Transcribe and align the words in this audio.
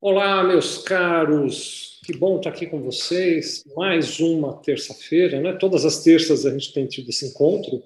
Olá, 0.00 0.44
meus 0.44 0.78
caros, 0.78 2.00
que 2.06 2.16
bom 2.16 2.36
estar 2.36 2.50
aqui 2.50 2.66
com 2.66 2.80
vocês. 2.80 3.64
Mais 3.76 4.20
uma 4.20 4.56
terça-feira, 4.62 5.40
né? 5.40 5.54
Todas 5.54 5.84
as 5.84 6.04
terças 6.04 6.46
a 6.46 6.52
gente 6.52 6.72
tem 6.72 6.86
tido 6.86 7.08
esse 7.08 7.26
encontro. 7.26 7.82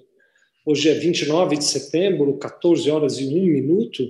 Hoje 0.63 0.89
é 0.89 0.93
29 0.93 1.57
de 1.57 1.63
setembro, 1.63 2.37
14 2.37 2.89
horas 2.91 3.17
e 3.17 3.25
1 3.25 3.45
minuto. 3.45 4.03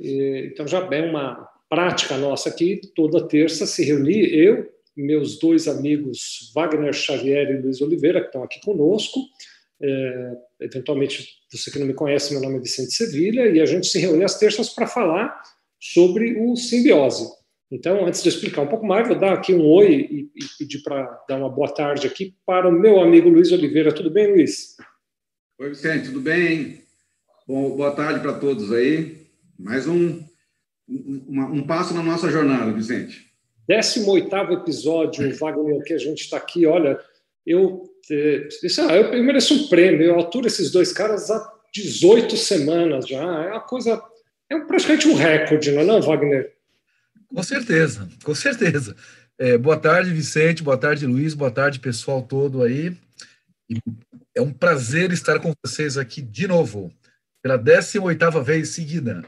Então 0.00 0.66
já 0.66 0.78
é 0.90 1.02
uma 1.02 1.46
prática 1.68 2.16
nossa 2.16 2.48
aqui, 2.48 2.80
toda 2.94 3.28
terça 3.28 3.66
se 3.66 3.84
reunir, 3.84 4.34
eu, 4.34 4.68
meus 4.96 5.38
dois 5.38 5.68
amigos 5.68 6.50
Wagner 6.54 6.94
Xavier 6.94 7.50
e 7.50 7.60
Luiz 7.60 7.82
Oliveira, 7.82 8.20
que 8.20 8.28
estão 8.28 8.42
aqui 8.42 8.60
conosco. 8.62 9.20
É, 9.80 10.32
eventualmente, 10.60 11.28
você 11.52 11.70
que 11.70 11.78
não 11.78 11.86
me 11.86 11.94
conhece, 11.94 12.32
meu 12.32 12.42
nome 12.42 12.56
é 12.56 12.60
Vicente 12.60 12.92
Sevilha, 12.92 13.46
e 13.46 13.60
a 13.60 13.66
gente 13.66 13.86
se 13.88 13.98
reúne 13.98 14.24
às 14.24 14.38
terças 14.38 14.70
para 14.70 14.86
falar 14.86 15.38
sobre 15.82 16.40
o 16.40 16.54
simbiose. 16.54 17.28
Então, 17.68 18.06
antes 18.06 18.22
de 18.22 18.28
explicar 18.28 18.62
um 18.62 18.68
pouco 18.68 18.86
mais, 18.86 19.08
vou 19.08 19.18
dar 19.18 19.32
aqui 19.32 19.52
um 19.52 19.66
oi 19.66 19.90
e, 19.92 20.30
e 20.36 20.44
pedir 20.56 20.80
para 20.84 21.24
dar 21.28 21.38
uma 21.38 21.48
boa 21.48 21.68
tarde 21.68 22.06
aqui 22.06 22.36
para 22.46 22.68
o 22.68 22.72
meu 22.72 23.00
amigo 23.00 23.28
Luiz 23.28 23.50
Oliveira. 23.50 23.92
Tudo 23.92 24.08
bem, 24.08 24.30
Luiz? 24.30 24.76
Oi, 25.58 25.70
Vicente, 25.70 26.06
tudo 26.06 26.20
bem? 26.20 26.82
Bom, 27.48 27.70
boa 27.70 27.90
tarde 27.90 28.20
para 28.20 28.34
todos 28.34 28.72
aí. 28.72 29.26
Mais 29.58 29.88
um, 29.88 30.22
um, 30.88 31.22
um 31.28 31.66
passo 31.66 31.92
na 31.94 32.02
nossa 32.02 32.30
jornada, 32.30 32.70
Vicente. 32.70 33.32
18 33.68 34.32
episódio, 34.52 35.34
Wagner, 35.36 35.82
que 35.82 35.94
a 35.94 35.98
gente 35.98 36.20
está 36.20 36.36
aqui. 36.36 36.64
Olha, 36.64 37.00
eu, 37.44 37.90
isso, 38.62 38.82
ah, 38.82 38.94
eu, 38.94 39.14
eu 39.14 39.24
mereço 39.24 39.54
um 39.54 39.68
prêmio. 39.68 40.02
Eu 40.02 40.20
aturo 40.20 40.46
esses 40.46 40.70
dois 40.70 40.92
caras 40.92 41.28
há 41.28 41.52
18 41.74 42.36
semanas 42.36 43.08
já. 43.08 43.22
É 43.22 43.50
uma 43.50 43.60
coisa. 43.60 44.00
É 44.52 44.60
praticamente 44.60 45.08
um 45.08 45.14
recorde, 45.14 45.72
não 45.72 45.80
é, 45.80 45.84
não, 45.84 46.02
Wagner? 46.02 46.52
Com 47.34 47.42
certeza, 47.42 48.06
com 48.22 48.34
certeza. 48.34 48.94
É, 49.38 49.56
boa 49.56 49.78
tarde, 49.78 50.12
Vicente, 50.12 50.62
boa 50.62 50.76
tarde, 50.76 51.06
Luiz, 51.06 51.32
boa 51.32 51.50
tarde, 51.50 51.80
pessoal 51.80 52.20
todo 52.20 52.62
aí. 52.62 52.94
É 54.34 54.42
um 54.42 54.52
prazer 54.52 55.10
estar 55.10 55.40
com 55.40 55.54
vocês 55.64 55.96
aqui 55.96 56.20
de 56.20 56.46
novo, 56.46 56.92
pela 57.42 57.58
18ª 57.58 58.42
vez 58.42 58.68
seguida. 58.68 59.24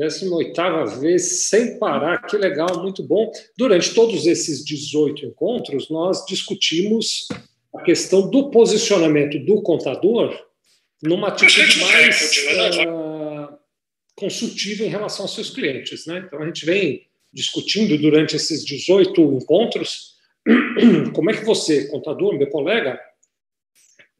18ª 0.00 1.00
vez, 1.00 1.48
sem 1.48 1.76
parar, 1.80 2.22
que 2.22 2.36
legal, 2.36 2.80
muito 2.80 3.02
bom. 3.02 3.32
Durante 3.58 3.92
todos 3.92 4.26
esses 4.28 4.64
18 4.64 5.26
encontros, 5.26 5.90
nós 5.90 6.24
discutimos 6.24 7.26
a 7.74 7.82
questão 7.82 8.30
do 8.30 8.48
posicionamento 8.48 9.44
do 9.44 9.60
contador 9.60 10.32
numa 11.02 11.28
atitude 11.28 11.80
mais 11.80 12.30
uh, 12.86 13.01
consultiva 14.22 14.84
em 14.84 14.88
relação 14.88 15.24
aos 15.24 15.34
seus 15.34 15.50
clientes. 15.50 16.06
Né? 16.06 16.22
Então, 16.24 16.40
a 16.40 16.46
gente 16.46 16.64
vem 16.64 17.02
discutindo 17.32 17.98
durante 17.98 18.36
esses 18.36 18.64
18 18.64 19.20
encontros 19.20 20.12
como 21.12 21.30
é 21.30 21.34
que 21.34 21.44
você, 21.44 21.88
contador, 21.88 22.38
meu 22.38 22.48
colega, 22.48 23.00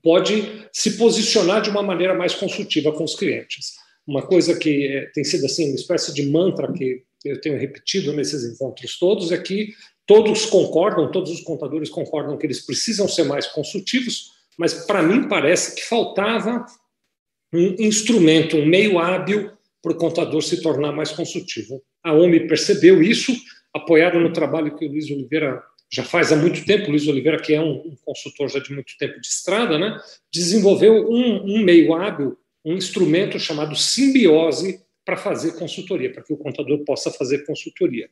pode 0.03 0.67
se 0.73 0.97
posicionar 0.97 1.63
de 1.63 1.71
uma 1.71 1.83
maneira 1.83 2.15
mais 2.15 2.35
consultiva 2.35 2.91
com 2.91 3.05
os 3.05 3.15
clientes. 3.15 3.75
Uma 4.05 4.27
coisa 4.27 4.59
que 4.59 4.89
é, 4.89 5.07
tem 5.15 5.23
sido 5.23 5.47
assim 5.47 5.69
uma 5.69 5.77
espécie 5.77 6.13
de 6.13 6.29
mantra 6.29 6.73
que 6.73 7.05
eu 7.25 7.41
tenho 7.41 7.57
repetido 7.57 8.13
nesses 8.13 8.43
encontros 8.45 8.99
todos 8.99 9.31
é 9.31 9.39
que 9.39 9.73
todos 10.05 10.47
concordam, 10.47 11.13
todos 11.13 11.31
os 11.31 11.41
contadores 11.43 11.89
concordam 11.89 12.37
que 12.37 12.45
eles 12.45 12.67
precisam 12.67 13.07
ser 13.07 13.23
mais 13.23 13.47
consultivos, 13.47 14.33
mas 14.59 14.75
para 14.75 15.03
mim 15.03 15.29
parece 15.29 15.77
que 15.77 15.85
faltava 15.85 16.67
um 17.53 17.77
instrumento, 17.79 18.57
um 18.57 18.67
meio 18.67 18.99
hábil 18.99 19.53
para 19.83 19.93
o 19.93 19.97
contador 19.97 20.41
se 20.43 20.63
tornar 20.63 20.93
mais 20.93 21.11
consultivo. 21.11 21.83
A 22.03 22.13
OMI 22.13 22.47
percebeu 22.47 23.03
isso, 23.03 23.33
apoiado 23.75 24.21
no 24.21 24.33
trabalho 24.33 24.77
que 24.77 24.87
o 24.87 24.89
Luiz 24.89 25.11
Oliveira 25.11 25.61
já 25.93 26.05
faz 26.05 26.33
há 26.33 26.37
muito 26.37 26.65
tempo, 26.65 26.87
o 26.87 26.91
Luiz 26.91 27.07
Oliveira, 27.07 27.39
que 27.39 27.53
é 27.53 27.61
um, 27.61 27.73
um 27.73 27.97
consultor 28.05 28.49
já 28.49 28.61
de 28.61 28.73
muito 28.73 28.97
tempo 28.99 29.21
de 29.21 29.27
estrada, 29.27 29.79
né, 29.79 30.01
desenvolveu 30.33 31.07
um, 31.11 31.57
um 31.57 31.63
meio 31.63 31.93
hábil, 31.95 32.39
um 32.65 32.75
instrumento 32.75 33.39
chamado 33.39 33.77
simbiose 33.77 34.81
para 35.05 35.17
fazer 35.17 35.53
consultoria, 35.59 36.13
para 36.13 36.23
que 36.23 36.33
o 36.33 36.37
contador 36.37 36.83
possa 36.85 37.11
fazer 37.11 37.45
consultoria. 37.45 38.09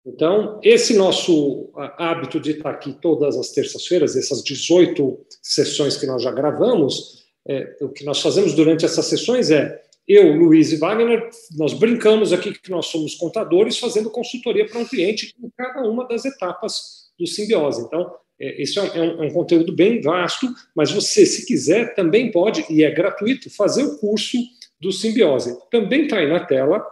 Então, 0.05 0.59
esse 0.63 0.95
nosso 0.95 1.71
hábito 1.75 2.39
de 2.39 2.51
estar 2.51 2.71
aqui 2.71 2.93
todas 2.93 3.37
as 3.37 3.51
terças-feiras, 3.51 4.15
essas 4.15 4.43
18 4.43 5.25
sessões 5.41 5.97
que 5.97 6.07
nós 6.07 6.23
já 6.23 6.31
gravamos, 6.31 7.25
é, 7.47 7.75
o 7.81 7.89
que 7.89 8.03
nós 8.03 8.21
fazemos 8.21 8.53
durante 8.53 8.85
essas 8.85 9.05
sessões 9.05 9.51
é 9.51 9.81
eu, 10.07 10.33
Luiz 10.33 10.71
e 10.71 10.77
Wagner, 10.77 11.29
nós 11.55 11.73
brincamos 11.73 12.33
aqui 12.33 12.51
que 12.51 12.71
nós 12.71 12.87
somos 12.87 13.13
contadores 13.13 13.77
fazendo 13.77 14.09
consultoria 14.09 14.65
para 14.65 14.79
um 14.79 14.85
cliente 14.85 15.35
em 15.39 15.51
cada 15.55 15.87
uma 15.87 16.07
das 16.07 16.25
etapas 16.25 17.11
do 17.19 17.27
simbiose. 17.27 17.83
Então, 17.83 18.11
é, 18.41 18.61
isso 18.61 18.79
é 18.79 18.83
um, 18.83 19.23
é 19.23 19.27
um 19.27 19.33
conteúdo 19.33 19.71
bem 19.71 20.01
vasto, 20.01 20.47
mas 20.75 20.91
você, 20.91 21.25
se 21.25 21.45
quiser, 21.45 21.93
também 21.93 22.31
pode, 22.31 22.65
e 22.71 22.83
é 22.83 22.89
gratuito, 22.89 23.51
fazer 23.51 23.83
o 23.83 23.99
curso 23.99 24.37
do 24.81 24.91
simbiose. 24.91 25.55
Também 25.69 26.03
está 26.03 26.17
aí 26.17 26.27
na 26.27 26.39
tela, 26.39 26.83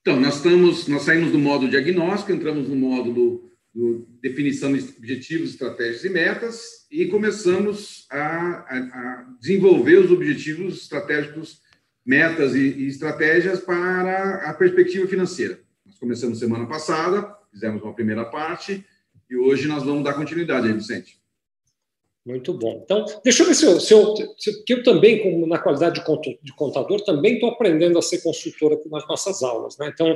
Então, 0.00 0.20
nós 0.20 0.36
estamos, 0.36 0.86
nós 0.86 1.02
saímos 1.02 1.32
do 1.32 1.38
módulo 1.38 1.70
diagnóstico, 1.70 2.30
entramos 2.30 2.68
no 2.68 2.76
módulo 2.76 3.14
do 3.74 4.06
definição 4.22 4.72
de 4.72 4.84
objetivos, 4.96 5.50
estratégias 5.50 6.04
e 6.04 6.08
metas 6.08 6.86
e 6.90 7.06
começamos 7.06 8.06
a, 8.08 8.18
a, 8.18 8.78
a 8.78 9.36
desenvolver 9.40 9.98
os 9.98 10.12
objetivos 10.12 10.82
estratégicos, 10.82 11.60
metas 12.04 12.54
e, 12.54 12.60
e, 12.60 12.86
estratégias 12.88 13.60
para 13.60 14.48
a 14.48 14.54
perspectiva 14.54 15.06
financeira. 15.06 15.58
Nós 15.86 15.98
começamos 15.98 16.38
semana 16.38 16.66
passada, 16.66 17.34
fizemos 17.50 17.82
uma 17.82 17.94
primeira 17.94 18.24
parte 18.24 18.84
e 19.30 19.36
hoje 19.36 19.66
nós 19.66 19.82
vamos 19.82 20.04
dar 20.04 20.14
continuidade 20.14 20.66
aí, 20.66 20.72
Vicente. 20.72 21.18
Muito 22.26 22.54
bom. 22.54 22.80
Então, 22.82 23.04
deixa 23.22 23.42
eu 23.42 23.46
ver 23.46 23.54
se 23.54 23.66
eu, 23.66 23.78
se 23.78 23.92
eu, 23.92 24.14
se, 24.38 24.64
que 24.64 24.72
eu 24.72 24.82
também, 24.82 25.22
como 25.22 25.46
na 25.46 25.58
qualidade 25.58 26.02
de 26.42 26.52
contador, 26.54 27.02
também 27.02 27.34
estou 27.34 27.50
aprendendo 27.50 27.98
a 27.98 28.02
ser 28.02 28.22
consultora 28.22 28.78
nas 28.90 29.06
nossas 29.06 29.42
aulas. 29.42 29.76
Né? 29.76 29.90
Então, 29.92 30.14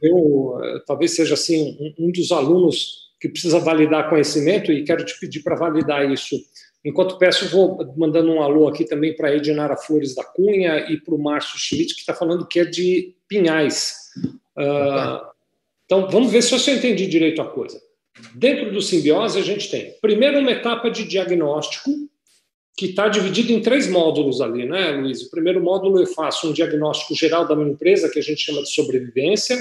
eu 0.00 0.60
eh, 0.62 0.82
talvez 0.86 1.16
seja 1.16 1.34
assim 1.34 1.76
um, 1.98 2.06
um 2.06 2.12
dos 2.12 2.30
alunos 2.30 3.08
que 3.20 3.28
precisa 3.28 3.58
validar 3.58 4.08
conhecimento 4.08 4.70
e 4.70 4.84
quero 4.84 5.04
te 5.04 5.18
pedir 5.18 5.42
para 5.42 5.56
validar 5.56 6.08
isso. 6.08 6.36
Enquanto 6.84 7.18
peço, 7.18 7.48
vou 7.48 7.92
mandando 7.96 8.30
um 8.30 8.42
alô 8.42 8.68
aqui 8.68 8.84
também 8.84 9.14
para 9.14 9.28
a 9.28 9.36
Edinara 9.36 9.76
Flores 9.76 10.14
da 10.14 10.24
Cunha 10.24 10.90
e 10.90 11.00
para 11.00 11.14
o 11.14 11.18
Márcio 11.18 11.58
Schmidt, 11.58 11.94
que 11.94 12.00
está 12.00 12.14
falando 12.14 12.46
que 12.46 12.60
é 12.60 12.64
de 12.64 13.14
Pinhais. 13.26 13.94
Uh, 14.56 15.26
então, 15.84 16.08
vamos 16.08 16.30
ver 16.30 16.42
se 16.42 16.54
eu 16.54 16.76
entendi 16.76 17.06
direito 17.06 17.42
a 17.42 17.46
coisa. 17.46 17.80
Dentro 18.34 18.72
do 18.72 18.82
simbiose, 18.82 19.38
a 19.38 19.42
gente 19.42 19.70
tem, 19.70 19.94
primeiro, 20.00 20.38
uma 20.38 20.50
etapa 20.50 20.90
de 20.90 21.04
diagnóstico, 21.04 21.90
que 22.76 22.86
está 22.86 23.08
dividido 23.08 23.52
em 23.52 23.60
três 23.60 23.88
módulos 23.88 24.40
ali, 24.40 24.64
né, 24.64 24.92
Luiz? 24.92 25.22
O 25.22 25.30
primeiro 25.30 25.60
módulo 25.60 25.98
eu 25.98 26.06
faço 26.06 26.48
um 26.48 26.52
diagnóstico 26.52 27.12
geral 27.12 27.46
da 27.46 27.56
minha 27.56 27.72
empresa, 27.72 28.08
que 28.08 28.20
a 28.20 28.22
gente 28.22 28.40
chama 28.40 28.62
de 28.62 28.72
sobrevivência. 28.72 29.60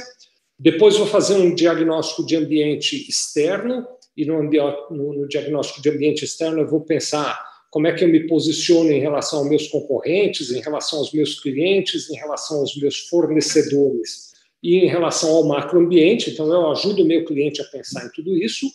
Depois 0.59 0.97
vou 0.97 1.07
fazer 1.07 1.33
um 1.33 1.55
diagnóstico 1.55 2.23
de 2.23 2.35
ambiente 2.35 3.09
externo, 3.09 3.87
e 4.17 4.25
no, 4.25 4.41
no, 4.41 5.13
no 5.13 5.27
diagnóstico 5.27 5.81
de 5.81 5.89
ambiente 5.89 6.25
externo 6.25 6.59
eu 6.59 6.67
vou 6.67 6.81
pensar 6.81 7.39
como 7.69 7.85
é 7.85 7.93
que 7.93 8.03
eu 8.03 8.07
me 8.07 8.25
posiciono 8.27 8.89
em 8.91 8.99
relação 8.99 9.39
aos 9.39 9.49
meus 9.49 9.67
concorrentes, 9.67 10.51
em 10.51 10.59
relação 10.59 10.99
aos 10.99 11.13
meus 11.13 11.39
clientes, 11.39 12.09
em 12.09 12.15
relação 12.15 12.61
aos 12.61 12.75
meus 12.75 13.07
fornecedores 13.07 14.31
e 14.63 14.77
em 14.77 14.87
relação 14.87 15.29
ao 15.35 15.47
macroambiente, 15.47 16.31
então 16.31 16.51
eu 16.51 16.71
ajudo 16.71 17.03
o 17.03 17.05
meu 17.05 17.23
cliente 17.25 17.61
a 17.61 17.65
pensar 17.65 18.05
em 18.05 18.09
tudo 18.09 18.35
isso, 18.35 18.65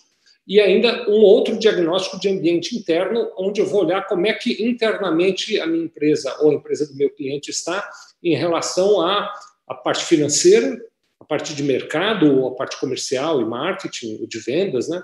e 0.47 0.61
ainda 0.61 1.09
um 1.09 1.21
outro 1.21 1.59
diagnóstico 1.59 2.19
de 2.19 2.29
ambiente 2.29 2.77
interno, 2.77 3.31
onde 3.37 3.61
eu 3.61 3.67
vou 3.67 3.85
olhar 3.85 4.07
como 4.07 4.27
é 4.27 4.33
que 4.33 4.63
internamente 4.63 5.59
a 5.61 5.67
minha 5.67 5.85
empresa 5.85 6.37
ou 6.41 6.51
a 6.51 6.55
empresa 6.55 6.87
do 6.87 6.95
meu 6.95 7.11
cliente 7.11 7.51
está 7.51 7.89
em 8.23 8.35
relação 8.35 9.01
à, 9.01 9.33
à 9.69 9.75
parte 9.75 10.05
financeira, 10.05 10.81
a 11.21 11.25
parte 11.25 11.55
de 11.55 11.63
mercado, 11.63 12.47
a 12.47 12.51
parte 12.53 12.79
comercial 12.79 13.41
e 13.41 13.45
marketing, 13.45 14.27
de 14.27 14.39
vendas, 14.41 14.89
né? 14.89 15.03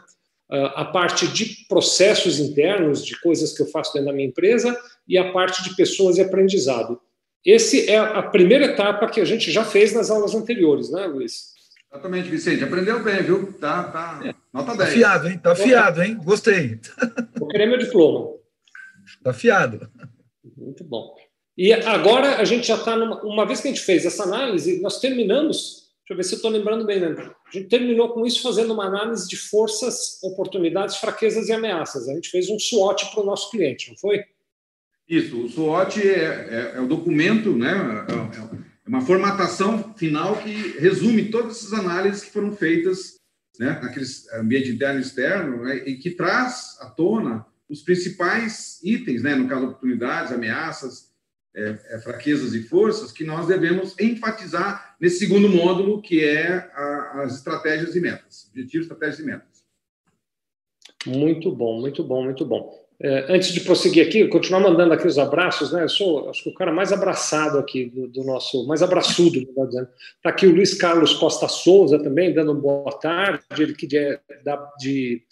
A 0.50 0.84
parte 0.84 1.28
de 1.28 1.66
processos 1.68 2.38
internos, 2.38 3.04
de 3.04 3.20
coisas 3.20 3.52
que 3.52 3.62
eu 3.62 3.66
faço 3.66 3.92
dentro 3.92 4.08
da 4.08 4.14
minha 4.14 4.28
empresa, 4.28 4.78
e 5.06 5.18
a 5.18 5.32
parte 5.32 5.62
de 5.62 5.76
pessoas 5.76 6.16
e 6.16 6.22
aprendizado. 6.22 7.00
Esse 7.44 7.88
é 7.88 7.98
a 7.98 8.22
primeira 8.22 8.66
etapa 8.66 9.08
que 9.08 9.20
a 9.20 9.24
gente 9.24 9.50
já 9.50 9.64
fez 9.64 9.92
nas 9.92 10.10
aulas 10.10 10.34
anteriores, 10.34 10.90
né, 10.90 11.06
Luiz? 11.06 11.54
Exatamente, 11.90 12.28
Vicente. 12.28 12.62
Aprendeu 12.62 13.02
bem, 13.02 13.22
viu? 13.22 13.52
Tá, 13.54 13.84
tá. 13.84 14.20
É. 14.24 14.34
Nota 14.52 14.76
10. 14.76 14.78
Tá 14.78 14.86
fiado, 14.86 15.28
hein? 15.28 15.38
Tá 15.38 15.54
fiado, 15.54 16.02
hein? 16.02 16.18
Gostei. 16.22 16.78
Vou 17.38 17.48
querer 17.48 17.66
meu 17.66 17.78
diploma. 17.78 18.34
Tá 19.22 19.32
fiado. 19.32 19.90
Muito 20.56 20.84
bom. 20.84 21.14
E 21.56 21.72
agora 21.72 22.36
a 22.36 22.44
gente 22.44 22.68
já 22.68 22.74
está 22.74 22.94
numa. 22.94 23.22
Uma 23.22 23.46
vez 23.46 23.60
que 23.60 23.68
a 23.68 23.70
gente 23.70 23.82
fez 23.82 24.04
essa 24.04 24.24
análise, 24.24 24.80
nós 24.80 25.00
terminamos. 25.00 25.88
Deixa 26.00 26.12
eu 26.12 26.16
ver 26.16 26.22
se 26.24 26.34
eu 26.34 26.36
estou 26.36 26.50
lembrando 26.50 26.84
bem, 26.84 27.00
né? 27.00 27.16
A 27.48 27.56
gente 27.56 27.68
terminou 27.68 28.10
com 28.10 28.26
isso 28.26 28.42
fazendo 28.42 28.74
uma 28.74 28.86
análise 28.86 29.26
de 29.26 29.36
forças, 29.36 30.22
oportunidades, 30.22 30.96
fraquezas 30.96 31.48
e 31.48 31.52
ameaças. 31.52 32.08
A 32.08 32.14
gente 32.14 32.28
fez 32.28 32.50
um 32.50 32.58
SWOT 32.58 33.10
para 33.10 33.22
o 33.22 33.26
nosso 33.26 33.50
cliente, 33.50 33.90
não 33.90 33.96
foi? 33.96 34.24
Isso, 35.08 35.40
o 35.40 35.48
SWOT 35.48 36.02
é, 36.02 36.14
é, 36.14 36.72
é 36.76 36.80
o 36.80 36.86
documento, 36.86 37.56
né? 37.56 37.72
É, 38.08 38.56
é, 38.56 38.88
uma 38.88 39.00
formatação 39.00 39.94
final 39.94 40.36
que 40.36 40.78
resume 40.78 41.30
todas 41.30 41.58
essas 41.58 41.72
análises 41.72 42.24
que 42.24 42.30
foram 42.30 42.54
feitas 42.54 43.16
né, 43.58 43.78
naquele 43.82 44.06
ambiente 44.34 44.70
interno 44.70 44.98
e 44.98 45.02
externo 45.02 45.64
né, 45.64 45.76
e 45.86 45.96
que 45.96 46.10
traz 46.10 46.76
à 46.80 46.86
tona 46.86 47.44
os 47.68 47.82
principais 47.82 48.80
itens, 48.82 49.22
né, 49.22 49.34
no 49.34 49.46
caso, 49.46 49.66
oportunidades, 49.66 50.32
ameaças, 50.32 51.08
é, 51.54 51.78
é, 51.90 51.98
fraquezas 51.98 52.54
e 52.54 52.62
forças, 52.62 53.12
que 53.12 53.24
nós 53.24 53.46
devemos 53.46 53.94
enfatizar 53.98 54.96
nesse 55.00 55.18
segundo 55.18 55.48
módulo, 55.48 56.00
que 56.00 56.24
é 56.24 56.70
a, 56.72 56.97
as 57.14 57.34
estratégias 57.37 57.94
e 57.96 58.00
metas, 58.00 58.49
objetivos, 58.50 58.87
estratégias 58.87 59.19
e 59.20 59.25
metas. 59.25 59.64
Muito 61.06 61.50
bom, 61.50 61.81
muito 61.81 62.02
bom, 62.02 62.25
muito 62.25 62.44
bom. 62.44 62.88
É, 63.00 63.32
antes 63.32 63.52
de 63.52 63.60
prosseguir 63.60 64.05
aqui, 64.05 64.26
continuar 64.26 64.58
mandando 64.58 64.93
aqui 64.93 65.06
os 65.06 65.19
abraços, 65.19 65.72
né? 65.72 65.84
Eu 65.84 65.88
sou, 65.88 66.28
acho 66.28 66.43
que 66.43 66.50
o 66.50 66.55
cara 66.55 66.72
mais 66.72 66.93
abraçado 66.93 67.56
aqui 67.56 67.84
do, 67.84 68.08
do 68.08 68.25
nosso, 68.25 68.66
mais 68.66 68.82
abraçudo, 68.82 69.38
melhor 69.38 69.69
dizendo. 69.69 69.88
Está 70.16 70.31
aqui 70.31 70.46
o 70.49 70.52
Luiz 70.52 70.75
Carlos 70.75 71.14
Costa 71.14 71.46
Souza 71.46 72.02
também, 72.02 72.34
dando 72.34 72.52
boa 72.55 72.90
tarde, 72.99 73.44
ele 73.56 73.75
que 73.75 73.96
é 73.96 74.20
da, 74.43 74.56
de 74.81 75.22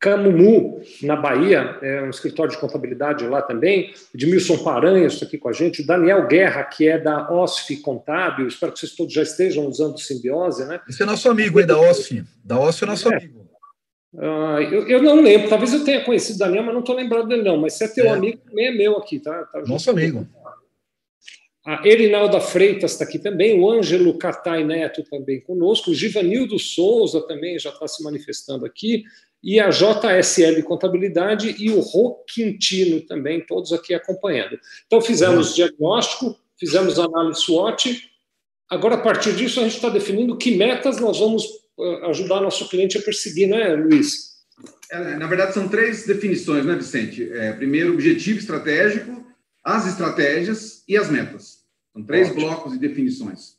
Camumu, 0.00 0.80
na 1.02 1.16
Bahia, 1.16 1.76
é 1.82 2.02
um 2.02 2.10
escritório 2.10 2.52
de 2.52 2.58
contabilidade 2.58 3.26
lá 3.26 3.42
também. 3.42 3.92
Edmilson 4.14 4.58
Paranhos 4.58 5.14
está 5.14 5.26
aqui 5.26 5.36
com 5.36 5.48
a 5.48 5.52
gente. 5.52 5.82
O 5.82 5.86
Daniel 5.86 6.28
Guerra, 6.28 6.62
que 6.62 6.86
é 6.86 6.98
da 6.98 7.30
OSF 7.32 7.78
Contábil. 7.78 8.46
Espero 8.46 8.72
que 8.72 8.78
vocês 8.78 8.94
todos 8.94 9.12
já 9.12 9.22
estejam 9.22 9.66
usando 9.66 9.98
simbiose, 9.98 10.64
né? 10.66 10.80
Esse 10.88 11.02
é 11.02 11.06
nosso 11.06 11.28
amigo 11.28 11.58
aí 11.58 11.66
da 11.66 11.76
OSF. 11.78 12.22
Da 12.44 12.60
OSF 12.60 12.84
é 12.84 12.86
nosso 12.86 13.12
é. 13.12 13.16
amigo. 13.16 13.48
Uh, 14.14 14.62
eu, 14.72 14.88
eu, 14.88 15.02
não 15.02 15.20
lembro, 15.20 15.50
talvez 15.50 15.72
eu 15.74 15.84
tenha 15.84 16.02
conhecido 16.02 16.36
o 16.36 16.38
Daniel, 16.38 16.62
mas 16.62 16.72
não 16.72 16.80
estou 16.80 16.94
lembrando 16.94 17.28
dele, 17.28 17.42
não. 17.42 17.56
Mas 17.56 17.74
se 17.74 17.84
é 17.84 17.88
teu 17.88 18.06
é. 18.06 18.10
amigo, 18.10 18.38
também 18.38 18.66
é 18.66 18.70
meu 18.70 18.96
aqui, 18.96 19.18
tá? 19.18 19.44
tá 19.46 19.62
Nosso 19.66 19.90
amigo. 19.90 20.26
A 21.66 21.86
Erinalda 21.86 22.40
Freitas 22.40 22.92
está 22.92 23.04
aqui 23.04 23.18
também, 23.18 23.60
o 23.60 23.70
Ângelo 23.70 24.16
Catai 24.16 24.64
Neto 24.64 25.02
também 25.02 25.38
conosco, 25.42 25.90
o 25.90 25.94
Givanildo 25.94 26.58
Souza 26.58 27.20
também 27.26 27.58
já 27.58 27.68
está 27.68 27.86
se 27.86 28.02
manifestando 28.02 28.64
aqui, 28.64 29.04
e 29.42 29.60
a 29.60 29.70
JSL 29.70 30.62
Contabilidade 30.62 31.54
e 31.58 31.70
o 31.70 31.80
Rô 31.80 32.24
Quintino 32.26 33.00
também, 33.02 33.44
todos 33.46 33.72
aqui 33.72 33.94
acompanhando. 33.94 34.58
Então, 34.86 35.00
fizemos 35.00 35.54
diagnóstico, 35.54 36.36
fizemos 36.58 36.98
análise 36.98 37.42
SWOT, 37.42 38.02
agora, 38.68 38.96
a 38.96 39.00
partir 39.00 39.34
disso, 39.34 39.60
a 39.60 39.62
gente 39.64 39.76
está 39.76 39.88
definindo 39.88 40.36
que 40.36 40.56
metas 40.56 40.98
nós 40.98 41.18
vamos 41.18 41.44
ajudar 42.04 42.40
nosso 42.40 42.68
cliente 42.68 42.98
a 42.98 43.02
perseguir, 43.02 43.48
né, 43.48 43.74
Luiz? 43.74 44.28
É, 44.90 45.16
na 45.16 45.26
verdade, 45.26 45.54
são 45.54 45.68
três 45.68 46.06
definições, 46.06 46.64
né, 46.64 46.74
Vicente? 46.74 47.30
É, 47.32 47.52
primeiro, 47.52 47.92
objetivo 47.92 48.38
estratégico, 48.38 49.24
as 49.64 49.86
estratégias 49.86 50.82
e 50.88 50.96
as 50.96 51.10
metas. 51.10 51.58
São 51.92 52.02
três 52.02 52.28
Ótimo. 52.28 52.46
blocos 52.46 52.72
de 52.72 52.78
definições. 52.78 53.56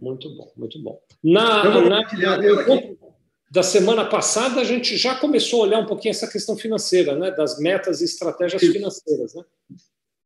Muito 0.00 0.28
bom, 0.34 0.52
muito 0.56 0.82
bom. 0.82 0.98
Na, 1.22 1.64
na, 1.64 1.88
na 1.88 3.11
da 3.52 3.62
semana 3.62 4.06
passada, 4.06 4.62
a 4.62 4.64
gente 4.64 4.96
já 4.96 5.14
começou 5.14 5.60
a 5.60 5.66
olhar 5.66 5.78
um 5.78 5.84
pouquinho 5.84 6.10
essa 6.10 6.26
questão 6.26 6.56
financeira, 6.56 7.14
né, 7.14 7.30
das 7.30 7.58
metas 7.58 8.00
e 8.00 8.06
estratégias 8.06 8.62
Isso. 8.62 8.72
financeiras. 8.72 9.34
Né? 9.34 9.44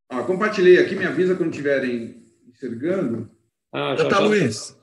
Ah, 0.09 0.23
compartilhei 0.23 0.79
aqui, 0.79 0.95
me 0.95 1.05
avisa 1.05 1.35
quando 1.35 1.51
estiverem 1.51 2.23
enxergando. 2.49 3.29
Ah, 3.73 3.97
já 3.99 4.05
está, 4.05 4.21
Luiz. 4.21 4.79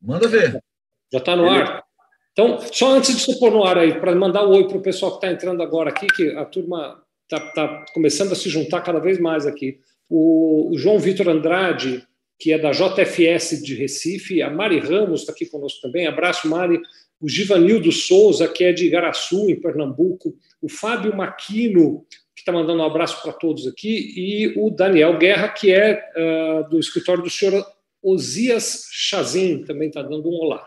Manda 0.00 0.26
ver. 0.26 0.64
Já 1.12 1.18
está 1.18 1.36
no 1.36 1.46
ar? 1.46 1.84
Então, 2.32 2.58
só 2.72 2.94
antes 2.94 3.14
de 3.14 3.22
você 3.22 3.38
pôr 3.38 3.52
no 3.52 3.64
ar 3.64 3.76
aí, 3.76 4.00
para 4.00 4.14
mandar 4.14 4.48
um 4.48 4.52
oi 4.52 4.66
para 4.66 4.78
o 4.78 4.82
pessoal 4.82 5.10
que 5.10 5.18
está 5.18 5.30
entrando 5.30 5.62
agora 5.62 5.90
aqui, 5.90 6.06
que 6.06 6.30
a 6.30 6.46
turma 6.46 7.04
está 7.24 7.52
tá 7.52 7.84
começando 7.92 8.32
a 8.32 8.34
se 8.34 8.48
juntar 8.48 8.80
cada 8.80 8.98
vez 8.98 9.18
mais 9.18 9.46
aqui. 9.46 9.78
O, 10.08 10.72
o 10.72 10.78
João 10.78 10.98
Vitor 10.98 11.28
Andrade, 11.28 12.02
que 12.38 12.50
é 12.50 12.58
da 12.58 12.70
JFS 12.70 13.62
de 13.62 13.74
Recife, 13.74 14.40
a 14.40 14.48
Mari 14.48 14.78
Ramos 14.78 15.20
está 15.20 15.32
aqui 15.32 15.44
conosco 15.44 15.82
também. 15.82 16.06
Abraço, 16.06 16.48
Mari. 16.48 16.80
O 17.22 17.28
Givanildo 17.28 17.92
Souza, 17.92 18.48
que 18.48 18.64
é 18.64 18.72
de 18.72 18.86
Igaraçu, 18.86 19.48
em 19.48 19.60
Pernambuco. 19.60 20.34
O 20.60 20.68
Fábio 20.68 21.16
Maquino, 21.16 22.04
que 22.34 22.40
está 22.40 22.50
mandando 22.50 22.82
um 22.82 22.84
abraço 22.84 23.22
para 23.22 23.32
todos 23.32 23.64
aqui. 23.68 24.12
E 24.16 24.54
o 24.58 24.70
Daniel 24.70 25.16
Guerra, 25.16 25.48
que 25.48 25.70
é 25.70 26.02
uh, 26.16 26.68
do 26.68 26.80
escritório 26.80 27.22
do 27.22 27.30
senhor 27.30 27.64
Osias 28.02 28.88
Chazin, 28.90 29.62
também 29.64 29.86
está 29.86 30.02
dando 30.02 30.28
um 30.28 30.34
olá. 30.34 30.66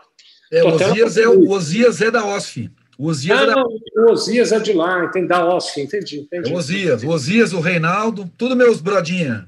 É, 0.50 0.64
o, 0.64 0.68
Osias 0.68 1.18
é, 1.18 1.28
o 1.28 1.50
Osias 1.50 2.00
é 2.00 2.10
da 2.10 2.24
OSF. 2.24 2.70
O 2.98 3.08
Osias, 3.08 3.38
ah, 3.38 3.42
é 3.42 3.46
da... 3.46 3.62
o 3.62 4.10
Osias 4.10 4.52
é 4.52 4.58
de 4.58 4.72
lá, 4.72 5.04
entendi, 5.04 5.28
da 5.28 5.54
OSF, 5.54 5.80
entendi. 5.82 6.20
entendi. 6.20 6.50
É 6.50 6.54
o 6.54 6.56
Osias, 6.56 7.02
o 7.02 7.08
Osias, 7.10 7.52
o 7.52 7.60
Reinaldo, 7.60 8.30
tudo 8.38 8.56
meus 8.56 8.80
brodinha. 8.80 9.46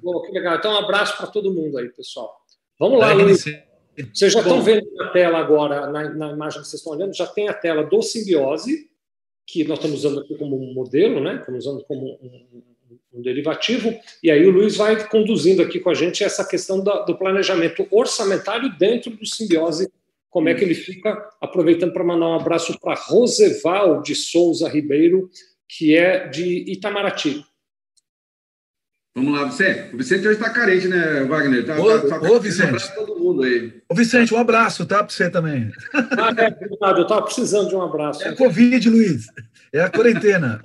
Bom, 0.00 0.22
que 0.22 0.30
legal. 0.30 0.56
Então, 0.56 0.72
um 0.72 0.76
abraço 0.76 1.16
para 1.16 1.26
todo 1.26 1.52
mundo 1.52 1.78
aí, 1.78 1.88
pessoal. 1.88 2.32
Vamos 2.78 3.00
lá, 3.00 3.12
Luiz. 3.12 3.44
Vocês 4.12 4.32
já 4.32 4.40
estão 4.40 4.62
vendo 4.62 4.86
na 4.94 5.10
tela 5.10 5.38
agora, 5.38 5.90
na, 5.90 6.10
na, 6.10 6.30
imagem 6.30 6.60
que 6.60 6.68
vocês 6.68 6.80
estão 6.80 6.92
olhando, 6.92 7.14
já 7.14 7.26
tem 7.26 7.48
a 7.48 7.54
tela 7.54 7.84
do 7.84 8.02
simbiose, 8.02 8.90
que 9.46 9.64
nós 9.64 9.78
estamos 9.78 10.04
usando 10.04 10.20
aqui 10.20 10.36
como 10.36 10.56
um 10.56 10.72
modelo, 10.72 11.20
né? 11.20 11.36
Estamos 11.36 11.66
usando 11.66 11.84
como 11.84 12.18
um, 12.22 12.62
um 13.12 13.22
derivativo, 13.22 13.94
e 14.22 14.30
aí 14.30 14.44
o 14.44 14.50
Luiz 14.50 14.76
vai 14.76 15.08
conduzindo 15.08 15.62
aqui 15.62 15.78
com 15.78 15.90
a 15.90 15.94
gente 15.94 16.24
essa 16.24 16.44
questão 16.44 16.82
do 16.82 17.16
planejamento 17.16 17.86
orçamentário 17.90 18.76
dentro 18.76 19.10
do 19.10 19.24
simbiose, 19.24 19.88
como 20.28 20.48
é 20.48 20.54
que 20.54 20.64
ele 20.64 20.74
fica, 20.74 21.30
aproveitando 21.40 21.92
para 21.92 22.02
mandar 22.02 22.26
um 22.26 22.34
abraço 22.34 22.76
para 22.80 22.98
Roseval 22.98 24.02
de 24.02 24.16
Souza 24.16 24.68
Ribeiro, 24.68 25.30
que 25.68 25.96
é 25.96 26.26
de 26.26 26.64
Itamaraty. 26.72 27.44
Vamos 29.14 29.32
lá, 29.32 29.44
Vicente. 29.44 29.94
O 29.94 29.96
Vicente 29.96 30.26
hoje 30.26 30.38
está 30.38 30.50
carente, 30.50 30.88
né, 30.88 31.22
Wagner? 31.22 31.64
Tá, 31.64 31.78
ô, 31.80 32.00
tá, 32.00 32.18
tá, 32.18 32.30
ô 32.30 32.40
Vicente. 32.40 32.84
Um 32.84 32.94
todo 33.06 33.18
mundo 33.20 33.44
aí. 33.44 33.72
Ô, 33.88 33.94
Vicente, 33.94 34.34
um 34.34 34.38
abraço, 34.38 34.84
tá? 34.84 35.04
Para 35.04 35.08
você 35.08 35.30
também. 35.30 35.70
Ah, 35.92 36.34
é, 36.36 36.48
obrigado. 36.48 36.98
Eu 36.98 37.02
estava 37.02 37.22
precisando 37.22 37.68
de 37.68 37.76
um 37.76 37.82
abraço. 37.82 38.24
É 38.24 38.30
a 38.30 38.36
Covid, 38.36 38.90
Luiz. 38.90 39.26
É 39.72 39.82
a 39.82 39.88
quarentena. 39.88 40.60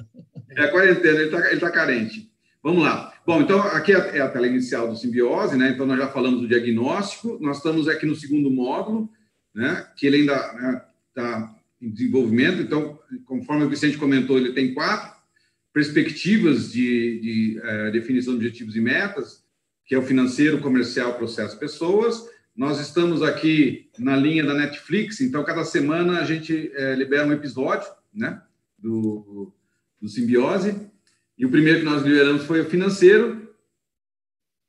é 0.57 0.63
a 0.63 0.71
quarentena, 0.71 1.19
ele 1.19 1.25
está 1.25 1.51
ele 1.51 1.59
tá 1.59 1.69
carente. 1.69 2.27
Vamos 2.63 2.83
lá. 2.83 3.13
Bom, 3.25 3.39
então 3.41 3.61
aqui 3.61 3.93
é, 3.93 4.17
é 4.17 4.21
a 4.21 4.29
tela 4.29 4.47
inicial 4.47 4.87
do 4.87 4.95
simbiose, 4.95 5.55
né? 5.55 5.69
Então 5.69 5.85
nós 5.85 5.99
já 5.99 6.07
falamos 6.07 6.41
do 6.41 6.47
diagnóstico, 6.47 7.37
nós 7.39 7.57
estamos 7.57 7.87
aqui 7.87 8.07
no 8.07 8.15
segundo 8.15 8.49
módulo, 8.49 9.07
né? 9.53 9.85
Que 9.95 10.07
ele 10.07 10.21
ainda 10.21 10.33
está 10.35 10.59
né, 10.59 10.81
tá 11.13 11.55
em 11.79 11.91
desenvolvimento. 11.91 12.63
Então, 12.63 12.97
conforme 13.25 13.65
o 13.65 13.69
Vicente 13.69 13.97
comentou, 13.97 14.39
ele 14.39 14.53
tem 14.53 14.73
quatro 14.73 15.18
perspectivas 15.73 16.71
de, 16.71 17.19
de 17.19 17.61
é, 17.63 17.91
definição 17.91 18.33
de 18.33 18.39
objetivos 18.39 18.75
e 18.75 18.81
metas, 18.81 19.43
que 19.85 19.95
é 19.95 19.97
o 19.97 20.03
financeiro, 20.03 20.59
comercial, 20.59 21.15
processo, 21.15 21.57
pessoas. 21.57 22.23
Nós 22.55 22.79
estamos 22.79 23.21
aqui 23.21 23.89
na 23.97 24.15
linha 24.15 24.45
da 24.45 24.53
Netflix, 24.53 25.21
então 25.21 25.43
cada 25.43 25.63
semana 25.63 26.19
a 26.19 26.25
gente 26.25 26.71
é, 26.75 26.95
libera 26.95 27.27
um 27.27 27.33
episódio, 27.33 27.87
né, 28.13 28.41
do, 28.77 29.53
do 30.01 30.09
Simbiose. 30.09 30.75
E 31.37 31.45
o 31.45 31.49
primeiro 31.49 31.79
que 31.79 31.85
nós 31.85 32.03
liberamos 32.03 32.43
foi 32.43 32.61
o 32.61 32.69
financeiro, 32.69 33.47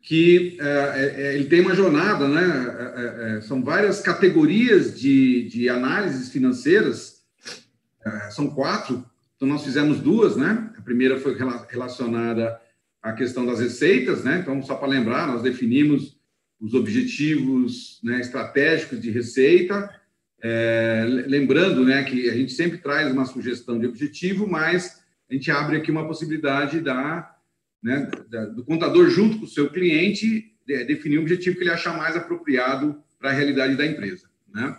que 0.02 0.56
é, 0.60 1.34
ele 1.34 1.46
tem 1.46 1.60
uma 1.60 1.74
jornada, 1.74 2.26
né? 2.26 3.40
são 3.42 3.62
várias 3.62 4.00
categorias 4.00 4.98
de, 4.98 5.46
de 5.48 5.68
análises 5.68 6.30
financeiras, 6.30 7.20
são 8.30 8.48
quatro 8.48 9.04
então, 9.40 9.48
nós 9.48 9.64
fizemos 9.64 10.00
duas, 10.00 10.36
né? 10.36 10.70
A 10.76 10.82
primeira 10.82 11.18
foi 11.18 11.34
relacionada 11.66 12.60
à 13.02 13.14
questão 13.14 13.46
das 13.46 13.58
receitas, 13.58 14.22
né? 14.22 14.38
Então, 14.38 14.62
só 14.62 14.74
para 14.74 14.86
lembrar, 14.86 15.26
nós 15.26 15.40
definimos 15.40 16.20
os 16.60 16.74
objetivos 16.74 17.98
né, 18.04 18.20
estratégicos 18.20 19.00
de 19.00 19.10
receita, 19.10 19.98
é, 20.42 21.06
lembrando 21.26 21.82
né, 21.86 22.04
que 22.04 22.28
a 22.28 22.34
gente 22.34 22.52
sempre 22.52 22.76
traz 22.76 23.10
uma 23.10 23.24
sugestão 23.24 23.78
de 23.78 23.86
objetivo, 23.86 24.46
mas 24.46 25.02
a 25.30 25.32
gente 25.32 25.50
abre 25.50 25.78
aqui 25.78 25.90
uma 25.90 26.06
possibilidade 26.06 26.82
da, 26.82 27.34
né, 27.82 28.10
da, 28.28 28.44
do 28.44 28.62
contador, 28.62 29.08
junto 29.08 29.38
com 29.38 29.46
o 29.46 29.48
seu 29.48 29.70
cliente, 29.70 30.52
de, 30.66 30.84
definir 30.84 31.18
um 31.18 31.22
objetivo 31.22 31.56
que 31.56 31.62
ele 31.62 31.70
achar 31.70 31.96
mais 31.96 32.14
apropriado 32.14 33.02
para 33.18 33.30
a 33.30 33.32
realidade 33.32 33.74
da 33.74 33.86
empresa. 33.86 34.28
Né? 34.52 34.76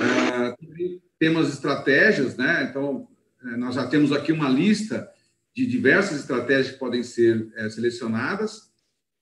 É, 0.00 1.30
estratégias, 1.48 2.36
né? 2.36 2.66
então 2.68 3.08
nós 3.56 3.74
já 3.74 3.86
temos 3.86 4.12
aqui 4.12 4.32
uma 4.32 4.48
lista 4.48 5.10
de 5.54 5.66
diversas 5.66 6.20
estratégias 6.20 6.72
que 6.72 6.78
podem 6.78 7.02
ser 7.02 7.48
é, 7.56 7.68
selecionadas. 7.70 8.72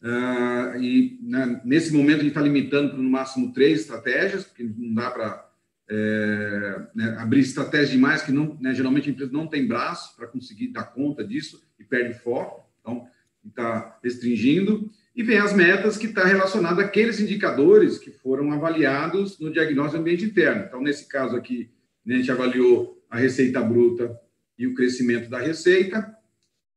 Uh, 0.01 0.81
e 0.81 1.19
né, 1.23 1.61
nesse 1.65 1.93
momento 1.93 2.21
a 2.21 2.23
gente 2.23 2.29
está 2.29 2.41
limitando 2.41 2.91
para 2.91 2.99
no 2.99 3.09
máximo 3.09 3.53
três 3.53 3.81
estratégias, 3.81 4.45
porque 4.45 4.65
não 4.65 4.95
dá 4.95 5.11
para 5.11 5.49
é, 5.89 6.81
né, 6.95 7.17
abrir 7.19 7.41
estratégias 7.41 7.91
demais 7.91 8.23
que 8.23 8.33
não, 8.33 8.57
né, 8.61 8.75
geralmente 8.75 9.09
a 9.09 9.13
empresa 9.13 9.31
não 9.31 9.47
tem 9.47 9.67
braço 9.67 10.17
para 10.17 10.27
conseguir 10.27 10.69
dar 10.69 10.85
conta 10.85 11.23
disso 11.23 11.63
e 11.79 11.85
perde 11.85 12.19
foco. 12.19 12.67
Então, 12.81 13.07
está 13.47 13.99
restringindo. 14.03 14.91
E 15.15 15.23
vem 15.23 15.39
as 15.39 15.53
metas 15.53 15.99
que 15.99 16.07
está 16.07 16.25
relacionada 16.25 16.83
àqueles 16.83 17.21
indicadores 17.21 17.99
que 17.99 18.11
foram 18.11 18.51
avaliados 18.53 19.39
no 19.39 19.53
diagnóstico 19.53 19.99
do 19.99 20.01
ambiente 20.01 20.25
interno. 20.25 20.65
Então, 20.67 20.81
nesse 20.81 21.07
caso 21.07 21.37
aqui, 21.37 21.71
né, 22.05 22.15
a 22.15 22.19
gente 22.19 22.33
avaliou 22.33 23.02
a 23.13 23.19
receita 23.19 23.61
bruta 23.61 24.19
e 24.59 24.67
o 24.67 24.75
crescimento 24.75 25.29
da 25.29 25.39
receita, 25.39 26.17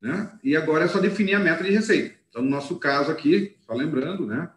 né? 0.01 0.37
E 0.43 0.53
agora 0.53 0.83
é 0.83 0.87
só 0.87 0.99
definir 0.99 1.33
a 1.33 1.39
meta 1.39 1.63
de 1.63 1.71
receita. 1.71 2.13
Então, 2.29 2.41
no 2.41 2.49
nosso 2.49 2.77
caso 2.77 3.09
aqui, 3.09 3.55
só 3.61 3.73
lembrando, 3.73 4.27
né? 4.27 4.51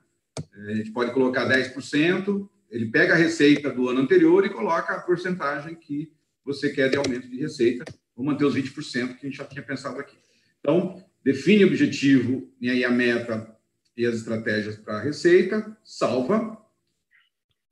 A 0.52 0.74
gente 0.74 0.90
pode 0.90 1.12
colocar 1.12 1.48
10%, 1.48 2.48
ele 2.68 2.86
pega 2.86 3.14
a 3.14 3.16
receita 3.16 3.70
do 3.70 3.88
ano 3.88 4.00
anterior 4.00 4.44
e 4.44 4.50
coloca 4.50 4.92
a 4.92 5.00
porcentagem 5.00 5.76
que 5.76 6.12
você 6.44 6.68
quer 6.70 6.90
de 6.90 6.96
aumento 6.96 7.28
de 7.28 7.38
receita. 7.38 7.84
Vou 8.16 8.26
manter 8.26 8.44
os 8.44 8.56
20% 8.56 9.16
que 9.16 9.26
a 9.26 9.28
gente 9.28 9.38
já 9.38 9.44
tinha 9.44 9.62
pensado 9.62 10.00
aqui. 10.00 10.16
Então, 10.58 11.00
define 11.22 11.62
o 11.62 11.68
objetivo 11.68 12.52
e 12.60 12.68
aí 12.68 12.84
a 12.84 12.90
meta 12.90 13.56
e 13.96 14.04
as 14.04 14.16
estratégias 14.16 14.76
para 14.76 14.98
a 14.98 15.02
receita, 15.02 15.76
salva, 15.84 16.58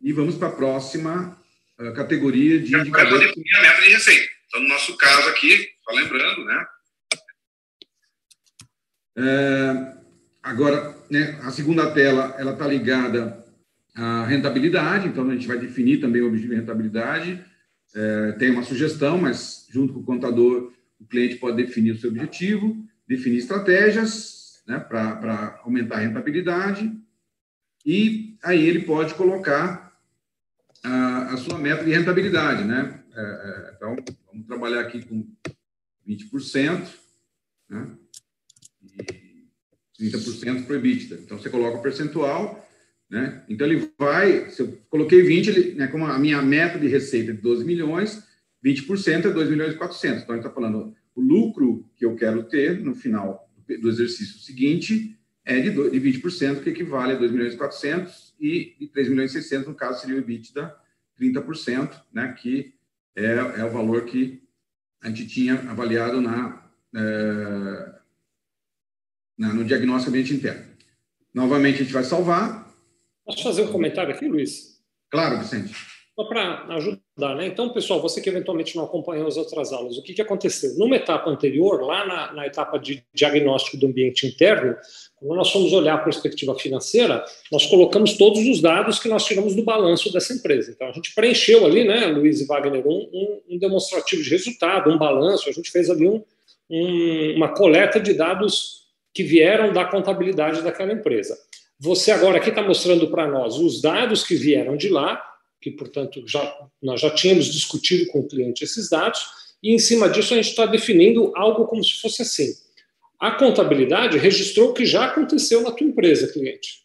e 0.01 0.13
vamos 0.13 0.37
para 0.37 0.49
a 0.49 0.53
próxima 0.53 1.37
categoria 1.95 2.59
de 2.61 2.75
indicadores. 2.75 3.29
definir 3.29 3.57
a 3.57 3.63
meta 3.63 3.83
de 3.83 3.89
receita. 3.91 4.29
Então, 4.49 4.63
no 4.63 4.69
nosso 4.69 4.97
caso 4.97 5.29
aqui, 5.29 5.69
só 5.85 5.95
lembrando, 5.95 6.45
né? 6.45 6.67
É, 9.19 9.95
agora, 10.43 10.97
né, 11.11 11.39
a 11.43 11.51
segunda 11.51 11.91
tela, 11.91 12.35
ela 12.39 12.53
está 12.53 12.67
ligada 12.67 13.45
à 13.95 14.25
rentabilidade, 14.25 15.09
então 15.09 15.29
a 15.29 15.33
gente 15.35 15.47
vai 15.47 15.59
definir 15.59 16.01
também 16.01 16.23
o 16.23 16.27
objetivo 16.27 16.55
de 16.55 16.61
rentabilidade. 16.61 17.45
É, 17.95 18.33
tem 18.33 18.51
uma 18.51 18.63
sugestão, 18.63 19.19
mas 19.19 19.67
junto 19.71 19.95
com 19.95 20.01
o 20.01 20.05
contador, 20.05 20.73
o 21.01 21.07
cliente 21.07 21.37
pode 21.37 21.57
definir 21.57 21.93
o 21.93 21.99
seu 21.99 22.11
objetivo, 22.11 22.77
definir 23.07 23.39
estratégias 23.39 24.63
né, 24.67 24.79
para 24.79 25.61
aumentar 25.63 25.97
a 25.97 26.01
rentabilidade, 26.01 26.93
e 27.85 28.37
aí 28.43 28.67
ele 28.67 28.81
pode 28.81 29.15
colocar 29.15 29.86
a, 30.87 31.35
a 31.35 31.37
sua 31.37 31.59
meta 31.59 31.85
de 31.85 31.91
rentabilidade, 31.91 32.65
né? 32.65 33.03
É, 33.15 33.21
é, 33.21 33.73
então, 33.77 33.97
vamos 34.31 34.47
trabalhar 34.47 34.81
aqui 34.81 35.05
com 35.05 35.27
20%, 36.09 36.89
né? 37.69 37.91
E 39.99 40.09
30% 40.11 40.67
para 40.67 40.77
EBITDA. 40.77 41.21
Então, 41.25 41.39
você 41.39 41.51
coloca 41.51 41.79
o 41.79 41.83
percentual, 41.83 42.65
né? 43.11 43.43
Então, 43.49 43.67
ele 43.67 43.91
vai, 43.99 44.51
se 44.51 44.63
eu 44.63 44.79
coloquei 44.89 45.23
20, 45.23 45.49
ele, 45.49 45.75
né, 45.75 45.89
como 45.89 46.05
a 46.07 46.19
minha 46.19 46.41
meta 46.43 46.79
de 46.79 46.87
receita 46.87 47.33
é 47.33 47.35
de 47.35 47.41
12 47.41 47.65
milhões, 47.65 48.23
20% 48.65 49.27
é 49.27 49.31
2 49.31 49.51
milhões 49.51 49.75
e 49.75 49.77
400. 49.77 50.23
Então, 50.23 50.35
ele 50.35 50.41
está 50.41 50.53
falando 50.53 50.95
o 51.15 51.21
lucro 51.21 51.89
que 51.97 52.05
eu 52.05 52.15
quero 52.15 52.45
ter 52.45 52.81
no 52.81 52.95
final 52.95 53.51
do 53.81 53.89
exercício 53.89 54.39
seguinte 54.39 55.19
é 55.47 55.61
de 55.61 55.71
20%, 55.71 56.63
que 56.63 56.71
equivale 56.71 57.13
a 57.13 57.17
2 57.17 57.31
milhões 57.31 57.55
e 57.55 57.57
400, 57.57 58.35
e, 58.41 58.75
e 58.81 58.89
3 58.89 59.09
milhões 59.09 59.31
e 59.31 59.41
600, 59.41 59.69
no 59.69 59.75
caso, 59.75 60.01
seria 60.01 60.17
o 60.17 60.19
EBITDA, 60.19 60.77
30%, 61.19 62.03
né, 62.13 62.35
que 62.37 62.75
é, 63.15 63.61
é 63.61 63.65
o 63.65 63.71
valor 63.71 64.05
que 64.05 64.43
a 65.01 65.09
gente 65.09 65.29
tinha 65.29 65.55
avaliado 65.71 66.21
na, 66.21 66.69
é, 66.95 67.95
na, 69.39 69.55
no 69.55 69.65
diagnóstico 69.65 70.11
ambiente 70.11 70.35
interno. 70.35 70.67
Novamente, 71.33 71.77
a 71.77 71.85
gente 71.85 71.93
vai 71.93 72.03
salvar. 72.03 72.69
Posso 73.25 73.45
fazer 73.45 73.63
um 73.63 73.73
comentário 73.73 74.13
aqui, 74.13 74.27
Luiz? 74.27 74.83
Claro, 75.11 75.39
Vicente. 75.39 75.75
Só 76.15 76.25
para 76.25 76.67
ajudar, 76.75 77.01
né? 77.19 77.47
Então, 77.47 77.71
pessoal, 77.71 78.01
você 78.01 78.21
que 78.21 78.29
eventualmente 78.29 78.77
não 78.77 78.85
acompanhou 78.85 79.27
as 79.27 79.39
outras 79.39 79.73
aulas, 79.73 79.97
o 79.97 80.03
que, 80.03 80.13
que 80.13 80.21
aconteceu? 80.21 80.75
Numa 80.77 80.97
etapa 80.97 81.31
anterior, 81.31 81.83
lá 81.83 82.07
na, 82.07 82.33
na 82.35 82.47
etapa 82.47 82.79
de 82.79 83.03
diagnóstico 83.15 83.79
do 83.79 83.87
ambiente 83.87 84.27
interno, 84.27 84.77
quando 85.17 85.35
nós 85.35 85.51
fomos 85.51 85.73
olhar 85.73 85.95
a 85.95 86.05
perspectiva 86.05 86.55
financeira, 86.59 87.25
nós 87.51 87.65
colocamos 87.65 88.19
todos 88.19 88.47
os 88.47 88.61
dados 88.61 88.99
que 88.99 89.09
nós 89.09 89.25
tiramos 89.25 89.55
do 89.55 89.63
balanço 89.63 90.13
dessa 90.13 90.35
empresa. 90.35 90.71
Então, 90.71 90.89
a 90.89 90.93
gente 90.93 91.15
preencheu 91.15 91.65
ali, 91.65 91.85
né, 91.85 92.07
Luiz 92.07 92.43
e 92.43 92.47
Wagner, 92.47 92.87
um, 92.87 93.09
um, 93.13 93.41
um 93.49 93.59
demonstrativo 93.59 94.23
de 94.23 94.29
resultado, 94.29 94.91
um 94.91 94.99
balanço, 94.99 95.49
a 95.49 95.53
gente 95.53 95.71
fez 95.71 95.89
ali 95.89 96.07
um, 96.07 96.23
uma 97.35 97.49
coleta 97.49 97.99
de 97.99 98.13
dados 98.13 98.85
que 99.15 99.23
vieram 99.23 99.73
da 99.73 99.87
contabilidade 99.87 100.61
daquela 100.61 100.93
empresa. 100.93 101.35
Você 101.81 102.11
agora 102.11 102.37
aqui 102.37 102.51
está 102.51 102.63
mostrando 102.63 103.09
para 103.09 103.27
nós 103.27 103.57
os 103.57 103.81
dados 103.81 104.23
que 104.23 104.35
vieram 104.35 104.77
de 104.77 104.91
lá, 104.91 105.23
que, 105.61 105.71
portanto, 105.71 106.23
já, 106.27 106.69
nós 106.83 107.01
já 107.01 107.11
tínhamos 107.11 107.47
discutido 107.47 108.07
com 108.07 108.21
o 108.21 108.29
cliente 108.29 108.65
esses 108.65 108.89
dados, 108.89 109.21
e 109.63 109.75
em 109.75 109.79
cima 109.79 110.09
disso 110.09 110.35
a 110.35 110.37
gente 110.37 110.51
está 110.51 110.67
definindo 110.67 111.33
algo 111.35 111.67
como 111.67 111.83
se 111.83 111.95
fosse 112.01 112.23
assim. 112.23 112.53
A 113.19 113.33
contabilidade 113.33 114.19
registrou 114.19 114.71
o 114.71 114.75
que 114.75 114.85
já 114.85 115.07
aconteceu 115.07 115.63
na 115.63 115.71
tua 115.71 115.87
empresa, 115.87 116.33
cliente. 116.33 116.85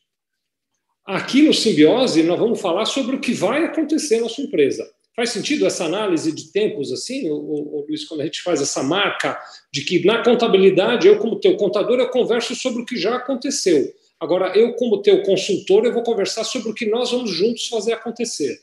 Aqui 1.05 1.41
no 1.41 1.53
Simbiose, 1.53 2.23
nós 2.23 2.39
vamos 2.39 2.61
falar 2.61 2.85
sobre 2.85 3.15
o 3.15 3.19
que 3.19 3.33
vai 3.33 3.65
acontecer 3.65 4.21
na 4.21 4.29
sua 4.29 4.45
empresa. 4.45 4.89
Faz 5.13 5.31
sentido 5.31 5.65
essa 5.65 5.83
análise 5.83 6.31
de 6.31 6.51
tempos 6.51 6.91
assim, 6.91 7.29
o, 7.29 7.35
o, 7.35 7.85
Luiz, 7.87 8.05
quando 8.05 8.21
a 8.21 8.23
gente 8.23 8.41
faz 8.41 8.61
essa 8.61 8.81
marca 8.81 9.37
de 9.71 9.83
que 9.83 10.05
na 10.05 10.23
contabilidade, 10.23 11.05
eu 11.05 11.19
como 11.19 11.39
teu 11.39 11.57
contador, 11.57 11.99
eu 11.99 12.09
converso 12.09 12.55
sobre 12.55 12.81
o 12.81 12.85
que 12.85 12.95
já 12.95 13.17
aconteceu. 13.17 13.93
Agora, 14.21 14.55
eu, 14.55 14.73
como 14.73 15.01
teu 15.01 15.23
consultor, 15.23 15.83
eu 15.83 15.91
vou 15.91 16.03
conversar 16.03 16.43
sobre 16.43 16.69
o 16.69 16.75
que 16.75 16.87
nós 16.87 17.09
vamos 17.09 17.31
juntos 17.31 17.67
fazer 17.67 17.93
acontecer. 17.93 18.55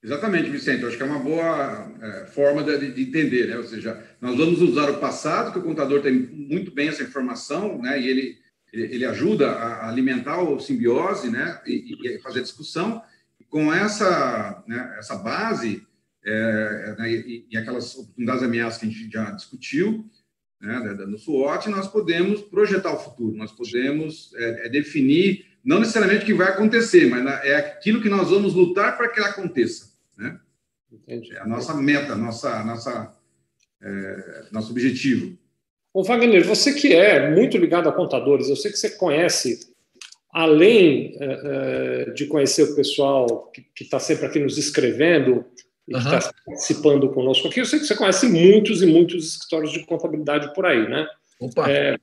Exatamente, 0.00 0.48
Vicente. 0.48 0.84
acho 0.84 0.96
que 0.96 1.02
é 1.02 1.06
uma 1.06 1.18
boa 1.18 1.92
é, 2.00 2.26
forma 2.26 2.62
de, 2.62 2.92
de, 2.92 3.02
entender, 3.02 3.48
né? 3.48 3.56
Ou 3.56 3.64
seja, 3.64 4.00
nós 4.20 4.36
vamos 4.36 4.62
usar 4.62 4.88
o 4.90 5.00
passado, 5.00 5.50
que 5.52 5.58
o 5.58 5.62
contador 5.62 6.02
tem 6.02 6.12
muito 6.12 6.70
bem 6.70 6.86
essa 6.86 7.02
informação, 7.02 7.82
né? 7.82 8.00
E 8.00 8.06
ele, 8.06 8.38
ele, 8.72 8.94
ele 8.94 9.04
ajuda 9.06 9.50
a 9.50 9.88
alimentar 9.88 10.40
o 10.40 10.60
simbiose, 10.60 11.30
né? 11.30 11.60
E, 11.66 11.96
e 12.14 12.20
fazer 12.20 12.42
discussão. 12.42 13.02
E 13.40 13.44
com 13.44 13.74
essa, 13.74 14.62
né, 14.68 14.94
essa 14.98 15.16
base 15.16 15.84
é, 16.24 16.94
né, 16.96 17.10
e, 17.10 17.46
e, 17.50 17.56
aquelas 17.56 17.96
oportunidades 17.96 18.42
ameaças 18.44 18.78
que 18.78 18.86
a 18.86 18.90
gente 18.90 19.10
já 19.10 19.30
discutiu, 19.32 20.08
né, 20.64 20.80
no 21.06 21.18
SWOT, 21.18 21.68
nós 21.68 21.86
podemos 21.86 22.40
projetar 22.40 22.92
o 22.94 22.98
futuro, 22.98 23.36
nós 23.36 23.52
podemos 23.52 24.32
é, 24.36 24.66
é 24.66 24.68
definir, 24.68 25.46
não 25.64 25.78
necessariamente 25.78 26.22
o 26.22 26.26
que 26.26 26.34
vai 26.34 26.48
acontecer, 26.48 27.08
mas 27.08 27.24
é 27.44 27.56
aquilo 27.56 28.00
que 28.00 28.08
nós 28.08 28.30
vamos 28.30 28.54
lutar 28.54 28.96
para 28.96 29.08
que 29.08 29.20
aconteça. 29.20 29.92
Né? 30.16 30.38
Entendi. 30.92 31.34
É 31.34 31.40
a 31.40 31.46
nossa 31.46 31.74
meta, 31.74 32.16
nossa, 32.16 32.64
nossa, 32.64 33.14
é, 33.82 34.44
nosso 34.50 34.70
objetivo. 34.70 35.36
Ô 35.92 36.02
Wagner, 36.02 36.46
você 36.46 36.72
que 36.72 36.92
é 36.92 37.30
muito 37.30 37.56
ligado 37.56 37.88
a 37.88 37.92
contadores, 37.92 38.48
eu 38.48 38.56
sei 38.56 38.70
que 38.70 38.78
você 38.78 38.90
conhece, 38.90 39.72
além 40.32 41.16
é, 41.20 42.06
é 42.06 42.10
de 42.10 42.26
conhecer 42.26 42.62
o 42.64 42.74
pessoal 42.74 43.50
que 43.52 43.84
está 43.84 44.00
sempre 44.00 44.26
aqui 44.26 44.40
nos 44.40 44.58
escrevendo, 44.58 45.44
e 45.86 45.94
uhum. 45.94 46.00
que 46.00 46.14
está 46.14 46.32
participando 46.46 47.10
conosco 47.10 47.48
aqui, 47.48 47.60
eu 47.60 47.66
sei 47.66 47.78
que 47.78 47.86
você 47.86 47.94
conhece 47.94 48.26
muitos 48.28 48.82
e 48.82 48.86
muitos 48.86 49.34
escritórios 49.34 49.72
de 49.72 49.84
contabilidade 49.84 50.52
por 50.54 50.64
aí, 50.64 50.88
né? 50.88 51.06
Opa. 51.40 51.70
É, 51.70 51.96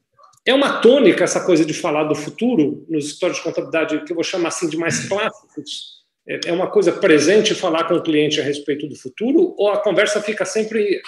é 0.46 0.54
uma 0.54 0.82
tônica 0.82 1.24
essa 1.24 1.44
coisa 1.44 1.66
de 1.66 1.74
falar 1.74 2.04
do 2.04 2.16
futuro 2.16 2.86
nos 2.90 3.06
escritórios 3.06 3.38
de 3.38 3.44
contabilidade 3.44 4.04
que 4.04 4.12
eu 4.12 4.16
vou 4.16 4.24
chamar 4.24 4.50
assim 4.50 4.70
de 4.70 4.78
mais 4.78 5.08
clássicos. 5.08 6.02
É, 6.28 6.40
é 6.48 6.54
uma 6.54 6.70
coisa 6.70 6.92
presente 6.92 7.56
falar 7.56 7.86
com 7.86 7.96
o 7.96 8.04
cliente 8.04 8.40
a 8.40 8.44
respeito 8.44 8.88
do 8.88 8.96
futuro 8.96 9.56
ou 9.58 9.70
a 9.72 9.82
conversa 9.82 10.22
fica 10.22 10.46
sempre 10.46 11.02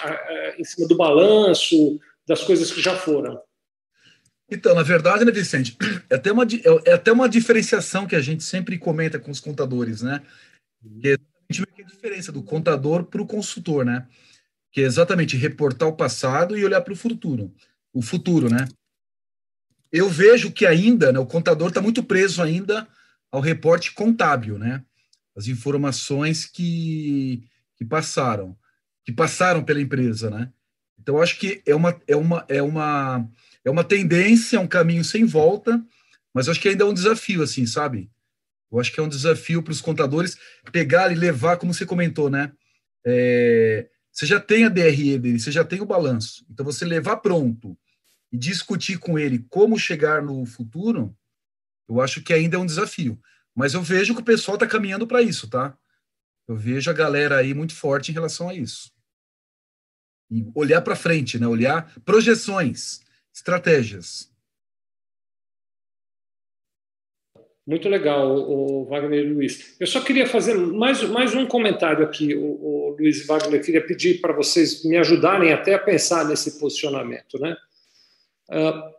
em 0.58 0.64
cima 0.64 0.88
do 0.88 0.98
balanço, 0.98 2.00
das 2.28 2.44
coisas 2.44 2.72
que 2.72 2.82
já 2.82 2.96
foram? 2.96 3.40
Então, 4.50 4.76
na 4.76 4.84
verdade, 4.84 5.26
né, 5.26 5.32
Vicente, 5.32 5.76
é 6.10 6.16
até 6.16 6.32
uma, 6.32 6.44
é, 6.44 6.90
é 6.90 6.94
até 6.94 7.12
uma 7.12 7.30
diferenciação 7.30 8.06
que 8.06 8.16
a 8.16 8.22
gente 8.22 8.44
sempre 8.44 8.78
comenta 8.78 9.20
com 9.20 9.32
os 9.32 9.40
contadores, 9.40 10.02
né? 10.02 10.22
Que 11.02 11.18
vê 11.52 11.66
que 11.66 11.82
a 11.82 11.86
diferença 11.86 12.32
do 12.32 12.44
contador 12.44 13.04
para 13.06 13.22
o 13.22 13.28
consultor, 13.28 13.86
né? 13.86 14.08
Que 14.72 14.82
é 14.82 14.86
exatamente 14.86 15.38
reportar 15.38 15.88
o 15.88 15.96
passado 15.96 16.58
e 16.58 16.66
olhar 16.66 16.82
para 16.82 16.94
o 16.94 16.96
futuro. 16.96 17.54
O 17.94 18.02
futuro, 18.02 18.50
né? 18.50 18.68
Eu 19.92 20.10
vejo 20.10 20.52
que 20.52 20.66
ainda, 20.66 21.12
né, 21.12 21.20
o 21.20 21.26
contador 21.26 21.68
está 21.68 21.80
muito 21.80 22.02
preso 22.04 22.42
ainda 22.42 22.88
ao 23.32 23.42
reporte 23.42 23.92
contábil, 23.92 24.58
né? 24.58 24.84
As 25.36 25.48
informações 25.48 26.46
que, 26.46 27.44
que 27.76 27.86
passaram, 27.86 28.58
que 29.04 29.12
passaram 29.12 29.64
pela 29.64 29.82
empresa, 29.82 30.30
né? 30.30 30.52
Então, 31.00 31.22
acho 31.22 31.38
que 31.38 31.62
é 31.66 31.76
uma, 31.76 32.00
é 32.08 32.16
uma, 32.16 32.46
é 32.48 32.62
uma, 32.62 33.30
é 33.64 33.70
uma 33.70 33.84
tendência, 33.84 34.58
é 34.58 34.60
um 34.60 34.68
caminho 34.68 35.04
sem 35.04 35.26
volta, 35.26 35.84
mas 36.34 36.48
acho 36.48 36.60
que 36.60 36.70
ainda 36.70 36.84
é 36.84 36.88
um 36.88 36.94
desafio, 36.94 37.44
assim, 37.44 37.66
sabe? 37.66 38.10
Eu 38.74 38.80
acho 38.80 38.92
que 38.92 39.00
é 39.00 39.04
um 39.04 39.08
desafio 39.08 39.62
para 39.62 39.72
os 39.72 39.80
contadores 39.80 40.36
pegar 40.72 41.12
e 41.12 41.16
levar, 41.16 41.58
como 41.58 41.72
você 41.72 41.86
comentou, 41.86 42.28
né? 42.28 42.52
É, 43.06 43.88
você 44.12 44.26
já 44.26 44.40
tem 44.40 44.66
a 44.66 44.70
DRE 44.70 45.20
dele, 45.20 45.40
você 45.40 45.52
já 45.52 45.64
tem 45.64 45.80
o 45.80 45.86
balanço. 45.86 46.44
Então, 46.50 46.66
você 46.66 46.84
levar 46.84 47.18
pronto 47.18 47.78
e 48.32 48.38
discutir 48.38 48.98
com 48.98 49.20
ele 49.20 49.46
como 49.48 49.78
chegar 49.78 50.24
no 50.24 50.44
futuro, 50.48 51.16
eu 51.88 52.02
acho 52.02 52.24
que 52.24 52.34
ainda 52.34 52.56
é 52.56 52.60
um 52.60 52.66
desafio. 52.66 53.22
Mas 53.56 53.76
eu 53.76 53.82
vejo 53.84 54.16
que 54.16 54.22
o 54.22 54.26
pessoal 54.26 54.56
está 54.56 54.66
caminhando 54.66 55.06
para 55.06 55.22
isso, 55.22 55.48
tá? 55.48 55.78
Eu 56.48 56.56
vejo 56.56 56.90
a 56.90 56.94
galera 56.94 57.38
aí 57.38 57.54
muito 57.54 57.76
forte 57.76 58.10
em 58.10 58.14
relação 58.14 58.50
a 58.50 58.56
isso. 58.56 58.92
E 60.32 60.50
olhar 60.56 60.82
para 60.82 60.96
frente, 60.96 61.38
né? 61.38 61.46
Olhar 61.46 61.94
projeções, 62.04 63.02
estratégias. 63.32 64.33
Muito 67.66 67.88
legal, 67.88 68.36
o, 68.36 68.84
Wagner 68.86 69.24
e 69.24 69.32
o 69.32 69.36
Luiz. 69.36 69.76
Eu 69.80 69.88
só 69.88 70.02
queria 70.02 70.28
fazer 70.28 70.54
mais, 70.54 71.02
mais 71.04 71.34
um 71.34 71.46
comentário 71.46 72.04
aqui, 72.04 72.36
o, 72.36 72.42
o 72.42 72.96
Luiz 73.00 73.22
e 73.22 73.26
Wagner. 73.26 73.64
queria 73.64 73.86
pedir 73.86 74.20
para 74.20 74.34
vocês 74.34 74.84
me 74.84 74.98
ajudarem 74.98 75.54
até 75.54 75.74
a 75.74 75.80
pensar 75.80 76.26
nesse 76.26 76.60
posicionamento. 76.60 77.40
Né? 77.40 77.56
Uh, 78.52 78.94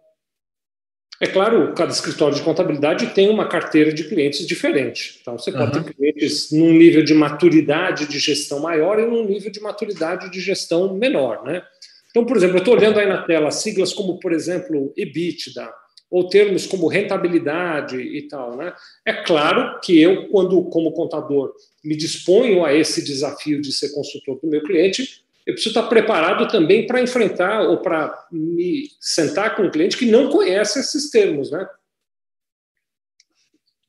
é 1.20 1.26
claro, 1.26 1.74
cada 1.74 1.92
escritório 1.92 2.34
de 2.34 2.42
contabilidade 2.42 3.08
tem 3.08 3.28
uma 3.28 3.46
carteira 3.46 3.92
de 3.92 4.04
clientes 4.04 4.46
diferente. 4.46 5.18
Então, 5.20 5.36
você 5.36 5.52
pode 5.52 5.76
uhum. 5.76 5.84
ter 5.84 5.94
clientes 5.94 6.50
num 6.50 6.72
nível 6.72 7.04
de 7.04 7.12
maturidade 7.12 8.06
de 8.06 8.18
gestão 8.18 8.60
maior 8.60 8.98
e 8.98 9.06
num 9.06 9.26
nível 9.26 9.50
de 9.50 9.60
maturidade 9.60 10.30
de 10.30 10.40
gestão 10.40 10.94
menor. 10.94 11.44
Né? 11.44 11.62
Então, 12.10 12.24
por 12.24 12.36
exemplo, 12.36 12.56
eu 12.56 12.60
estou 12.60 12.74
olhando 12.74 12.98
aí 12.98 13.06
na 13.06 13.22
tela 13.22 13.50
siglas 13.50 13.92
como, 13.92 14.18
por 14.18 14.32
exemplo, 14.32 14.92
EBITDA, 14.96 15.70
ou 16.14 16.28
termos 16.28 16.64
como 16.64 16.86
rentabilidade 16.86 18.00
e 18.00 18.22
tal. 18.28 18.56
Né? 18.56 18.72
É 19.04 19.12
claro 19.12 19.80
que 19.80 20.00
eu, 20.00 20.28
quando, 20.28 20.62
como 20.66 20.92
contador, 20.92 21.52
me 21.82 21.96
disponho 21.96 22.64
a 22.64 22.72
esse 22.72 23.02
desafio 23.02 23.60
de 23.60 23.72
ser 23.72 23.92
consultor 23.92 24.38
do 24.40 24.46
meu 24.46 24.62
cliente, 24.62 25.24
eu 25.44 25.54
preciso 25.54 25.76
estar 25.76 25.88
preparado 25.88 26.46
também 26.46 26.86
para 26.86 27.02
enfrentar 27.02 27.62
ou 27.62 27.78
para 27.78 28.28
me 28.30 28.90
sentar 29.00 29.56
com 29.56 29.64
um 29.64 29.70
cliente 29.72 29.96
que 29.96 30.06
não 30.06 30.30
conhece 30.30 30.78
esses 30.78 31.10
termos, 31.10 31.50
né? 31.50 31.68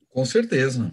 Com 0.10 0.26
certeza. 0.26 0.92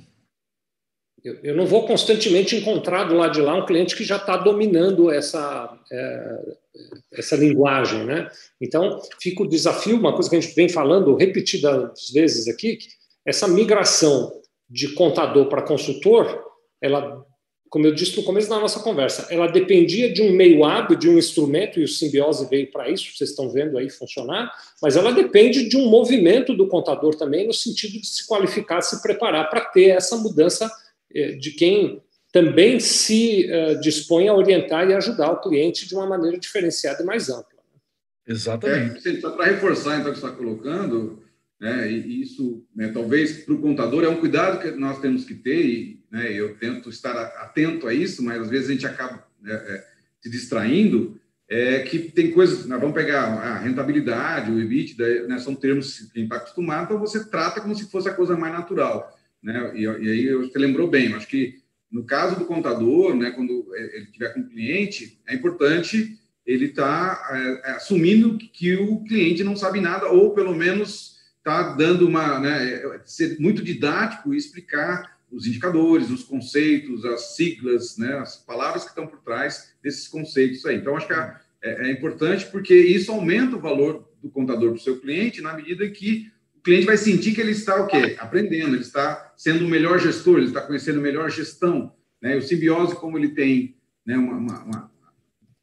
Eu, 1.24 1.38
eu 1.42 1.56
não 1.56 1.66
vou 1.66 1.87
constantemente 1.87 2.56
encontrar 2.56 3.04
do 3.04 3.14
lado 3.14 3.32
de 3.32 3.40
lá 3.40 3.54
um 3.54 3.64
cliente 3.64 3.96
que 3.96 4.02
já 4.02 4.16
está 4.16 4.37
dominando 4.37 5.11
essa, 5.11 5.78
é, 5.90 6.38
essa 7.12 7.37
linguagem, 7.37 8.04
né? 8.04 8.28
Então, 8.61 9.00
fica 9.20 9.42
o 9.42 9.48
desafio, 9.48 9.96
uma 9.96 10.14
coisa 10.14 10.28
que 10.28 10.37
a 10.37 10.40
gente 10.40 10.54
vem 10.54 10.68
falando 10.68 11.14
repetidas 11.14 12.11
vezes 12.12 12.48
aqui, 12.48 12.78
essa 13.24 13.46
migração 13.46 14.32
de 14.68 14.94
contador 14.94 15.46
para 15.46 15.62
consultor, 15.62 16.44
ela, 16.80 17.24
como 17.70 17.87
eu 17.87 17.94
disse 17.94 18.16
no 18.16 18.24
começo 18.24 18.48
da 18.48 18.58
nossa 18.58 18.80
conversa, 18.80 19.28
ela 19.30 19.46
dependia 19.46 20.12
de 20.12 20.22
um 20.22 20.32
meio 20.32 20.64
hábil, 20.64 20.98
de 20.98 21.08
um 21.08 21.16
instrumento, 21.16 21.78
e 21.78 21.85
o 21.85 21.88
simbiose 21.88 22.48
veio 22.50 22.68
para 22.72 22.90
isso, 22.90 23.16
vocês 23.16 23.30
estão 23.30 23.48
vendo 23.48 23.78
aí 23.78 23.88
funcionar, 23.88 24.50
mas 24.82 24.96
ela 24.96 25.12
depende 25.12 25.68
de 25.68 25.76
um 25.76 25.88
movimento 25.88 26.52
do 26.52 26.66
contador 26.66 27.14
também, 27.14 27.46
no 27.46 27.52
sentido 27.52 28.00
de 28.00 28.06
se 28.08 28.26
qualificar, 28.26 28.80
se 28.80 29.00
preparar 29.00 29.48
para 29.48 29.61
ter 29.66 29.90
essa 29.90 30.16
mudança 30.16 30.68
de 31.38 31.53
quem 31.53 32.03
também 32.33 32.81
se 32.81 33.46
uh, 33.53 33.79
dispõe 33.81 34.27
a 34.27 34.35
orientar 34.35 34.88
e 34.88 34.94
ajudar 34.94 35.31
o 35.31 35.40
cliente 35.40 35.87
de 35.87 35.94
uma 35.94 36.07
maneira 36.07 36.38
diferenciada 36.38 37.03
e 37.03 37.07
mais 37.07 37.29
ampla. 37.29 37.53
Exatamente. 38.27 39.07
É, 39.07 39.20
para 39.20 39.44
reforçar 39.44 39.98
então 39.98 40.11
o 40.11 40.14
que 40.14 40.20
você 40.20 40.27
está 40.27 40.37
colocando, 40.37 41.22
né, 41.61 41.90
e 41.92 42.22
isso 42.22 42.64
né, 42.75 42.88
talvez 42.88 43.44
para 43.44 43.53
o 43.53 43.61
contador 43.61 44.03
é 44.03 44.09
um 44.09 44.18
cuidado 44.18 44.61
que 44.62 44.70
nós 44.70 44.98
temos 45.01 45.25
que 45.25 45.35
ter, 45.35 45.64
e 45.64 46.01
né, 46.11 46.33
eu 46.33 46.57
tento 46.57 46.88
estar 46.88 47.14
atento 47.14 47.87
a 47.87 47.92
isso, 47.92 48.22
mas 48.22 48.40
às 48.40 48.48
vezes 48.48 48.70
a 48.70 48.72
gente 48.72 48.87
acaba 48.87 49.27
né, 49.40 49.53
é, 49.53 49.85
se 50.22 50.31
distraindo, 50.31 51.20
é 51.48 51.81
que 51.81 51.98
tem 51.98 52.31
coisas, 52.31 52.64
nós 52.64 52.81
vamos 52.81 52.94
pegar 52.94 53.25
a 53.25 53.59
rentabilidade, 53.59 54.51
o 54.51 54.59
EBITDA, 54.59 55.27
né, 55.27 55.38
são 55.38 55.55
termos 55.55 55.98
que 55.98 56.18
a 56.18 56.20
gente 56.20 56.33
está 56.33 56.37
acostumado, 56.37 56.85
então 56.85 56.98
você 56.98 57.29
trata 57.29 57.61
como 57.61 57.75
se 57.75 57.90
fosse 57.90 58.09
a 58.09 58.14
coisa 58.14 58.37
mais 58.37 58.55
natural. 58.55 59.18
Né? 59.42 59.72
E, 59.74 59.83
e 59.83 59.87
aí 59.87 60.35
você 60.35 60.59
lembrou 60.59 60.88
bem, 60.88 61.14
acho 61.14 61.26
que 61.26 61.61
no 61.90 62.05
caso 62.05 62.38
do 62.38 62.46
contador, 62.46 63.14
né, 63.14 63.33
quando 63.33 63.66
ele 63.76 64.07
tiver 64.07 64.33
com 64.33 64.40
o 64.40 64.48
cliente, 64.48 65.20
é 65.28 65.35
importante 65.35 66.18
ele 66.46 66.66
estar 66.66 67.16
tá, 67.16 67.38
é, 67.38 67.70
é, 67.70 67.72
assumindo 67.72 68.38
que 68.38 68.74
o 68.74 69.05
cliente 69.05 69.44
não 69.44 69.55
sabe 69.55 69.81
nada, 69.81 70.09
ou 70.09 70.33
pelo 70.33 70.55
menos 70.55 71.20
está 71.37 71.74
dando 71.74 72.09
uma. 72.09 72.38
Né, 72.38 73.00
ser 73.05 73.38
muito 73.38 73.62
didático 73.62 74.33
e 74.33 74.38
explicar 74.38 75.18
os 75.31 75.46
indicadores, 75.46 76.11
os 76.11 76.24
conceitos, 76.24 77.05
as 77.05 77.37
siglas, 77.37 77.98
né, 77.98 78.14
as 78.18 78.37
palavras 78.37 78.85
que 78.85 78.90
estão 78.90 79.07
por 79.07 79.20
trás 79.20 79.74
desses 79.83 80.09
conceitos 80.09 80.64
aí. 80.64 80.76
Então, 80.76 80.96
acho 80.96 81.07
que 81.07 81.14
é, 81.14 81.37
é, 81.62 81.88
é 81.88 81.92
importante 81.92 82.46
porque 82.46 82.74
isso 82.74 83.12
aumenta 83.12 83.57
o 83.57 83.61
valor 83.61 84.09
do 84.22 84.31
contador 84.31 84.70
para 84.70 84.78
o 84.78 84.83
seu 84.83 84.98
cliente 84.98 85.42
na 85.42 85.52
medida 85.52 85.88
que 85.90 86.32
cliente 86.62 86.87
vai 86.87 86.96
sentir 86.96 87.35
que 87.35 87.40
ele 87.40 87.53
está 87.53 87.83
o 87.83 87.87
quê? 87.87 88.16
Aprendendo, 88.18 88.75
ele 88.75 88.83
está 88.83 89.33
sendo 89.37 89.64
o 89.64 89.68
melhor 89.68 89.98
gestor, 89.98 90.38
ele 90.38 90.46
está 90.46 90.61
conhecendo 90.61 91.01
melhor 91.01 91.31
gestão. 91.31 91.92
Né? 92.20 92.37
O 92.37 92.42
simbiose, 92.42 92.94
como 92.94 93.18
ele 93.18 93.31
tem 93.31 93.77
né, 94.07 94.16
uma, 94.16 94.37
uma, 94.37 94.64
uma, 94.64 94.90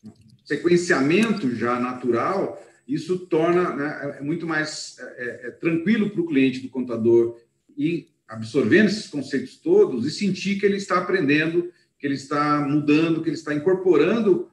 um 0.03 0.12
sequenciamento 0.45 1.55
já 1.55 1.79
natural, 1.79 2.62
isso 2.88 3.19
torna 3.27 3.75
né, 3.75 4.17
é 4.19 4.21
muito 4.21 4.45
mais 4.45 4.97
é, 4.99 5.03
é, 5.03 5.47
é 5.47 5.51
tranquilo 5.51 6.09
para 6.09 6.21
o 6.21 6.25
cliente 6.25 6.59
do 6.59 6.69
contador 6.69 7.39
ir 7.77 8.09
absorvendo 8.27 8.88
esses 8.88 9.07
conceitos 9.07 9.57
todos 9.57 10.05
e 10.05 10.12
sentir 10.12 10.59
que 10.59 10.65
ele 10.65 10.77
está 10.77 10.97
aprendendo, 10.97 11.71
que 11.97 12.05
ele 12.05 12.15
está 12.15 12.59
mudando, 12.62 13.21
que 13.21 13.29
ele 13.29 13.38
está 13.38 13.53
incorporando 13.53 14.51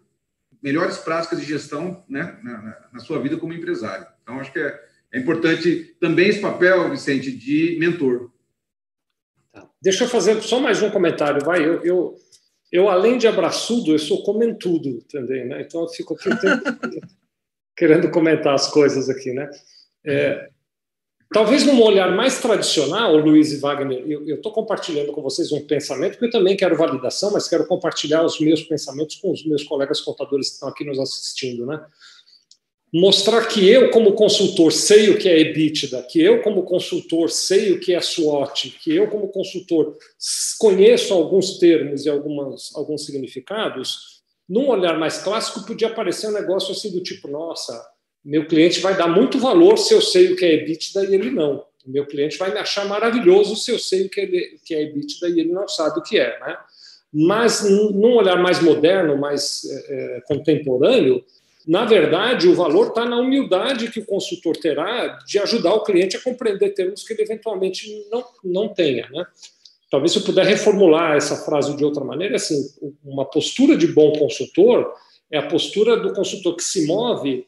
melhores 0.62 0.98
práticas 0.98 1.40
de 1.40 1.46
gestão 1.46 2.04
né, 2.08 2.38
na, 2.42 2.88
na 2.92 2.98
sua 3.00 3.20
vida 3.20 3.36
como 3.36 3.52
empresário. 3.52 4.06
Então, 4.22 4.40
acho 4.40 4.52
que 4.52 4.58
é, 4.58 4.84
é 5.12 5.18
importante 5.18 5.96
também 6.00 6.28
esse 6.28 6.40
papel, 6.40 6.90
Vicente, 6.90 7.30
de 7.30 7.76
mentor. 7.78 8.30
Tá. 9.52 9.68
Deixa 9.80 10.04
eu 10.04 10.08
fazer 10.08 10.42
só 10.42 10.60
mais 10.60 10.82
um 10.82 10.90
comentário, 10.90 11.44
vai. 11.44 11.64
Eu, 11.64 11.82
eu, 11.84 12.16
eu, 12.72 12.88
além 12.88 13.16
de 13.16 13.26
abraçudo, 13.26 13.92
eu 13.92 13.98
sou 13.98 14.22
comentudo 14.22 14.98
também, 15.10 15.46
né? 15.46 15.62
Então 15.62 15.82
eu 15.82 15.88
fico 15.88 16.14
aqui 16.14 16.28
querendo 17.76 18.10
comentar 18.10 18.54
as 18.54 18.68
coisas 18.68 19.08
aqui, 19.08 19.32
né? 19.32 19.48
É, 20.04 20.48
talvez 21.32 21.64
num 21.64 21.80
olhar 21.82 22.14
mais 22.14 22.40
tradicional, 22.40 23.16
Luiz 23.16 23.52
e 23.52 23.58
Wagner, 23.58 24.04
eu 24.08 24.36
estou 24.36 24.52
compartilhando 24.52 25.12
com 25.12 25.22
vocês 25.22 25.52
um 25.52 25.66
pensamento, 25.66 26.12
porque 26.12 26.26
eu 26.26 26.30
também 26.30 26.56
quero 26.56 26.76
validação, 26.76 27.32
mas 27.32 27.48
quero 27.48 27.66
compartilhar 27.66 28.24
os 28.24 28.40
meus 28.40 28.62
pensamentos 28.62 29.16
com 29.16 29.30
os 29.30 29.46
meus 29.46 29.62
colegas 29.62 30.00
contadores 30.00 30.48
que 30.48 30.54
estão 30.54 30.68
aqui 30.68 30.84
nos 30.84 30.98
assistindo, 30.98 31.64
né? 31.66 31.84
Mostrar 32.98 33.46
que 33.46 33.68
eu, 33.68 33.90
como 33.90 34.14
consultor, 34.14 34.72
sei 34.72 35.10
o 35.10 35.18
que 35.18 35.28
é 35.28 35.38
EBITDA, 35.38 36.02
que 36.04 36.20
eu, 36.20 36.40
como 36.40 36.62
consultor, 36.62 37.30
sei 37.30 37.72
o 37.72 37.80
que 37.80 37.94
é 37.94 38.00
SWOT, 38.00 38.70
que 38.82 38.94
eu, 38.94 39.08
como 39.08 39.28
consultor, 39.28 39.96
conheço 40.58 41.12
alguns 41.12 41.58
termos 41.58 42.06
e 42.06 42.08
algumas, 42.08 42.74
alguns 42.74 43.04
significados, 43.04 44.22
num 44.48 44.68
olhar 44.68 44.98
mais 44.98 45.18
clássico, 45.18 45.66
podia 45.66 45.88
aparecer 45.88 46.28
um 46.28 46.32
negócio 46.32 46.72
assim 46.72 46.90
do 46.90 47.02
tipo: 47.02 47.28
nossa, 47.28 47.86
meu 48.24 48.46
cliente 48.46 48.80
vai 48.80 48.96
dar 48.96 49.08
muito 49.08 49.38
valor 49.38 49.76
se 49.76 49.92
eu 49.92 50.00
sei 50.00 50.32
o 50.32 50.36
que 50.36 50.44
é 50.46 50.54
EBITDA 50.54 51.04
e 51.04 51.14
ele 51.14 51.30
não. 51.30 51.64
Meu 51.84 52.06
cliente 52.06 52.38
vai 52.38 52.52
me 52.52 52.58
achar 52.58 52.86
maravilhoso 52.86 53.56
se 53.56 53.70
eu 53.70 53.78
sei 53.78 54.06
o 54.06 54.08
que 54.08 54.20
é 54.20 54.82
EBITDA 54.82 55.28
e 55.28 55.40
ele 55.40 55.52
não 55.52 55.68
sabe 55.68 56.00
o 56.00 56.02
que 56.02 56.18
é. 56.18 56.38
Né? 56.40 56.56
Mas, 57.12 57.62
num 57.62 58.16
olhar 58.16 58.36
mais 58.42 58.60
moderno, 58.60 59.16
mais 59.16 59.62
é, 59.88 60.22
contemporâneo, 60.26 61.22
na 61.66 61.84
verdade, 61.84 62.46
o 62.46 62.54
valor 62.54 62.88
está 62.88 63.04
na 63.04 63.18
humildade 63.18 63.90
que 63.90 63.98
o 63.98 64.06
consultor 64.06 64.56
terá 64.56 65.18
de 65.26 65.38
ajudar 65.40 65.74
o 65.74 65.82
cliente 65.82 66.16
a 66.16 66.22
compreender 66.22 66.74
termos 66.74 67.02
que 67.02 67.12
ele 67.12 67.22
eventualmente 67.22 68.06
não, 68.10 68.24
não 68.44 68.68
tenha. 68.68 69.08
Né? 69.10 69.26
Talvez 69.90 70.12
se 70.12 70.18
eu 70.18 70.22
puder 70.22 70.46
reformular 70.46 71.16
essa 71.16 71.36
frase 71.36 71.76
de 71.76 71.84
outra 71.84 72.04
maneira, 72.04 72.36
assim, 72.36 72.56
uma 73.04 73.24
postura 73.24 73.76
de 73.76 73.88
bom 73.88 74.12
consultor 74.12 74.94
é 75.30 75.38
a 75.38 75.48
postura 75.48 75.96
do 75.96 76.12
consultor 76.12 76.54
que 76.54 76.62
se 76.62 76.86
move 76.86 77.46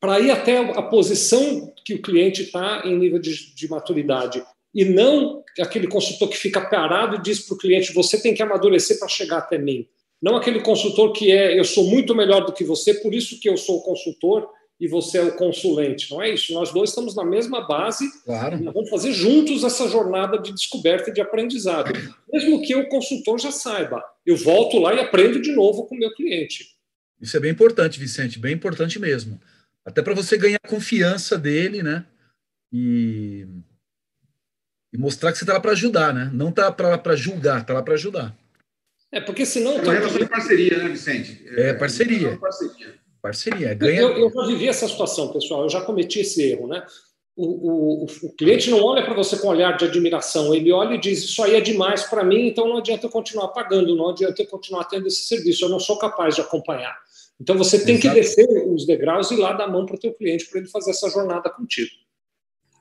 para 0.00 0.18
ir 0.18 0.30
até 0.30 0.56
a 0.56 0.82
posição 0.82 1.72
que 1.84 1.94
o 1.94 2.02
cliente 2.02 2.42
está 2.42 2.82
em 2.86 2.96
nível 2.96 3.18
de, 3.18 3.54
de 3.54 3.68
maturidade 3.68 4.42
e 4.74 4.84
não 4.84 5.42
aquele 5.60 5.88
consultor 5.88 6.28
que 6.28 6.36
fica 6.36 6.60
parado 6.60 7.16
e 7.16 7.22
diz 7.22 7.40
para 7.40 7.54
o 7.54 7.58
cliente: 7.58 7.92
você 7.92 8.20
tem 8.20 8.34
que 8.34 8.42
amadurecer 8.42 8.98
para 8.98 9.08
chegar 9.08 9.38
até 9.38 9.58
mim. 9.58 9.86
Não 10.20 10.36
aquele 10.36 10.60
consultor 10.60 11.12
que 11.12 11.30
é 11.30 11.58
eu 11.58 11.64
sou 11.64 11.84
muito 11.84 12.14
melhor 12.14 12.44
do 12.44 12.52
que 12.52 12.64
você, 12.64 12.94
por 12.94 13.14
isso 13.14 13.38
que 13.38 13.48
eu 13.48 13.56
sou 13.56 13.78
o 13.78 13.82
consultor 13.82 14.48
e 14.78 14.86
você 14.86 15.18
é 15.18 15.22
o 15.22 15.36
consulente. 15.36 16.10
Não 16.10 16.22
é 16.22 16.30
isso. 16.30 16.52
Nós 16.52 16.72
dois 16.72 16.90
estamos 16.90 17.14
na 17.14 17.24
mesma 17.24 17.66
base. 17.66 18.06
Claro. 18.24 18.62
Nós 18.62 18.74
vamos 18.74 18.90
fazer 18.90 19.12
juntos 19.12 19.64
essa 19.64 19.88
jornada 19.88 20.38
de 20.38 20.52
descoberta 20.52 21.10
e 21.10 21.12
de 21.12 21.20
aprendizado. 21.20 21.92
Mesmo 22.30 22.62
que 22.62 22.74
o 22.74 22.88
consultor 22.88 23.40
já 23.40 23.50
saiba, 23.50 24.02
eu 24.24 24.36
volto 24.36 24.78
lá 24.78 24.94
e 24.94 25.00
aprendo 25.00 25.40
de 25.40 25.52
novo 25.52 25.86
com 25.86 25.94
o 25.94 25.98
meu 25.98 26.12
cliente. 26.14 26.76
Isso 27.20 27.36
é 27.36 27.40
bem 27.40 27.50
importante, 27.50 27.98
Vicente, 27.98 28.38
bem 28.38 28.54
importante 28.54 28.98
mesmo. 28.98 29.40
Até 29.84 30.02
para 30.02 30.14
você 30.14 30.36
ganhar 30.36 30.58
confiança 30.58 31.38
dele, 31.38 31.82
né? 31.82 32.04
E, 32.72 33.46
e 34.92 34.98
mostrar 34.98 35.32
que 35.32 35.38
você 35.38 35.44
está 35.44 35.54
lá 35.54 35.60
para 35.60 35.72
ajudar, 35.72 36.12
né? 36.12 36.30
Não 36.34 36.50
está 36.50 36.70
para 36.70 37.16
julgar, 37.16 37.62
está 37.62 37.72
lá 37.72 37.82
para 37.82 37.94
ajudar. 37.94 38.36
É, 39.12 39.20
porque 39.20 39.46
senão. 39.46 39.72
É 39.72 39.82
uma 39.82 39.92
relação 39.92 40.18
de 40.18 40.28
parceria, 40.28 40.78
né, 40.78 40.88
Vicente? 40.88 41.44
É, 41.56 41.70
é 41.70 41.74
parceria. 41.74 42.28
É 42.28 42.36
parceria. 42.36 42.94
Parceria. 43.22 43.74
Ganha... 43.74 44.00
Eu, 44.00 44.18
eu, 44.18 44.30
já 44.30 44.46
vivi 44.46 44.68
essa 44.68 44.86
situação, 44.86 45.32
pessoal, 45.32 45.62
eu 45.62 45.68
já 45.68 45.80
cometi 45.80 46.20
esse 46.20 46.42
erro, 46.42 46.68
né? 46.68 46.84
O, 47.34 48.04
o, 48.04 48.06
o 48.22 48.32
cliente 48.32 48.70
não 48.70 48.82
olha 48.82 49.04
para 49.04 49.12
você 49.12 49.36
com 49.36 49.48
um 49.48 49.50
olhar 49.50 49.76
de 49.76 49.84
admiração, 49.84 50.54
ele 50.54 50.72
olha 50.72 50.94
e 50.94 51.00
diz: 51.00 51.22
Isso 51.22 51.42
aí 51.42 51.54
é 51.54 51.60
demais 51.60 52.04
para 52.04 52.24
mim, 52.24 52.46
então 52.46 52.66
não 52.66 52.78
adianta 52.78 53.06
eu 53.06 53.10
continuar 53.10 53.48
pagando, 53.48 53.94
não 53.94 54.08
adianta 54.10 54.40
eu 54.40 54.46
continuar 54.46 54.84
tendo 54.84 55.06
esse 55.06 55.22
serviço, 55.22 55.64
eu 55.64 55.68
não 55.68 55.78
sou 55.78 55.98
capaz 55.98 56.34
de 56.34 56.40
acompanhar. 56.40 56.96
Então 57.38 57.58
você 57.58 57.84
tem 57.84 57.96
Exato. 57.96 58.14
que 58.14 58.20
descer 58.20 58.46
os 58.66 58.86
degraus 58.86 59.30
e 59.30 59.34
ir 59.34 59.38
lá 59.38 59.52
dar 59.52 59.64
a 59.64 59.70
mão 59.70 59.84
para 59.84 59.96
o 59.96 59.98
teu 59.98 60.14
cliente 60.14 60.46
para 60.46 60.60
ele 60.60 60.68
fazer 60.68 60.92
essa 60.92 61.10
jornada 61.10 61.50
contigo. 61.50 61.90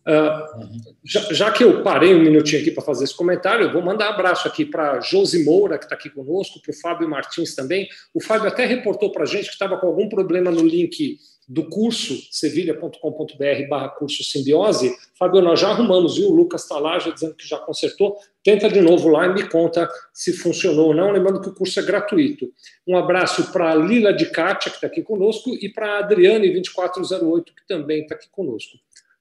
Uh, 0.08 0.86
já, 1.04 1.22
já, 1.34 1.52
que 1.52 1.64
eu 1.64 1.82
parei 1.82 2.14
um 2.14 2.22
minutinho 2.22 2.62
aqui 2.62 2.70
para 2.70 2.84
fazer 2.84 3.06
esse 3.06 3.16
comentário, 3.16 3.66
eu 3.66 3.74
vou 3.74 3.82
mandar 3.82 4.12
um 4.12 4.14
abraço 4.14 4.48
aqui 4.48 4.64
para 4.64 5.00
Josi 5.00 5.44
Moura, 5.44 5.80
que 5.80 5.86
está 5.86 5.96
aqui 5.96 6.12
conosco, 6.12 6.62
para 6.62 6.72
o 6.72 6.80
Fábio 6.80 7.10
Martins 7.10 7.56
também. 7.56 7.88
O 8.14 8.22
Fábio 8.22 8.48
até 8.48 8.66
reportou 8.66 9.12
para 9.12 9.24
a 9.24 9.26
gente 9.26 9.46
que 9.46 9.54
estava 9.54 9.78
com 9.80 9.88
algum 9.88 10.08
problema 10.08 10.52
no 10.52 10.62
link 10.62 11.18
do 11.48 11.68
curso 11.70 12.16
sevilha.com.br 12.32 13.70
barra 13.70 13.90
curso 13.90 14.24
simbiose. 14.24 14.96
Fábio, 15.18 15.42
nós 15.42 15.60
já 15.60 15.70
arrumamos, 15.70 16.18
viu? 16.18 16.30
O 16.30 16.36
Lucas 16.36 16.64
está 16.64 16.78
lá 16.80 16.98
já 17.00 17.12
dizendo 17.12 17.36
que 17.36 17.48
já 17.48 17.58
consertou. 17.58 18.16
Tenta 18.44 18.70
de 18.70 18.82
novo 18.82 19.10
lá 19.10 19.26
e 19.26 19.34
me 19.34 19.50
conta 19.50 19.90
se 20.14 20.34
funcionou 20.34 20.88
ou 20.88 20.94
não. 20.94 21.12
Lembrando 21.12 21.42
que 21.42 21.50
o 21.50 21.54
curso 21.54 21.80
é 21.80 21.84
gratuito. 21.84 22.52
Um 22.88 22.98
abraço 22.98 23.52
para 23.52 23.76
Lila 23.76 24.14
de 24.14 24.28
Kátia, 24.28 24.72
que 24.72 24.78
está 24.78 24.88
aqui 24.88 25.02
conosco, 25.02 25.52
e 25.56 25.70
para 25.70 26.00
a 26.00 26.08
Adriane2408, 26.08 27.46
que 27.46 27.68
também 27.68 28.02
está 28.02 28.16
aqui 28.16 28.28
conosco. 28.32 28.78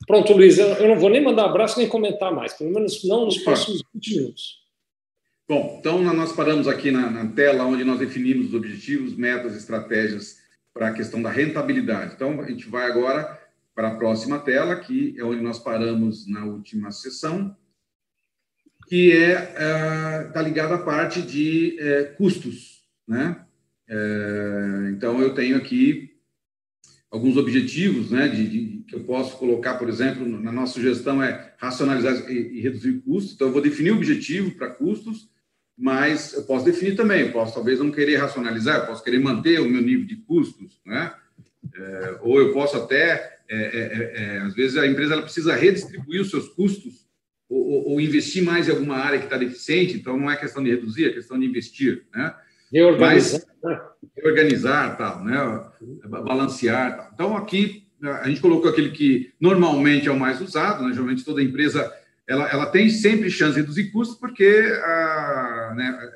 Pronto, 0.06 0.32
Luiz, 0.32 0.58
eu 0.58 0.88
não 0.88 0.98
vou 0.98 1.10
nem 1.10 1.22
mandar 1.22 1.46
abraço 1.46 1.78
nem 1.78 1.88
comentar 1.88 2.32
mais, 2.32 2.52
pelo 2.52 2.72
menos 2.72 3.04
não 3.04 3.24
nos 3.24 3.38
próximos 3.38 3.82
20 3.94 4.16
minutos. 4.16 4.64
Bom, 5.48 5.76
então 5.78 6.02
nós 6.02 6.32
paramos 6.32 6.66
aqui 6.66 6.90
na, 6.90 7.10
na 7.10 7.26
tela 7.32 7.64
onde 7.64 7.84
nós 7.84 7.98
definimos 7.98 8.48
os 8.48 8.54
objetivos, 8.54 9.14
metas, 9.14 9.54
estratégias 9.54 10.38
para 10.72 10.88
a 10.88 10.92
questão 10.92 11.22
da 11.22 11.30
rentabilidade. 11.30 12.14
Então, 12.14 12.40
a 12.40 12.48
gente 12.48 12.68
vai 12.68 12.90
agora 12.90 13.40
para 13.74 13.88
a 13.88 13.94
próxima 13.94 14.40
tela, 14.40 14.76
que 14.76 15.14
é 15.16 15.24
onde 15.24 15.40
nós 15.40 15.58
paramos 15.58 16.26
na 16.28 16.44
última 16.44 16.90
sessão, 16.90 17.56
que 18.88 19.12
é 19.12 20.26
está 20.28 20.40
é, 20.40 20.42
ligada 20.42 20.74
à 20.74 20.78
parte 20.78 21.22
de 21.22 21.76
é, 21.78 22.04
custos, 22.04 22.82
né? 23.06 23.44
É, 23.86 24.90
então, 24.90 25.20
eu 25.20 25.34
tenho 25.34 25.56
aqui 25.56 26.13
alguns 27.14 27.36
objetivos 27.36 28.10
né, 28.10 28.26
de, 28.26 28.48
de, 28.48 28.84
que 28.88 28.96
eu 28.96 29.04
posso 29.04 29.38
colocar, 29.38 29.74
por 29.74 29.88
exemplo, 29.88 30.26
na 30.26 30.50
nossa 30.50 30.72
sugestão 30.72 31.22
é 31.22 31.54
racionalizar 31.58 32.28
e, 32.28 32.58
e 32.58 32.60
reduzir 32.60 32.94
custos. 33.02 33.34
Então, 33.34 33.46
eu 33.46 33.52
vou 33.52 33.62
definir 33.62 33.92
o 33.92 33.96
objetivo 33.96 34.50
para 34.50 34.68
custos, 34.68 35.30
mas 35.78 36.32
eu 36.32 36.42
posso 36.42 36.64
definir 36.64 36.96
também. 36.96 37.20
Eu 37.20 37.32
posso 37.32 37.54
talvez 37.54 37.78
não 37.78 37.92
querer 37.92 38.16
racionalizar, 38.16 38.80
eu 38.80 38.86
posso 38.86 39.04
querer 39.04 39.20
manter 39.20 39.60
o 39.60 39.68
meu 39.70 39.80
nível 39.80 40.04
de 40.04 40.16
custos, 40.16 40.80
né? 40.84 41.14
É, 41.72 42.18
ou 42.20 42.40
eu 42.40 42.52
posso 42.52 42.76
até, 42.76 43.38
é, 43.48 43.56
é, 43.56 43.62
é, 43.62 44.24
é 44.24 44.38
às 44.40 44.54
vezes 44.54 44.76
a 44.76 44.86
empresa 44.86 45.14
ela 45.14 45.22
precisa 45.22 45.54
redistribuir 45.54 46.20
os 46.20 46.30
seus 46.30 46.48
custos 46.48 47.06
ou, 47.48 47.60
ou, 47.60 47.88
ou 47.90 48.00
investir 48.00 48.42
mais 48.42 48.68
em 48.68 48.72
alguma 48.72 48.96
área 48.96 49.20
que 49.20 49.26
está 49.26 49.36
deficiente. 49.36 49.96
Então, 49.96 50.16
não 50.16 50.28
é 50.28 50.36
questão 50.36 50.64
de 50.64 50.70
reduzir, 50.70 51.06
é 51.06 51.12
questão 51.12 51.38
de 51.38 51.46
investir, 51.46 52.06
né? 52.12 52.34
Reorganizar. 52.74 53.40
Reorganizar, 54.16 54.98
tal, 54.98 55.24
né? 55.24 55.70
balancear. 56.08 56.96
Tal. 56.96 57.10
Então, 57.14 57.36
aqui, 57.36 57.86
a 58.02 58.28
gente 58.28 58.40
colocou 58.40 58.68
aquele 58.68 58.90
que 58.90 59.32
normalmente 59.40 60.08
é 60.08 60.10
o 60.10 60.18
mais 60.18 60.40
usado, 60.40 60.84
né? 60.84 60.92
geralmente 60.92 61.24
toda 61.24 61.42
empresa 61.42 61.92
ela, 62.26 62.48
ela 62.48 62.66
tem 62.66 62.88
sempre 62.88 63.30
chance 63.30 63.54
de 63.54 63.60
reduzir 63.60 63.90
custos, 63.90 64.18
porque 64.18 64.46
a, 64.82 65.74
né, 65.76 66.12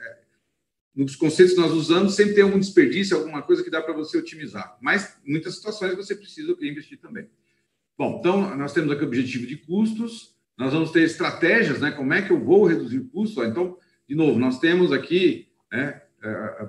nos 0.96 1.14
conceitos 1.14 1.54
que 1.54 1.60
nós 1.60 1.72
usamos 1.72 2.14
sempre 2.14 2.34
tem 2.34 2.42
algum 2.42 2.58
desperdício, 2.58 3.16
alguma 3.16 3.42
coisa 3.42 3.62
que 3.62 3.70
dá 3.70 3.80
para 3.80 3.94
você 3.94 4.18
otimizar. 4.18 4.76
Mas, 4.80 5.16
muitas 5.24 5.56
situações, 5.56 5.94
você 5.94 6.14
precisa 6.14 6.56
investir 6.62 6.98
também. 6.98 7.28
Bom, 7.96 8.18
então, 8.18 8.56
nós 8.56 8.72
temos 8.72 8.90
aqui 8.90 9.04
o 9.04 9.06
objetivo 9.06 9.46
de 9.46 9.56
custos, 9.56 10.34
nós 10.56 10.72
vamos 10.72 10.90
ter 10.90 11.02
estratégias, 11.02 11.80
né? 11.80 11.90
Como 11.92 12.12
é 12.12 12.22
que 12.22 12.32
eu 12.32 12.42
vou 12.42 12.66
reduzir 12.66 13.00
custos? 13.12 13.46
Então, 13.46 13.76
de 14.08 14.14
novo, 14.14 14.38
nós 14.38 14.58
temos 14.58 14.92
aqui 14.92 15.48
né, 15.70 15.80
é, 15.80 16.07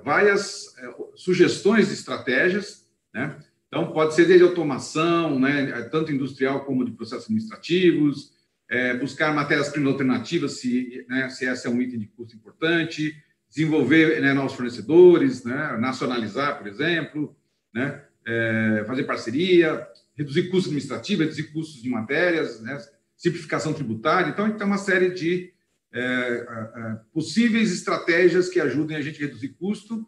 várias 0.04 0.76
é, 0.78 0.94
sugestões 1.16 1.88
de 1.88 1.94
estratégias, 1.94 2.86
né? 3.12 3.36
Então, 3.68 3.92
pode 3.92 4.16
ser 4.16 4.26
desde 4.26 4.44
automação, 4.44 5.38
né, 5.38 5.88
tanto 5.92 6.10
industrial 6.10 6.64
como 6.64 6.84
de 6.84 6.90
processos 6.90 7.26
administrativos, 7.26 8.32
é, 8.68 8.94
buscar 8.94 9.32
matérias-primas 9.32 9.92
alternativas, 9.92 10.58
se, 10.58 11.06
né, 11.08 11.28
se 11.28 11.44
esse 11.44 11.68
é 11.68 11.70
um 11.70 11.80
item 11.80 12.00
de 12.00 12.06
custo 12.06 12.34
importante, 12.34 13.16
desenvolver 13.48 14.20
né, 14.20 14.32
novos 14.32 14.54
fornecedores, 14.54 15.44
né, 15.44 15.76
nacionalizar, 15.78 16.58
por 16.58 16.66
exemplo, 16.66 17.36
né, 17.72 18.02
é, 18.26 18.84
fazer 18.88 19.04
parceria, 19.04 19.86
reduzir 20.16 20.44
custos 20.50 20.66
administrativos, 20.66 21.26
reduzir 21.26 21.52
custos 21.52 21.80
de 21.80 21.88
matérias, 21.88 22.60
né, 22.60 22.76
simplificação 23.16 23.72
tributária. 23.72 24.30
Então, 24.30 24.46
a 24.46 24.48
gente 24.48 24.58
tem 24.58 24.66
uma 24.66 24.78
série 24.78 25.10
de 25.10 25.52
é, 25.52 25.52
é, 25.52 25.58
possíveis 27.12 27.72
estratégias 27.72 28.48
que 28.48 28.60
ajudem 28.60 28.96
a 28.96 29.00
gente 29.00 29.22
a 29.22 29.26
reduzir 29.26 29.50
custo. 29.50 30.06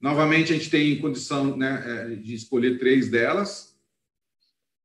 Novamente, 0.00 0.52
a 0.52 0.56
gente 0.56 0.70
tem 0.70 1.00
condição 1.00 1.56
né, 1.56 1.82
é, 1.86 2.16
de 2.16 2.34
escolher 2.34 2.78
três 2.78 3.08
delas, 3.08 3.76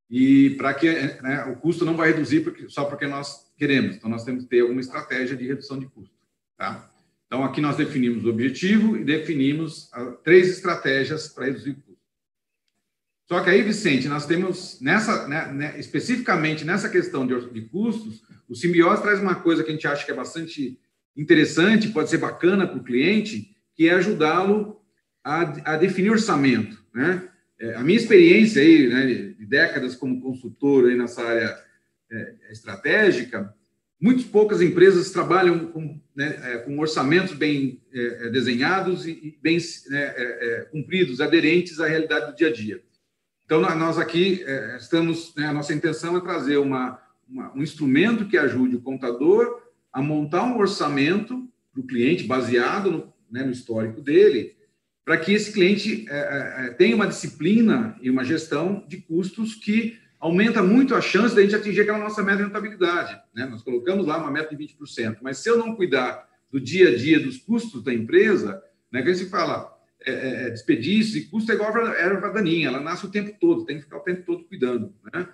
e 0.08 0.50
para 0.50 0.74
que 0.74 0.90
né, 0.92 1.44
o 1.46 1.56
custo 1.56 1.86
não 1.86 1.96
vai 1.96 2.12
reduzir 2.12 2.40
porque, 2.40 2.68
só 2.68 2.84
porque 2.84 3.06
nós 3.06 3.50
queremos. 3.56 3.96
Então, 3.96 4.10
nós 4.10 4.24
temos 4.24 4.44
que 4.44 4.50
ter 4.50 4.60
alguma 4.60 4.80
estratégia 4.80 5.34
de 5.34 5.46
redução 5.46 5.78
de 5.78 5.86
custo. 5.86 6.14
Tá? 6.56 6.90
Então, 7.26 7.42
aqui 7.42 7.62
nós 7.62 7.76
definimos 7.76 8.24
o 8.24 8.28
objetivo 8.28 8.94
e 8.94 9.04
definimos 9.04 9.90
uh, 9.94 10.12
três 10.22 10.50
estratégias 10.50 11.28
para 11.28 11.46
reduzir 11.46 11.74
custo. 11.76 11.91
Só 13.32 13.40
que 13.40 13.48
aí, 13.48 13.62
Vicente, 13.62 14.08
nós 14.08 14.26
temos, 14.26 14.78
nessa, 14.78 15.26
né, 15.26 15.50
né, 15.50 15.74
especificamente 15.78 16.66
nessa 16.66 16.86
questão 16.86 17.26
de, 17.26 17.48
de 17.48 17.62
custos, 17.62 18.22
o 18.46 18.54
simbiose 18.54 19.00
traz 19.00 19.20
uma 19.20 19.36
coisa 19.36 19.64
que 19.64 19.70
a 19.70 19.72
gente 19.72 19.86
acha 19.86 20.04
que 20.04 20.10
é 20.10 20.14
bastante 20.14 20.78
interessante, 21.16 21.88
pode 21.88 22.10
ser 22.10 22.18
bacana 22.18 22.66
para 22.66 22.76
o 22.76 22.84
cliente, 22.84 23.56
que 23.74 23.88
é 23.88 23.94
ajudá-lo 23.94 24.82
a, 25.24 25.72
a, 25.72 25.76
definir 25.78 26.10
orçamento. 26.10 26.84
Né? 26.94 27.26
É, 27.58 27.74
a 27.76 27.82
minha 27.82 27.96
experiência 27.96 28.60
aí, 28.60 28.86
né, 28.90 29.06
de 29.06 29.46
décadas 29.46 29.94
como 29.94 30.20
consultor 30.20 30.90
aí 30.90 30.94
nessa 30.94 31.22
área 31.22 31.58
é, 32.10 32.34
estratégica, 32.50 33.54
muito 33.98 34.24
poucas 34.24 34.60
empresas 34.60 35.10
trabalham 35.10 35.68
com, 35.68 35.98
né, 36.14 36.38
é, 36.52 36.58
com 36.58 36.78
orçamentos 36.78 37.32
bem 37.32 37.80
é, 37.94 38.26
é 38.26 38.28
desenhados 38.28 39.06
e, 39.06 39.38
bem 39.40 39.56
né, 39.88 40.12
é, 40.16 40.68
cumpridos, 40.70 41.18
aderentes 41.18 41.80
à 41.80 41.86
realidade 41.86 42.30
do 42.30 42.36
dia 42.36 42.48
a 42.48 42.52
dia. 42.52 42.82
Então, 43.44 43.60
nós 43.60 43.98
aqui 43.98 44.44
estamos, 44.78 45.34
né, 45.36 45.46
a 45.46 45.52
nossa 45.52 45.74
intenção 45.74 46.16
é 46.16 46.20
trazer 46.20 46.56
uma, 46.56 46.98
uma, 47.28 47.54
um 47.54 47.62
instrumento 47.62 48.26
que 48.26 48.38
ajude 48.38 48.76
o 48.76 48.80
contador 48.80 49.60
a 49.92 50.00
montar 50.00 50.44
um 50.44 50.58
orçamento 50.58 51.48
para 51.72 51.80
o 51.80 51.86
cliente, 51.86 52.24
baseado 52.24 52.90
no, 52.90 53.12
né, 53.30 53.42
no 53.44 53.52
histórico 53.52 54.00
dele, 54.00 54.56
para 55.04 55.16
que 55.16 55.32
esse 55.32 55.52
cliente 55.52 56.06
é, 56.08 56.66
é, 56.66 56.70
tenha 56.70 56.94
uma 56.94 57.06
disciplina 57.06 57.96
e 58.00 58.10
uma 58.10 58.24
gestão 58.24 58.84
de 58.86 58.98
custos 58.98 59.54
que 59.54 59.98
aumenta 60.20 60.62
muito 60.62 60.94
a 60.94 61.00
chance 61.00 61.34
da 61.34 61.42
gente 61.42 61.56
atingir 61.56 61.80
aquela 61.80 61.98
nossa 61.98 62.22
meta 62.22 62.38
de 62.38 62.44
rentabilidade. 62.44 63.20
Né? 63.34 63.44
Nós 63.46 63.62
colocamos 63.62 64.06
lá 64.06 64.18
uma 64.18 64.30
meta 64.30 64.54
de 64.54 64.64
20%, 64.64 65.18
mas 65.20 65.38
se 65.38 65.50
eu 65.50 65.58
não 65.58 65.74
cuidar 65.74 66.28
do 66.50 66.60
dia 66.60 66.90
a 66.90 66.96
dia 66.96 67.18
dos 67.18 67.38
custos 67.38 67.82
da 67.82 67.92
empresa, 67.92 68.62
né, 68.90 69.02
que 69.02 69.08
a 69.08 69.12
gente 69.12 69.28
fala, 69.28 69.71
é, 70.06 70.12
é, 70.12 70.48
é 70.48 70.72
e 70.72 71.24
custo 71.26 71.52
é 71.52 71.54
igual 71.54 71.76
a 71.76 71.94
erva 71.94 72.30
daninha, 72.30 72.68
ela 72.68 72.80
nasce 72.80 73.06
o 73.06 73.10
tempo 73.10 73.36
todo, 73.40 73.64
tem 73.64 73.76
que 73.76 73.84
ficar 73.84 73.98
o 73.98 74.04
tempo 74.04 74.22
todo 74.24 74.44
cuidando. 74.44 74.94
Né? 75.12 75.28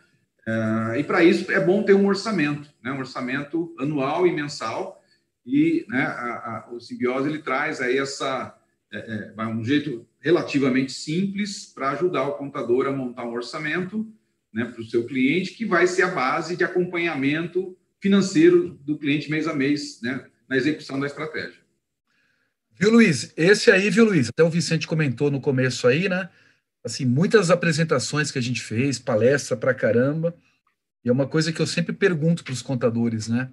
É, 0.47 1.01
e 1.01 1.05
para 1.05 1.23
isso 1.23 1.51
é 1.53 1.61
bom 1.61 1.83
ter 1.83 1.95
um 1.95 2.07
orçamento, 2.07 2.71
né, 2.83 2.91
um 2.93 2.99
orçamento 2.99 3.75
anual 3.79 4.27
e 4.27 4.33
mensal, 4.33 5.03
e 5.45 5.85
né, 5.89 6.03
a, 6.03 6.67
a, 6.69 6.73
o 6.73 6.81
Simbiose 6.81 7.29
ele 7.29 7.43
traz 7.43 7.81
aí 7.81 7.99
essa, 7.99 8.57
é, 8.93 9.33
um 9.47 9.63
jeito 9.63 10.07
relativamente 10.21 10.93
simples 10.93 11.67
para 11.67 11.91
ajudar 11.91 12.25
o 12.25 12.37
contador 12.37 12.87
a 12.87 12.93
montar 12.93 13.25
um 13.25 13.33
orçamento 13.33 14.07
né, 14.53 14.65
para 14.65 14.81
o 14.81 14.85
seu 14.85 15.07
cliente, 15.07 15.53
que 15.53 15.65
vai 15.65 15.87
ser 15.87 16.03
a 16.03 16.11
base 16.15 16.57
de 16.57 16.65
acompanhamento 16.65 17.77
financeiro 18.01 18.71
do 18.85 18.99
cliente 18.99 19.31
mês 19.31 19.47
a 19.47 19.55
mês, 19.55 20.01
né, 20.03 20.27
na 20.49 20.57
execução 20.57 20.99
da 20.99 21.07
estratégia. 21.07 21.58
Viu, 22.79 22.91
Luiz? 22.91 23.33
Esse 23.37 23.71
aí, 23.71 23.91
viu, 23.91 24.05
Luiz? 24.05 24.29
Até 24.29 24.43
o 24.43 24.51
Vicente 24.51 24.87
comentou 24.87 25.31
no 25.31 25.41
começo 25.41 25.87
aí, 25.89 26.09
né? 26.09 26.31
Assim, 26.85 27.05
muitas 27.05 27.51
apresentações 27.51 28.31
que 28.31 28.39
a 28.39 28.43
gente 28.43 28.61
fez, 28.61 28.99
palestra 28.99 29.57
pra 29.57 29.75
caramba, 29.75 30.37
e 31.05 31.09
é 31.09 31.13
uma 31.13 31.27
coisa 31.27 31.53
que 31.53 31.61
eu 31.61 31.67
sempre 31.67 31.93
pergunto 31.93 32.45
para 32.45 32.53
os 32.53 32.63
contadores, 32.63 33.29
né? 33.29 33.53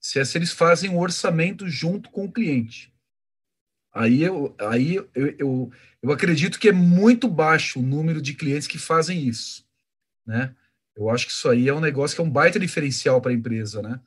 Se 0.00 0.18
é 0.18 0.24
se 0.24 0.36
eles 0.36 0.52
fazem 0.52 0.90
um 0.90 0.98
orçamento 0.98 1.68
junto 1.68 2.10
com 2.10 2.26
o 2.26 2.32
cliente. 2.32 2.92
Aí 3.92 4.22
eu, 4.22 4.54
aí 4.58 4.96
eu, 4.96 5.10
eu, 5.14 5.72
eu 6.02 6.12
acredito 6.12 6.58
que 6.58 6.68
é 6.68 6.72
muito 6.72 7.26
baixo 7.26 7.80
o 7.80 7.82
número 7.82 8.20
de 8.20 8.34
clientes 8.34 8.68
que 8.68 8.78
fazem 8.78 9.26
isso 9.26 9.66
né? 10.28 10.54
Eu 10.94 11.08
acho 11.08 11.26
que 11.26 11.32
isso 11.32 11.48
aí 11.48 11.68
é 11.68 11.74
um 11.74 11.80
negócio 11.80 12.14
que 12.14 12.20
é 12.20 12.24
um 12.24 12.30
baita 12.30 12.60
diferencial 12.60 13.20
para 13.20 13.30
a 13.30 13.34
empresa, 13.34 13.80
né? 13.80 13.98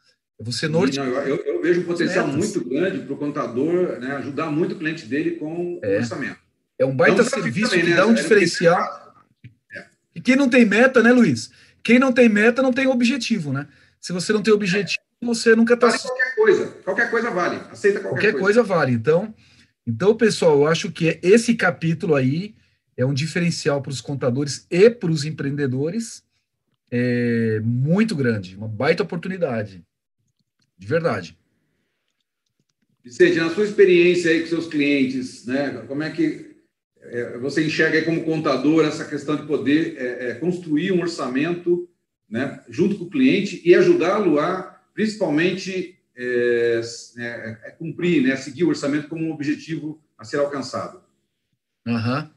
É 0.42 0.44
você 0.44 0.68
norte... 0.68 0.98
Não, 0.98 1.06
eu, 1.06 1.36
eu, 1.38 1.62
vejo 1.62 1.82
um 1.82 1.84
potencial 1.84 2.28
muito 2.28 2.68
grande 2.68 3.00
para 3.00 3.14
o 3.14 3.18
contador 3.18 4.00
né, 4.00 4.16
ajudar 4.18 4.50
muito 4.50 4.74
o 4.74 4.78
cliente 4.78 5.06
dele 5.06 5.32
com 5.32 5.80
é. 5.84 5.96
o 5.96 5.98
orçamento. 6.00 6.38
É 6.80 6.86
um 6.86 6.96
baita 6.96 7.24
serviço 7.24 7.70
também, 7.70 7.86
que 7.86 7.92
né? 7.92 7.96
dá 7.96 8.08
um 8.08 8.14
diferencial. 8.14 9.14
É. 9.76 9.86
E 10.16 10.20
quem 10.22 10.36
não 10.36 10.50
tem 10.50 10.66
meta, 10.66 11.04
né, 11.04 11.12
Luiz? 11.12 11.52
Quem 11.84 12.00
não 12.00 12.12
tem 12.12 12.28
meta 12.28 12.64
não 12.64 12.74
tem 12.74 12.88
objetivo, 12.88 13.54
né? 13.54 13.68
Se 14.00 14.12
você 14.12 14.34
não 14.34 14.42
tem 14.42 14.52
objetivo, 14.52 15.04
é. 15.22 15.26
você 15.26 15.56
nunca 15.56 15.76
está. 15.76 15.88
Vale 15.88 16.00
qualquer 16.00 16.36
coisa. 16.36 16.68
Qualquer 16.84 17.12
coisa 17.12 17.30
vale. 17.30 17.58
Aceita 17.72 18.00
qualquer, 18.00 18.10
qualquer 18.10 18.32
coisa. 18.32 18.62
coisa. 18.62 18.64
vale. 18.64 18.94
Então, 18.94 19.32
então, 19.86 20.16
pessoal, 20.16 20.58
eu 20.58 20.68
acho 20.68 20.92
que 20.92 21.20
esse 21.22 21.54
capítulo 21.54 22.16
aí 22.16 22.56
é 22.98 23.06
um 23.06 23.14
diferencial 23.14 23.80
para 23.80 23.92
os 23.92 24.02
contadores 24.02 24.66
e 24.72 24.90
para 24.90 25.12
os 25.12 25.24
empreendedores 25.24 26.24
é, 26.90 27.62
muito 27.64 28.16
grande, 28.16 28.56
uma 28.58 28.68
baita 28.68 29.04
oportunidade, 29.04 29.84
de 30.82 30.88
verdade. 30.88 31.38
Vicente, 33.04 33.38
na 33.38 33.52
sua 33.52 33.66
experiência 33.66 34.32
aí 34.32 34.42
com 34.42 34.48
seus 34.48 34.66
clientes, 34.68 35.46
né, 35.46 35.86
como 35.88 36.02
é 36.02 36.10
que 36.10 36.56
é, 37.00 37.38
você 37.38 37.64
enxerga 37.64 38.00
aí 38.00 38.04
como 38.04 38.24
contador 38.24 38.84
essa 38.84 39.06
questão 39.06 39.36
de 39.36 39.46
poder 39.46 39.96
é, 39.98 40.30
é, 40.30 40.36
construir 40.36 40.92
um 40.92 41.02
orçamento 41.02 41.88
né, 42.28 42.64
junto 42.68 42.98
com 42.98 43.06
o 43.06 43.10
cliente 43.10 43.62
e 43.64 43.76
ajudá-lo 43.76 44.40
a, 44.40 44.82
principalmente, 44.92 46.00
é, 46.16 46.82
é, 47.18 47.60
é, 47.64 47.72
cumprir, 47.78 48.24
né, 48.24 48.36
seguir 48.36 48.64
o 48.64 48.70
orçamento 48.70 49.08
como 49.08 49.24
um 49.24 49.32
objetivo 49.32 50.02
a 50.18 50.24
ser 50.24 50.38
alcançado? 50.38 51.04
Uhum. 51.88 52.30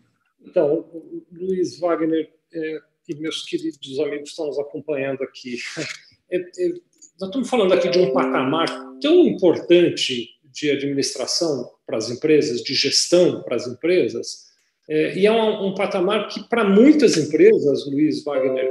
Então, 0.42 0.86
Luiz 1.32 1.78
Wagner 1.78 2.30
é, 2.52 2.82
e 3.08 3.14
meus 3.14 3.42
queridos 3.42 3.98
amigos 4.00 4.24
que 4.24 4.28
estão 4.28 4.46
nos 4.48 4.58
acompanhando 4.58 5.22
aqui, 5.22 5.56
é, 6.30 6.38
é, 6.38 6.74
nós 7.20 7.28
estamos 7.28 7.48
falando 7.48 7.72
aqui 7.72 7.88
de 7.88 7.98
um 7.98 8.12
patamar 8.12 8.66
tão 9.00 9.26
importante 9.26 10.30
de 10.52 10.70
administração 10.70 11.70
para 11.86 11.96
as 11.96 12.10
empresas, 12.10 12.60
de 12.62 12.74
gestão 12.74 13.42
para 13.42 13.56
as 13.56 13.66
empresas, 13.66 14.44
é, 14.88 15.16
e 15.16 15.26
é 15.26 15.32
um, 15.32 15.68
um 15.68 15.74
patamar 15.74 16.28
que, 16.28 16.46
para 16.48 16.64
muitas 16.64 17.16
empresas, 17.16 17.86
Luiz 17.86 18.22
Wagner, 18.22 18.70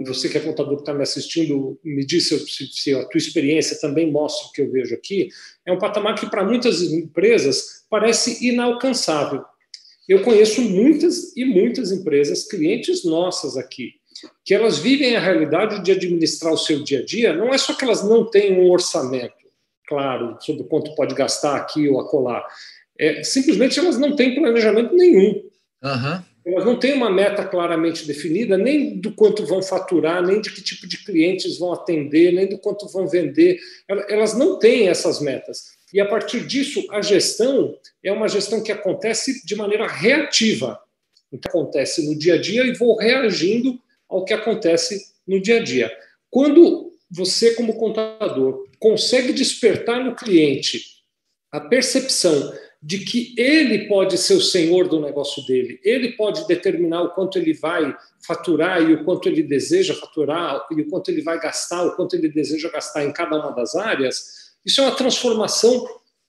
e 0.00 0.04
você 0.04 0.28
que 0.28 0.36
é 0.36 0.40
contador 0.40 0.74
que 0.76 0.82
está 0.82 0.92
me 0.92 1.02
assistindo, 1.02 1.78
me 1.84 2.04
diz 2.04 2.28
se, 2.28 2.66
se, 2.72 2.94
a 2.94 3.04
tua 3.04 3.18
experiência 3.18 3.78
também 3.78 4.10
mostra 4.10 4.48
o 4.48 4.52
que 4.52 4.62
eu 4.62 4.70
vejo 4.70 4.94
aqui, 4.94 5.28
é 5.64 5.72
um 5.72 5.78
patamar 5.78 6.16
que, 6.16 6.28
para 6.28 6.44
muitas 6.44 6.82
empresas, 6.82 7.84
parece 7.88 8.44
inalcançável. 8.46 9.44
Eu 10.08 10.22
conheço 10.22 10.60
muitas 10.62 11.36
e 11.36 11.44
muitas 11.44 11.92
empresas, 11.92 12.48
clientes 12.48 13.04
nossas 13.04 13.56
aqui, 13.56 13.92
que 14.44 14.54
elas 14.54 14.78
vivem 14.78 15.16
a 15.16 15.20
realidade 15.20 15.82
de 15.82 15.92
administrar 15.92 16.52
o 16.52 16.58
seu 16.58 16.82
dia 16.82 17.00
a 17.00 17.04
dia. 17.04 17.32
Não 17.32 17.48
é 17.48 17.58
só 17.58 17.74
que 17.74 17.84
elas 17.84 18.02
não 18.02 18.24
têm 18.24 18.58
um 18.58 18.70
orçamento, 18.70 19.34
claro, 19.86 20.36
sobre 20.40 20.64
quanto 20.64 20.94
pode 20.94 21.14
gastar 21.14 21.56
aqui 21.56 21.88
ou 21.88 22.00
acolá. 22.00 22.44
É, 22.98 23.22
simplesmente 23.22 23.78
elas 23.78 23.98
não 23.98 24.16
têm 24.16 24.34
planejamento 24.34 24.94
nenhum. 24.94 25.42
Uhum. 25.82 26.22
Elas 26.44 26.64
não 26.64 26.78
têm 26.78 26.92
uma 26.92 27.10
meta 27.10 27.44
claramente 27.44 28.04
definida, 28.04 28.58
nem 28.58 28.98
do 28.98 29.12
quanto 29.12 29.46
vão 29.46 29.62
faturar, 29.62 30.24
nem 30.26 30.40
de 30.40 30.50
que 30.50 30.60
tipo 30.60 30.88
de 30.88 31.04
clientes 31.04 31.58
vão 31.58 31.72
atender, 31.72 32.32
nem 32.32 32.48
do 32.48 32.58
quanto 32.58 32.88
vão 32.88 33.06
vender. 33.06 33.58
Elas 34.08 34.34
não 34.34 34.58
têm 34.58 34.88
essas 34.88 35.20
metas. 35.20 35.76
E 35.92 36.00
a 36.00 36.06
partir 36.06 36.46
disso, 36.46 36.84
a 36.90 37.00
gestão 37.00 37.76
é 38.02 38.10
uma 38.10 38.28
gestão 38.28 38.62
que 38.62 38.72
acontece 38.72 39.46
de 39.46 39.54
maneira 39.54 39.86
reativa. 39.86 40.80
Então, 41.32 41.48
acontece 41.48 42.06
no 42.06 42.18
dia 42.18 42.34
a 42.34 42.38
dia 42.38 42.64
e 42.64 42.74
vou 42.74 42.96
reagindo 42.96 43.78
ao 44.12 44.24
que 44.24 44.34
acontece 44.34 45.12
no 45.26 45.40
dia 45.40 45.58
a 45.58 45.62
dia. 45.62 45.90
Quando 46.30 46.92
você, 47.10 47.54
como 47.54 47.76
contador, 47.76 48.66
consegue 48.78 49.32
despertar 49.32 50.04
no 50.04 50.14
cliente 50.14 50.82
a 51.50 51.60
percepção 51.60 52.52
de 52.82 52.98
que 52.98 53.32
ele 53.38 53.86
pode 53.86 54.18
ser 54.18 54.34
o 54.34 54.40
senhor 54.40 54.88
do 54.88 55.00
negócio 55.00 55.46
dele, 55.46 55.78
ele 55.84 56.16
pode 56.16 56.46
determinar 56.48 57.02
o 57.02 57.10
quanto 57.10 57.38
ele 57.38 57.54
vai 57.54 57.94
faturar 58.26 58.82
e 58.82 58.94
o 58.94 59.04
quanto 59.04 59.28
ele 59.28 59.42
deseja 59.42 59.94
faturar, 59.94 60.66
e 60.70 60.80
o 60.80 60.88
quanto 60.88 61.10
ele 61.10 61.22
vai 61.22 61.38
gastar, 61.40 61.84
o 61.84 61.94
quanto 61.94 62.16
ele 62.16 62.28
deseja 62.28 62.68
gastar 62.70 63.04
em 63.04 63.12
cada 63.12 63.36
uma 63.38 63.52
das 63.52 63.76
áreas, 63.76 64.54
isso 64.64 64.80
é 64.80 64.84
uma 64.84 64.96
transformação 64.96 65.86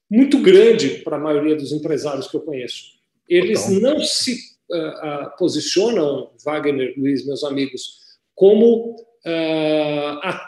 muito 0.10 0.38
grande 0.40 1.02
para 1.04 1.18
a 1.18 1.20
maioria 1.20 1.56
dos 1.56 1.72
empresários 1.72 2.28
que 2.28 2.38
eu 2.38 2.42
conheço. 2.42 2.84
Eles 3.28 3.68
não 3.70 4.00
se 4.00 4.53
uh, 4.72 4.78
uh, 4.78 5.38
posicionam, 5.38 6.32
Wagner, 6.44 6.94
Luiz, 6.98 7.26
meus 7.26 7.44
amigos, 7.44 8.04
como 8.36 8.96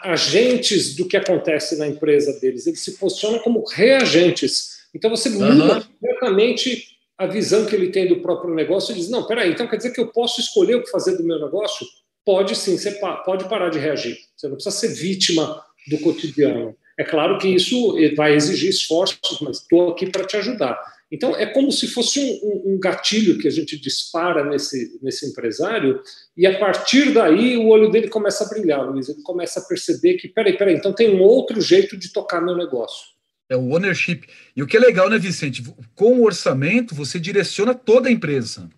agentes 0.04 0.94
do 0.96 1.08
que 1.08 1.16
acontece 1.16 1.78
na 1.78 1.86
empresa 1.86 2.38
deles. 2.40 2.66
Eles 2.66 2.80
se 2.80 2.98
posicionam 2.98 3.38
como 3.38 3.64
reagentes. 3.70 4.76
Então 4.94 5.08
você 5.08 5.30
muda 5.30 5.80
completamente 5.80 6.84
a 7.16 7.26
visão 7.26 7.64
que 7.64 7.74
ele 7.74 7.88
tem 7.88 8.06
do 8.06 8.20
próprio 8.20 8.54
negócio 8.54 8.92
e 8.92 8.96
diz: 8.96 9.08
não, 9.08 9.26
peraí, 9.26 9.52
então 9.52 9.66
quer 9.66 9.78
dizer 9.78 9.92
que 9.92 10.00
eu 10.00 10.08
posso 10.08 10.40
escolher 10.40 10.74
o 10.74 10.82
que 10.82 10.90
fazer 10.90 11.16
do 11.16 11.24
meu 11.24 11.40
negócio? 11.40 11.86
Pode 12.24 12.54
sim, 12.54 12.76
você 12.76 12.90
pode 13.24 13.48
parar 13.48 13.70
de 13.70 13.78
reagir. 13.78 14.18
Você 14.36 14.48
não 14.48 14.56
precisa 14.56 14.76
ser 14.76 14.88
vítima 14.88 15.62
do 15.88 15.98
cotidiano. 16.00 16.76
É 16.98 17.04
claro 17.04 17.38
que 17.38 17.48
isso 17.48 17.94
vai 18.16 18.34
exigir 18.34 18.70
esforços, 18.70 19.38
mas 19.40 19.60
estou 19.60 19.90
aqui 19.90 20.06
para 20.10 20.26
te 20.26 20.36
ajudar. 20.36 20.78
Então, 21.10 21.36
é 21.36 21.46
como 21.46 21.70
se 21.70 21.86
fosse 21.86 22.40
um, 22.42 22.74
um, 22.74 22.80
gatilho 22.80 23.38
que 23.38 23.46
a 23.46 23.50
gente 23.50 23.78
dispara 23.78 24.44
nesse, 24.44 24.98
nesse 25.00 25.26
empresário, 25.26 26.02
e 26.36 26.46
a 26.46 26.58
partir 26.58 27.12
daí 27.12 27.56
o 27.56 27.68
olho 27.68 27.90
dele 27.90 28.08
começa 28.08 28.44
a 28.44 28.48
brilhar, 28.48 28.84
Luiz. 28.84 29.08
Ele 29.08 29.22
começa 29.22 29.60
a 29.60 29.64
perceber 29.64 30.14
que, 30.14 30.26
peraí, 30.26 30.56
peraí, 30.58 30.74
então 30.74 30.92
tem 30.92 31.14
um 31.14 31.22
outro 31.22 31.60
jeito 31.60 31.96
de 31.96 32.12
tocar 32.12 32.40
meu 32.40 32.56
negócio. 32.56 33.14
É 33.48 33.56
o 33.56 33.70
ownership. 33.72 34.22
E 34.56 34.62
o 34.62 34.66
que 34.66 34.76
é 34.76 34.80
legal, 34.80 35.08
né, 35.08 35.18
Vicente? 35.18 35.62
Com 35.94 36.18
o 36.18 36.24
orçamento, 36.24 36.94
você 36.94 37.20
direciona 37.20 37.72
toda 37.72 38.08
a 38.08 38.12
empresa. 38.12 38.68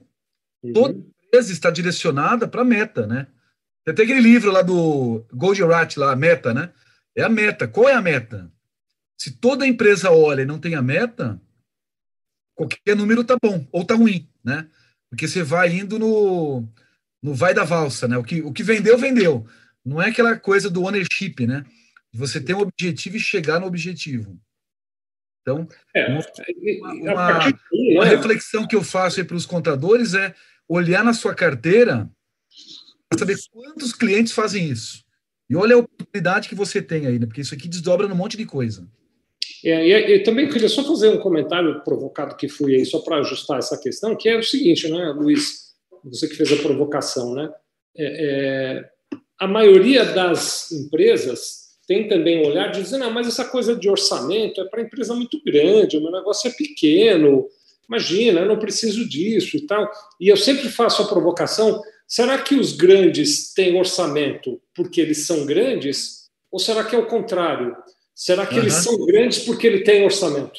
Uhum. 0.63 0.73
Toda 0.75 0.99
empresa 1.25 1.53
está 1.53 1.71
direcionada 1.71 2.47
para 2.47 2.61
a 2.61 2.65
meta, 2.65 3.07
né? 3.07 3.27
Tem 3.85 3.93
até 3.93 4.03
aquele 4.03 4.21
livro 4.21 4.53
lá 4.53 4.61
do 4.61 5.25
Goldratt, 5.33 5.97
lá, 5.97 6.13
a 6.13 6.17
meta, 6.17 6.53
né? 6.53 6.71
É 7.17 7.23
a 7.23 7.29
meta. 7.29 7.67
Qual 7.67 7.89
é 7.89 7.95
a 7.95 8.03
meta? 8.03 8.53
Se 9.17 9.33
toda 9.33 9.67
empresa 9.67 10.11
olha 10.11 10.43
e 10.43 10.47
não 10.47 10.59
tem 10.59 10.75
a 10.75 10.83
meta, 10.83 11.41
qualquer 12.59 12.97
número 12.97 13.23
tá 13.23 13.37
bom 13.41 13.65
ou 13.71 13.85
tá 13.85 13.95
ruim, 13.95 14.29
né? 14.45 14.69
Porque 15.09 15.29
você 15.29 15.45
vai 15.45 15.73
indo 15.73 15.97
no, 15.97 16.69
no 17.23 17.33
vai 17.33 17.55
da 17.55 17.63
valsa, 17.63 18.09
né? 18.09 18.19
O 18.19 18.25
que, 18.25 18.43
o 18.43 18.53
que 18.53 18.65
vendeu, 18.65 18.99
vendeu. 18.99 19.47
Não 19.85 20.03
é 20.03 20.09
aquela 20.09 20.37
coisa 20.37 20.69
do 20.69 20.83
ownership, 20.83 21.47
né? 21.47 21.65
Você 22.13 22.41
tem 22.41 22.57
um 22.57 22.61
objetivo 22.61 23.17
e 23.17 23.21
chegar 23.21 23.61
no 23.61 23.67
objetivo. 23.67 24.39
Então, 25.41 25.69
é, 25.95 26.09
uma, 26.09 26.93
uma, 26.93 27.39
uma 27.73 28.05
né? 28.05 28.11
reflexão 28.11 28.67
que 28.67 28.75
eu 28.75 28.83
faço 28.83 29.25
para 29.25 29.37
os 29.37 29.47
contadores 29.47 30.15
é 30.15 30.35
olhar 30.69 31.05
na 31.05 31.15
sua 31.15 31.35
carteira 31.35 32.11
para 33.09 33.19
saber 33.19 33.37
quantos 33.53 33.93
clientes 33.93 34.33
fazem 34.33 34.69
isso. 34.69 35.05
E 35.49 35.57
olha 35.57 35.77
a 35.77 35.79
oportunidade 35.79 36.49
que 36.49 36.55
você 36.55 36.83
tem 36.83 37.07
aí, 37.07 37.19
né? 37.19 37.27
porque 37.27 37.41
isso 37.41 37.55
aqui 37.55 37.69
desdobra 37.69 38.09
num 38.09 38.17
monte 38.17 38.37
de 38.37 38.45
coisa. 38.45 38.87
É, 39.65 39.87
e, 39.87 40.17
e, 40.17 40.23
também 40.23 40.49
queria 40.49 40.69
só 40.69 40.85
fazer 40.85 41.09
um 41.09 41.19
comentário 41.19 41.83
provocado 41.83 42.37
que 42.37 42.49
fui 42.49 42.75
aí, 42.75 42.85
só 42.85 43.01
para 43.01 43.19
ajustar 43.19 43.59
essa 43.59 43.79
questão, 43.79 44.17
que 44.17 44.29
é 44.29 44.39
o 44.39 44.43
seguinte, 44.43 44.89
né, 44.89 45.13
Luiz, 45.17 45.69
você 46.05 46.29
que 46.29 46.37
fez 46.37 46.53
a 46.53 46.63
provocação, 46.63 47.35
né? 47.35 47.51
É, 47.97 48.05
é, 48.07 48.85
a 49.39 49.47
maioria 49.47 50.05
das 50.05 50.71
empresas 50.73 51.69
tem 51.87 52.07
também 52.07 52.43
um 52.43 52.49
olhar 52.49 52.71
de 52.71 52.83
dizer, 52.83 52.99
não, 52.99 53.11
mas 53.11 53.27
essa 53.27 53.45
coisa 53.45 53.75
de 53.75 53.89
orçamento 53.89 54.61
é 54.61 54.65
para 54.65 54.83
empresa 54.83 55.15
muito 55.15 55.43
grande, 55.43 55.97
o 55.97 56.03
meu 56.03 56.13
negócio 56.13 56.49
é 56.49 56.53
pequeno, 56.53 57.49
imagina, 57.89 58.41
eu 58.41 58.47
não 58.47 58.59
preciso 58.59 59.09
disso 59.09 59.57
e 59.57 59.67
tal. 59.67 59.91
E 60.21 60.29
eu 60.29 60.37
sempre 60.37 60.69
faço 60.69 61.03
a 61.03 61.09
provocação, 61.09 61.81
será 62.07 62.39
que 62.39 62.55
os 62.55 62.73
grandes 62.73 63.55
têm 63.55 63.79
orçamento 63.79 64.61
porque 64.75 65.01
eles 65.01 65.27
são 65.27 65.47
grandes? 65.47 66.29
Ou 66.51 66.59
será 66.59 66.85
que 66.85 66.95
é 66.95 66.99
o 66.99 67.07
contrário? 67.07 67.75
Será 68.19 68.45
que 68.45 68.57
uhum. 68.57 68.63
eles 68.63 68.75
são 68.75 69.07
grandes 69.07 69.39
porque 69.39 69.65
ele 69.65 69.85
tem 69.85 70.05
orçamento? 70.05 70.59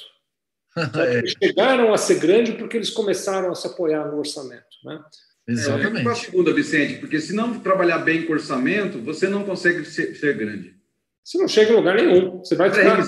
é. 0.96 1.18
Eles 1.18 1.34
chegaram 1.44 1.94
a 1.94 1.98
ser 1.98 2.18
grandes 2.18 2.56
porque 2.56 2.78
eles 2.78 2.90
começaram 2.90 3.52
a 3.52 3.56
se 3.56 3.68
apoiar 3.68 4.10
no 4.10 4.18
orçamento. 4.18 4.64
Né? 4.86 4.98
Exatamente. 5.46 6.08
É, 6.08 6.10
a 6.10 6.16
segunda, 6.16 6.54
Vicente, 6.54 7.00
porque 7.02 7.20
se 7.20 7.34
não 7.34 7.60
trabalhar 7.60 7.98
bem 7.98 8.26
com 8.26 8.32
orçamento, 8.32 9.02
você 9.02 9.28
não 9.28 9.44
consegue 9.44 9.84
ser, 9.84 10.16
ser 10.16 10.38
grande. 10.38 10.74
Você 11.22 11.38
não 11.38 11.50
chega 11.50 11.74
em 11.74 11.76
lugar 11.76 11.98
nenhum. 11.98 12.40
Você 12.40 12.56
vai 12.56 12.72
ficar. 12.72 13.06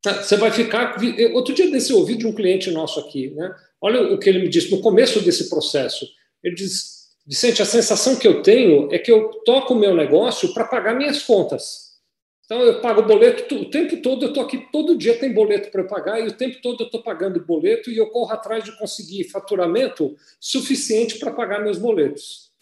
Tá, 0.00 0.22
você 0.22 0.36
vai 0.38 0.50
ficar. 0.50 0.96
Outro 1.34 1.52
dia 1.52 1.70
desse 1.70 1.92
eu 1.92 1.98
ouvi 1.98 2.16
de 2.16 2.26
um 2.26 2.34
cliente 2.34 2.70
nosso 2.70 2.98
aqui, 2.98 3.28
né? 3.34 3.54
Olha 3.78 4.14
o 4.14 4.18
que 4.18 4.30
ele 4.30 4.38
me 4.38 4.48
disse 4.48 4.70
no 4.70 4.80
começo 4.80 5.20
desse 5.20 5.50
processo. 5.50 6.06
Ele 6.42 6.54
diz: 6.54 7.10
Vicente, 7.26 7.60
a 7.60 7.66
sensação 7.66 8.16
que 8.16 8.26
eu 8.26 8.42
tenho 8.42 8.88
é 8.90 8.98
que 8.98 9.12
eu 9.12 9.28
toco 9.44 9.74
o 9.74 9.78
meu 9.78 9.94
negócio 9.94 10.54
para 10.54 10.64
pagar 10.64 10.96
minhas 10.96 11.22
contas. 11.22 11.93
Então 12.44 12.60
eu 12.60 12.80
pago 12.80 13.02
boleto 13.02 13.54
o 13.54 13.70
tempo 13.70 13.96
todo, 14.02 14.24
eu 14.24 14.28
estou 14.28 14.42
aqui, 14.42 14.70
todo 14.70 14.98
dia 14.98 15.18
tem 15.18 15.32
boleto 15.32 15.70
para 15.70 15.80
eu 15.80 15.86
pagar, 15.86 16.20
e 16.20 16.28
o 16.28 16.32
tempo 16.32 16.60
todo 16.60 16.82
eu 16.82 16.86
estou 16.86 17.02
pagando 17.02 17.40
boleto 17.40 17.90
e 17.90 17.96
eu 17.96 18.08
corro 18.08 18.32
atrás 18.32 18.62
de 18.62 18.76
conseguir 18.78 19.24
faturamento 19.24 20.14
suficiente 20.38 21.18
para 21.18 21.32
pagar 21.32 21.62
meus 21.62 21.78
boletos. 21.78 22.52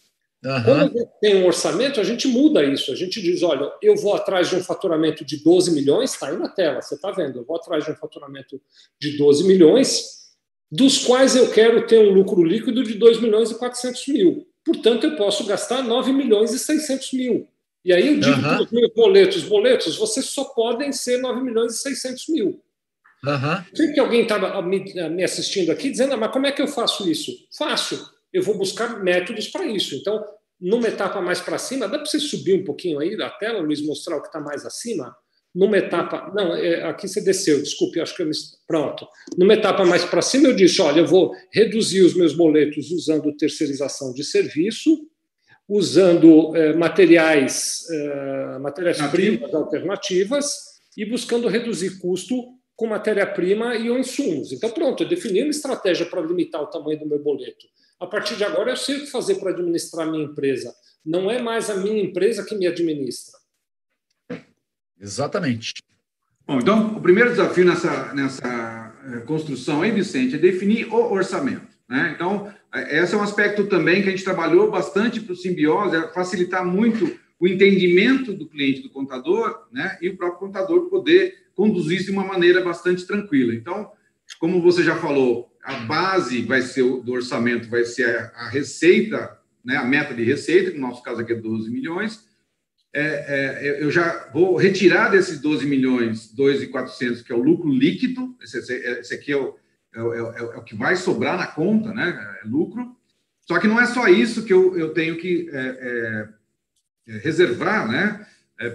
Uhum. 0.44 0.64
Quando 0.64 0.80
a 0.80 0.86
gente 0.86 1.10
tem 1.20 1.36
um 1.36 1.46
orçamento, 1.46 2.00
a 2.00 2.04
gente 2.04 2.26
muda 2.26 2.64
isso. 2.64 2.90
A 2.92 2.96
gente 2.96 3.22
diz: 3.22 3.42
olha, 3.42 3.72
eu 3.80 3.96
vou 3.96 4.14
atrás 4.14 4.48
de 4.48 4.56
um 4.56 4.62
faturamento 4.62 5.24
de 5.24 5.42
12 5.42 5.72
milhões, 5.72 6.12
está 6.12 6.28
aí 6.28 6.36
na 6.36 6.48
tela, 6.48 6.82
você 6.82 6.96
está 6.96 7.10
vendo, 7.12 7.38
eu 7.38 7.44
vou 7.44 7.56
atrás 7.56 7.84
de 7.84 7.92
um 7.92 7.96
faturamento 7.96 8.60
de 9.00 9.16
12 9.16 9.44
milhões, 9.44 10.22
dos 10.70 11.04
quais 11.04 11.36
eu 11.36 11.50
quero 11.50 11.86
ter 11.86 11.98
um 11.98 12.12
lucro 12.12 12.42
líquido 12.42 12.82
de 12.82 12.94
2 12.94 13.20
milhões 13.20 13.50
e 13.50 13.54
400 13.58 14.08
mil. 14.08 14.46
Portanto, 14.64 15.04
eu 15.04 15.16
posso 15.16 15.44
gastar 15.44 15.82
9 15.82 16.12
milhões 16.12 16.52
e 16.52 16.58
600 16.58 17.12
mil. 17.12 17.48
E 17.84 17.92
aí 17.92 18.06
eu 18.06 18.20
digo 18.20 18.36
uhum. 18.36 18.42
para 18.42 18.62
os 18.62 18.70
meus 18.70 18.94
boletos, 18.94 19.42
boletos, 19.42 19.96
vocês 19.96 20.26
só 20.26 20.44
podem 20.44 20.92
ser 20.92 21.18
9 21.18 21.42
milhões 21.42 21.74
e 21.74 21.78
600 21.78 22.28
mil. 22.28 22.62
Uhum. 23.24 23.64
Sei 23.74 23.92
que 23.92 24.00
alguém 24.00 24.22
estava 24.22 24.60
me 24.62 25.24
assistindo 25.24 25.70
aqui 25.70 25.90
dizendo, 25.90 26.14
ah, 26.14 26.16
mas 26.16 26.32
como 26.32 26.46
é 26.46 26.52
que 26.52 26.62
eu 26.62 26.68
faço 26.68 27.08
isso? 27.08 27.32
Fácil, 27.56 27.98
eu 28.32 28.42
vou 28.42 28.56
buscar 28.56 29.02
métodos 29.02 29.48
para 29.48 29.66
isso. 29.66 29.94
Então, 29.94 30.24
numa 30.60 30.88
etapa 30.88 31.20
mais 31.20 31.40
para 31.40 31.58
cima, 31.58 31.88
dá 31.88 31.98
para 31.98 32.06
você 32.06 32.20
subir 32.20 32.54
um 32.54 32.64
pouquinho 32.64 33.00
aí 33.00 33.16
da 33.16 33.30
tela, 33.30 33.60
Luiz, 33.60 33.84
mostrar 33.84 34.16
o 34.16 34.20
que 34.20 34.28
está 34.28 34.40
mais 34.40 34.64
acima? 34.64 35.14
Numa 35.54 35.76
etapa. 35.76 36.32
Não, 36.34 36.54
é, 36.56 36.84
aqui 36.84 37.06
você 37.06 37.20
desceu, 37.20 37.60
desculpe, 37.60 38.00
acho 38.00 38.16
que 38.16 38.22
eu 38.22 38.26
me. 38.26 38.32
Pronto. 38.66 39.06
Numa 39.36 39.52
etapa 39.52 39.84
mais 39.84 40.04
para 40.04 40.22
cima, 40.22 40.48
eu 40.48 40.56
disse: 40.56 40.80
olha, 40.80 41.00
eu 41.00 41.06
vou 41.06 41.32
reduzir 41.52 42.00
os 42.00 42.14
meus 42.14 42.32
boletos 42.32 42.90
usando 42.90 43.36
terceirização 43.36 44.14
de 44.14 44.24
serviço 44.24 44.98
usando 45.68 46.54
eh, 46.56 46.74
materiais, 46.74 47.86
eh, 47.90 48.58
matérias-primas 48.60 49.54
alternativas 49.54 50.72
e 50.96 51.04
buscando 51.04 51.48
reduzir 51.48 51.98
custo 51.98 52.34
com 52.76 52.86
matéria-prima 52.86 53.76
e 53.76 53.90
ou 53.90 53.98
insumos. 53.98 54.52
Então, 54.52 54.70
pronto, 54.70 55.02
eu 55.02 55.08
defini 55.08 55.42
uma 55.42 55.50
estratégia 55.50 56.06
para 56.06 56.20
limitar 56.20 56.60
o 56.60 56.66
tamanho 56.66 56.98
do 56.98 57.06
meu 57.06 57.18
boleto. 57.18 57.66
A 58.00 58.06
partir 58.06 58.36
de 58.36 58.44
agora, 58.44 58.70
eu 58.70 58.76
sei 58.76 58.96
o 58.96 59.00
que 59.00 59.06
fazer 59.06 59.36
para 59.36 59.50
administrar 59.50 60.06
a 60.06 60.10
minha 60.10 60.24
empresa. 60.24 60.74
Não 61.04 61.30
é 61.30 61.40
mais 61.40 61.70
a 61.70 61.76
minha 61.76 62.02
empresa 62.02 62.44
que 62.44 62.54
me 62.54 62.66
administra. 62.66 63.38
Exatamente. 65.00 65.74
Bom, 66.46 66.58
então, 66.58 66.96
o 66.96 67.00
primeiro 67.00 67.30
desafio 67.30 67.64
nessa, 67.64 68.12
nessa 68.14 68.94
eh, 69.04 69.20
construção 69.20 69.82
aí, 69.82 69.90
Vicente, 69.90 70.34
é 70.34 70.38
definir 70.38 70.92
o 70.92 71.12
orçamento. 71.12 71.71
Né? 71.92 72.10
Então, 72.14 72.50
esse 72.88 73.14
é 73.14 73.18
um 73.18 73.22
aspecto 73.22 73.66
também 73.66 74.02
que 74.02 74.08
a 74.08 74.12
gente 74.12 74.24
trabalhou 74.24 74.70
bastante 74.70 75.20
para 75.20 75.34
o 75.34 75.36
simbiose, 75.36 75.94
é 75.94 76.08
facilitar 76.08 76.64
muito 76.64 77.20
o 77.38 77.46
entendimento 77.46 78.32
do 78.32 78.48
cliente 78.48 78.80
do 78.80 78.88
contador, 78.88 79.66
né? 79.70 79.98
E 80.00 80.08
o 80.08 80.16
próprio 80.16 80.38
contador 80.38 80.88
poder 80.88 81.34
conduzir 81.54 81.98
isso 81.98 82.06
de 82.06 82.12
uma 82.12 82.24
maneira 82.24 82.64
bastante 82.64 83.06
tranquila. 83.06 83.54
Então, 83.54 83.90
como 84.40 84.62
você 84.62 84.82
já 84.82 84.96
falou, 84.96 85.54
a 85.62 85.80
base 85.80 86.40
vai 86.40 86.62
ser 86.62 86.82
do 86.82 87.12
orçamento 87.12 87.68
vai 87.68 87.84
ser 87.84 88.32
a, 88.36 88.48
receita, 88.48 89.38
né? 89.62 89.76
A 89.76 89.84
meta 89.84 90.14
de 90.14 90.24
receita, 90.24 90.70
que 90.70 90.78
no 90.78 90.88
nosso 90.88 91.02
caso 91.02 91.20
aqui 91.20 91.34
é 91.34 91.36
12 91.36 91.70
milhões. 91.70 92.26
É, 92.94 93.02
é, 93.02 93.82
eu 93.82 93.90
já 93.90 94.30
vou 94.32 94.56
retirar 94.56 95.10
desses 95.10 95.38
12 95.38 95.66
milhões, 95.66 96.32
2,400, 96.32 97.20
que 97.20 97.32
é 97.32 97.34
o 97.34 97.42
lucro 97.42 97.70
líquido. 97.70 98.34
Esse, 98.42 98.58
esse 98.58 99.12
aqui 99.12 99.32
é 99.32 99.36
o, 99.36 99.56
é, 99.94 100.00
é, 100.00 100.02
é, 100.02 100.38
é, 100.38 100.58
o 100.58 100.62
que 100.62 100.74
vai 100.74 100.96
sobrar 100.96 101.36
na 101.36 101.46
conta, 101.46 101.92
né? 101.92 102.38
É 102.42 102.48
lucro. 102.48 102.96
Só 103.40 103.58
que 103.58 103.68
não 103.68 103.80
é 103.80 103.86
só 103.86 104.08
isso 104.08 104.44
que 104.44 104.52
eu, 104.52 104.76
eu 104.78 104.94
tenho 104.94 105.18
que 105.18 105.50
é, 105.52 106.28
é, 107.08 107.18
reservar, 107.18 107.90
né? 107.90 108.26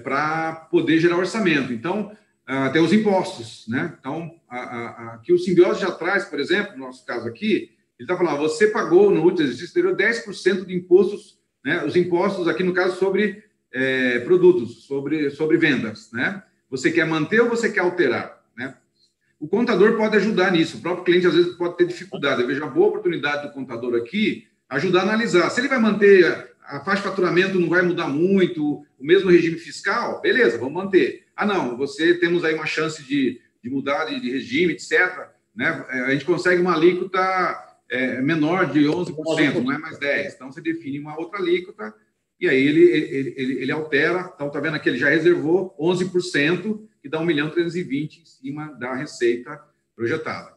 para 0.04 0.68
poder 0.70 1.00
gerar 1.00 1.16
orçamento. 1.16 1.72
Então, 1.72 2.12
uh, 2.50 2.74
tem 2.74 2.82
os 2.82 2.92
impostos, 2.92 3.66
né? 3.70 3.96
Então, 3.98 4.36
a, 4.50 4.58
a, 4.58 5.14
a, 5.14 5.18
que 5.20 5.32
o 5.32 5.38
simbiose 5.38 5.80
já 5.80 5.90
traz, 5.92 6.26
por 6.26 6.42
exemplo, 6.42 6.74
no 6.74 6.88
nosso 6.88 7.06
caso 7.06 7.26
aqui, 7.26 7.72
ele 7.98 8.02
está 8.02 8.18
falando, 8.18 8.40
você 8.40 8.68
pagou 8.68 9.10
no 9.10 9.22
último 9.22 9.44
exercício 9.44 9.68
exterior 9.68 9.96
10% 9.96 10.66
de 10.66 10.76
impostos, 10.76 11.40
né? 11.64 11.86
Os 11.86 11.96
impostos 11.96 12.50
aqui, 12.50 12.64
no 12.64 12.74
caso, 12.74 12.98
sobre 12.98 13.46
produtos, 14.26 14.86
sobre, 14.86 15.30
sobre 15.30 15.56
vendas, 15.56 16.12
né? 16.12 16.44
Você 16.70 16.92
quer 16.92 17.06
manter 17.06 17.40
ou 17.40 17.48
você 17.48 17.72
quer 17.72 17.82
alterar? 17.82 18.37
O 19.40 19.48
contador 19.48 19.96
pode 19.96 20.18
ajudar 20.18 20.52
nisso. 20.52 20.78
O 20.78 20.82
próprio 20.82 21.06
cliente, 21.06 21.28
às 21.28 21.34
vezes, 21.34 21.56
pode 21.56 21.78
ter 21.78 21.86
dificuldade. 21.86 22.42
Eu 22.42 22.48
vejo 22.48 22.64
a 22.64 22.68
boa 22.68 22.88
oportunidade 22.88 23.48
do 23.48 23.54
contador 23.54 23.96
aqui 23.96 24.48
ajudar 24.70 25.02
a 25.02 25.04
analisar. 25.04 25.50
Se 25.50 25.62
ele 25.62 25.68
vai 25.68 25.80
manter 25.80 26.56
a 26.64 26.82
faixa 26.82 27.02
de 27.02 27.08
faturamento, 27.08 27.60
não 27.60 27.70
vai 27.70 27.82
mudar 27.82 28.08
muito, 28.08 28.86
o 29.00 29.06
mesmo 29.06 29.30
regime 29.30 29.58
fiscal, 29.58 30.20
beleza, 30.22 30.58
vamos 30.58 30.74
manter. 30.74 31.26
Ah, 31.36 31.46
não, 31.46 31.78
você 31.78 32.14
temos 32.16 32.44
aí 32.44 32.54
uma 32.54 32.66
chance 32.66 33.04
de, 33.04 33.40
de 33.64 33.70
mudar 33.70 34.06
de, 34.06 34.20
de 34.20 34.30
regime, 34.30 34.74
etc. 34.74 35.30
Né? 35.56 35.86
É, 35.90 36.00
a 36.02 36.12
gente 36.12 36.26
consegue 36.26 36.62
uma 36.62 36.76
alíquota 36.76 37.20
é, 37.90 38.22
menor 38.22 38.70
de 38.72 38.86
11%, 38.86 39.64
não 39.64 39.72
é 39.72 39.78
mais 39.78 39.98
10%. 39.98 40.34
Então, 40.36 40.52
você 40.52 40.62
define 40.62 41.00
uma 41.00 41.18
outra 41.18 41.40
alíquota 41.40 41.94
e 42.40 42.48
aí 42.48 42.68
ele, 42.68 42.84
ele, 42.84 43.34
ele, 43.38 43.54
ele 43.62 43.72
altera. 43.72 44.32
Então, 44.36 44.48
está 44.48 44.60
vendo 44.60 44.76
aqui, 44.76 44.90
ele 44.90 44.98
já 44.98 45.10
reservou 45.10 45.76
11%, 45.80 46.80
que 47.08 47.12
dá 47.12 47.20
1 47.20 47.26
milhão 47.26 47.50
320 47.50 48.22
em 48.22 48.26
cima 48.26 48.74
da 48.74 48.94
receita 48.94 49.64
projetada. 49.96 50.54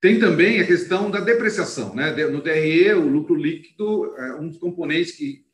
Tem 0.00 0.20
também 0.20 0.60
a 0.60 0.66
questão 0.66 1.10
da 1.10 1.18
depreciação. 1.18 1.94
Né? 1.94 2.12
No 2.26 2.42
DRE, 2.42 2.92
o 2.92 3.08
lucro 3.08 3.34
líquido 3.34 4.14
é 4.16 4.34
um 4.34 4.48
dos 4.48 4.58
componentes 4.58 5.12
que, 5.12 5.46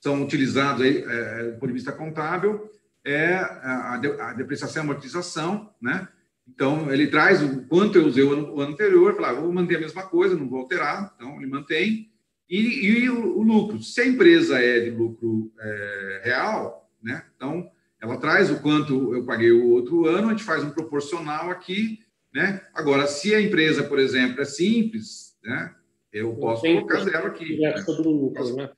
são 0.00 0.22
utilizados 0.22 0.82
aí, 0.82 0.98
é, 0.98 1.44
do 1.44 1.52
ponto 1.52 1.68
de 1.68 1.72
vista 1.72 1.90
contábil 1.90 2.70
é 3.06 3.36
a, 3.36 3.94
a 3.94 4.32
depreciação 4.34 4.82
e 4.82 4.84
amortização. 4.84 5.70
Né? 5.80 6.06
Então, 6.46 6.92
ele 6.92 7.06
traz 7.06 7.42
o 7.42 7.62
quanto 7.62 7.96
eu 7.96 8.06
usei 8.06 8.22
o 8.22 8.32
ano, 8.34 8.54
o 8.54 8.60
ano 8.60 8.72
anterior, 8.72 9.14
fala, 9.14 9.30
ah, 9.30 9.40
vou 9.40 9.50
manter 9.50 9.76
a 9.76 9.80
mesma 9.80 10.02
coisa, 10.02 10.36
não 10.36 10.46
vou 10.46 10.60
alterar, 10.60 11.14
então 11.16 11.38
ele 11.38 11.46
mantém. 11.46 12.10
E, 12.48 12.86
e 12.86 13.08
o, 13.08 13.38
o, 13.38 13.42
lucro, 13.42 13.82
se 13.82 14.02
a 14.02 14.06
empresa 14.06 14.58
é 14.58 14.80
de 14.80 14.90
lucro 14.90 15.50
é, 15.58 16.22
real, 16.24 16.90
né? 17.02 17.24
então 17.34 17.70
ela 18.04 18.18
traz 18.18 18.50
o 18.50 18.60
quanto 18.60 19.14
eu 19.14 19.24
paguei 19.24 19.50
o 19.50 19.70
outro 19.70 20.06
ano, 20.06 20.28
a 20.28 20.30
gente 20.32 20.44
faz 20.44 20.62
um 20.62 20.68
proporcional 20.68 21.50
aqui, 21.50 22.00
né? 22.34 22.60
Agora, 22.74 23.06
se 23.06 23.34
a 23.34 23.40
empresa, 23.40 23.82
por 23.82 23.98
exemplo, 23.98 24.42
é 24.42 24.44
simples, 24.44 25.34
né? 25.42 25.72
Eu 26.12 26.34
posso 26.34 26.62
colocar 26.62 27.00
zero 27.00 27.26
aqui. 27.26 27.58
Né? 27.58 27.78
Sobre 27.78 28.06
o 28.06 28.10
lucro, 28.10 28.56
né? 28.56 28.68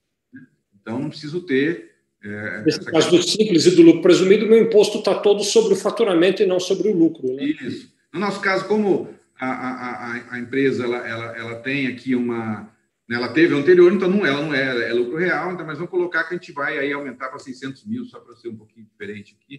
Então, 0.80 1.00
não 1.00 1.08
preciso 1.08 1.40
ter. 1.40 1.96
É, 2.22 2.62
Nesse 2.64 2.84
caso 2.84 3.10
do 3.10 3.20
simples 3.20 3.66
e 3.66 3.74
do 3.74 3.82
lucro 3.82 4.02
presumido, 4.02 4.46
meu 4.46 4.62
imposto 4.62 4.98
está 4.98 5.16
todo 5.16 5.42
sobre 5.42 5.74
o 5.74 5.76
faturamento 5.76 6.40
e 6.42 6.46
não 6.46 6.60
sobre 6.60 6.88
o 6.88 6.96
lucro. 6.96 7.26
Né? 7.34 7.46
Isso. 7.46 7.92
No 8.12 8.20
nosso 8.20 8.40
caso, 8.40 8.66
como 8.66 9.08
a, 9.40 9.48
a, 9.48 10.34
a 10.34 10.38
empresa 10.38 10.84
ela, 10.84 10.98
ela, 10.98 11.36
ela 11.36 11.54
tem 11.56 11.88
aqui 11.88 12.14
uma. 12.14 12.72
Né, 13.08 13.16
ela 13.16 13.28
teve 13.28 13.54
anterior, 13.54 13.92
então 13.92 14.08
não, 14.08 14.26
ela 14.26 14.42
não 14.42 14.54
é, 14.54 14.90
é 14.90 14.92
lucro 14.92 15.16
real, 15.16 15.52
então, 15.52 15.64
mas 15.64 15.78
vamos 15.78 15.90
colocar 15.90 16.24
que 16.24 16.34
a 16.34 16.36
gente 16.36 16.52
vai 16.52 16.78
aí 16.78 16.92
aumentar 16.92 17.28
para 17.28 17.38
600 17.38 17.84
mil, 17.86 18.04
só 18.04 18.18
para 18.18 18.34
ser 18.36 18.48
um 18.48 18.56
pouquinho 18.56 18.86
diferente 18.86 19.36
aqui. 19.40 19.58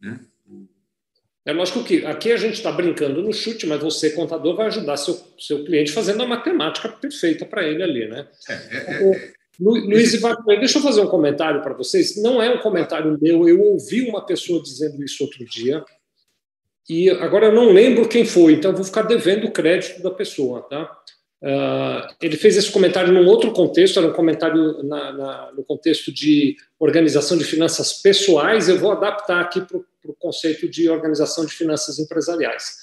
Né? 0.00 0.20
É 1.44 1.52
lógico 1.52 1.82
que 1.82 2.06
aqui 2.06 2.30
a 2.30 2.36
gente 2.36 2.54
está 2.54 2.70
brincando 2.70 3.20
no 3.20 3.32
chute, 3.32 3.66
mas 3.66 3.80
você, 3.80 4.10
contador, 4.10 4.54
vai 4.54 4.68
ajudar 4.68 4.96
seu, 4.96 5.14
seu 5.38 5.64
cliente 5.64 5.90
fazendo 5.90 6.22
a 6.22 6.26
matemática 6.26 6.88
perfeita 6.88 7.44
para 7.44 7.66
ele 7.66 7.82
ali, 7.82 8.08
né? 8.08 8.28
É, 8.48 8.52
é, 8.52 9.12
é, 9.12 9.32
Luiz, 9.58 10.12
deixa 10.58 10.78
eu 10.78 10.82
fazer 10.82 11.00
um 11.00 11.08
comentário 11.08 11.60
para 11.62 11.74
vocês. 11.74 12.20
Não 12.22 12.40
é 12.40 12.48
um 12.48 12.60
comentário 12.60 13.18
meu, 13.20 13.48
eu 13.48 13.60
ouvi 13.60 14.08
uma 14.08 14.24
pessoa 14.24 14.62
dizendo 14.62 15.02
isso 15.04 15.22
outro 15.24 15.44
dia, 15.44 15.84
e 16.88 17.10
agora 17.10 17.46
eu 17.46 17.54
não 17.54 17.72
lembro 17.72 18.08
quem 18.08 18.24
foi, 18.24 18.54
então 18.54 18.70
eu 18.70 18.76
vou 18.76 18.84
ficar 18.84 19.02
devendo 19.02 19.46
o 19.46 19.52
crédito 19.52 20.02
da 20.02 20.10
pessoa, 20.10 20.62
tá? 20.62 20.90
Uh, 21.42 22.06
ele 22.22 22.36
fez 22.36 22.56
esse 22.56 22.70
comentário 22.70 23.12
num 23.12 23.26
outro 23.26 23.50
contexto, 23.50 23.98
era 23.98 24.06
um 24.06 24.12
comentário 24.12 24.80
na, 24.84 25.12
na, 25.12 25.52
no 25.52 25.64
contexto 25.64 26.12
de 26.12 26.56
organização 26.78 27.36
de 27.36 27.42
finanças 27.42 27.94
pessoais. 27.94 28.68
Eu 28.68 28.78
vou 28.78 28.92
adaptar 28.92 29.40
aqui 29.40 29.60
para 29.60 29.76
o 29.76 30.14
conceito 30.14 30.68
de 30.68 30.88
organização 30.88 31.44
de 31.44 31.52
finanças 31.52 31.98
empresariais. 31.98 32.76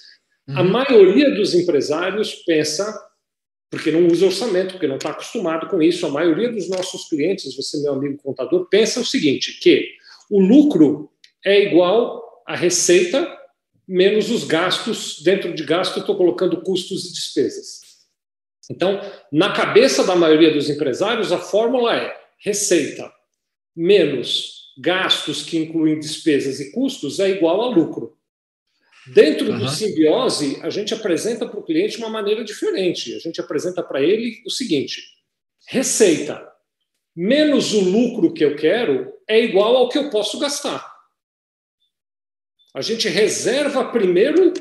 Uhum. 0.46 0.58
A 0.58 0.64
maioria 0.64 1.34
dos 1.34 1.54
empresários 1.54 2.36
pensa, 2.46 2.94
porque 3.72 3.92
não 3.92 4.06
usa 4.08 4.26
orçamento, 4.26 4.74
porque 4.74 4.88
não 4.88 4.98
está 4.98 5.12
acostumado 5.12 5.70
com 5.70 5.82
isso, 5.82 6.06
a 6.06 6.10
maioria 6.10 6.52
dos 6.52 6.68
nossos 6.68 7.08
clientes, 7.08 7.56
você, 7.56 7.82
meu 7.82 7.94
amigo 7.94 8.22
contador, 8.22 8.68
pensa 8.68 9.00
o 9.00 9.06
seguinte: 9.06 9.58
que 9.62 9.88
o 10.30 10.42
lucro 10.42 11.10
é 11.46 11.64
igual 11.64 12.44
à 12.46 12.58
receita 12.58 13.26
menos 13.88 14.30
os 14.30 14.44
gastos. 14.44 15.22
Dentro 15.24 15.54
de 15.54 15.64
gasto, 15.64 16.02
estou 16.02 16.18
colocando 16.18 16.62
custos 16.62 17.06
e 17.06 17.14
despesas. 17.14 17.89
Então, 18.70 19.02
na 19.32 19.52
cabeça 19.52 20.04
da 20.04 20.16
maioria 20.16 20.54
dos 20.54 20.70
empresários, 20.70 21.32
a 21.32 21.40
fórmula 21.40 21.96
é 21.96 22.16
receita 22.38 23.12
menos 23.76 24.60
gastos 24.78 25.44
que 25.44 25.58
incluem 25.58 26.00
despesas 26.00 26.60
e 26.60 26.72
custos 26.72 27.20
é 27.20 27.30
igual 27.30 27.62
a 27.62 27.70
lucro. 27.70 28.18
Dentro 29.08 29.52
uhum. 29.52 29.60
do 29.60 29.68
simbiose, 29.70 30.60
a 30.62 30.70
gente 30.70 30.94
apresenta 30.94 31.48
para 31.48 31.60
o 31.60 31.64
cliente 31.64 31.98
uma 31.98 32.10
maneira 32.10 32.44
diferente. 32.44 33.16
A 33.16 33.20
gente 33.20 33.42
apresenta 33.42 33.82
para 33.82 34.02
ele 34.02 34.42
o 34.46 34.52
seguinte: 34.52 35.02
receita 35.68 36.48
menos 37.16 37.74
o 37.74 37.82
lucro 37.82 38.34
que 38.34 38.46
eu 38.46 38.56
quero 38.56 39.12
é 39.28 39.42
igual 39.42 39.76
ao 39.76 39.90
que 39.90 39.98
eu 39.98 40.10
posso 40.10 40.38
gastar. 40.38 40.90
A 42.74 42.82
gente 42.82 43.10
reserva 43.10 43.92
primeiro 43.92 44.54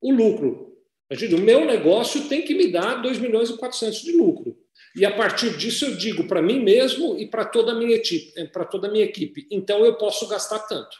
o 0.00 0.12
lucro. 0.12 0.69
Gente, 1.12 1.34
o 1.34 1.40
meu 1.40 1.64
negócio 1.64 2.28
tem 2.28 2.42
que 2.42 2.54
me 2.54 2.70
dar 2.70 3.02
2 3.02 3.18
milhões 3.18 3.50
e 3.50 3.56
400 3.56 4.02
de 4.02 4.12
lucro. 4.12 4.56
E 4.94 5.04
a 5.04 5.14
partir 5.14 5.56
disso 5.56 5.84
eu 5.84 5.96
digo 5.96 6.24
para 6.24 6.40
mim 6.40 6.62
mesmo 6.62 7.18
e 7.18 7.26
para 7.26 7.44
toda 7.44 7.72
a 7.72 7.74
minha 7.74 7.94
equipe, 7.94 8.32
eh, 8.36 8.46
para 8.46 8.64
toda 8.64 8.88
a 8.88 8.90
minha 8.90 9.04
equipe, 9.04 9.46
então 9.50 9.84
eu 9.84 9.96
posso 9.96 10.26
gastar 10.28 10.60
tanto. 10.60 10.96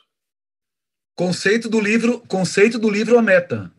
Conceito 1.17 1.69
do 1.69 1.81
livro, 1.81 2.21
conceito 2.29 2.79
do 2.79 2.89
livro 2.89 3.19
a 3.19 3.23
meta. 3.23 3.73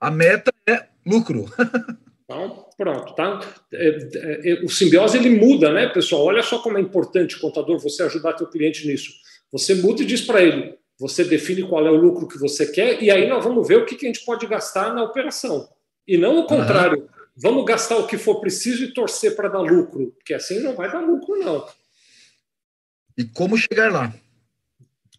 A 0.00 0.10
meta 0.10 0.52
é 0.68 0.86
lucro. 1.06 1.46
Então, 2.26 2.70
pronto, 2.78 3.14
tá? 3.14 3.38
É, 3.70 4.50
é, 4.50 4.64
o 4.64 4.68
simbiose 4.70 5.18
ele 5.18 5.28
muda, 5.28 5.70
né, 5.70 5.88
pessoal? 5.88 6.24
Olha 6.24 6.42
só 6.42 6.58
como 6.58 6.78
é 6.78 6.80
importante, 6.80 7.38
contador, 7.38 7.78
você 7.78 8.02
ajudar 8.02 8.32
teu 8.32 8.46
cliente 8.46 8.86
nisso. 8.86 9.12
Você 9.52 9.74
muda 9.74 10.02
e 10.02 10.06
diz 10.06 10.22
para 10.22 10.42
ele: 10.42 10.74
você 10.98 11.22
define 11.22 11.68
qual 11.68 11.86
é 11.86 11.90
o 11.90 11.96
lucro 11.96 12.26
que 12.26 12.38
você 12.38 12.66
quer 12.72 13.02
e 13.02 13.10
aí 13.10 13.28
nós 13.28 13.44
vamos 13.44 13.68
ver 13.68 13.76
o 13.76 13.84
que, 13.84 13.94
que 13.94 14.06
a 14.06 14.08
gente 14.08 14.24
pode 14.24 14.46
gastar 14.46 14.94
na 14.94 15.04
operação. 15.04 15.68
E 16.06 16.16
não 16.16 16.40
o 16.40 16.46
contrário. 16.46 17.02
Uhum. 17.02 17.08
Vamos 17.36 17.64
gastar 17.64 17.96
o 17.96 18.06
que 18.06 18.16
for 18.16 18.40
preciso 18.40 18.84
e 18.84 18.94
torcer 18.94 19.34
para 19.34 19.48
dar 19.48 19.60
lucro, 19.60 20.12
porque 20.12 20.34
assim 20.34 20.60
não 20.60 20.76
vai 20.76 20.90
dar 20.90 21.00
lucro, 21.00 21.36
não. 21.36 21.66
E 23.16 23.24
como 23.24 23.56
chegar 23.56 23.90
lá? 23.90 24.14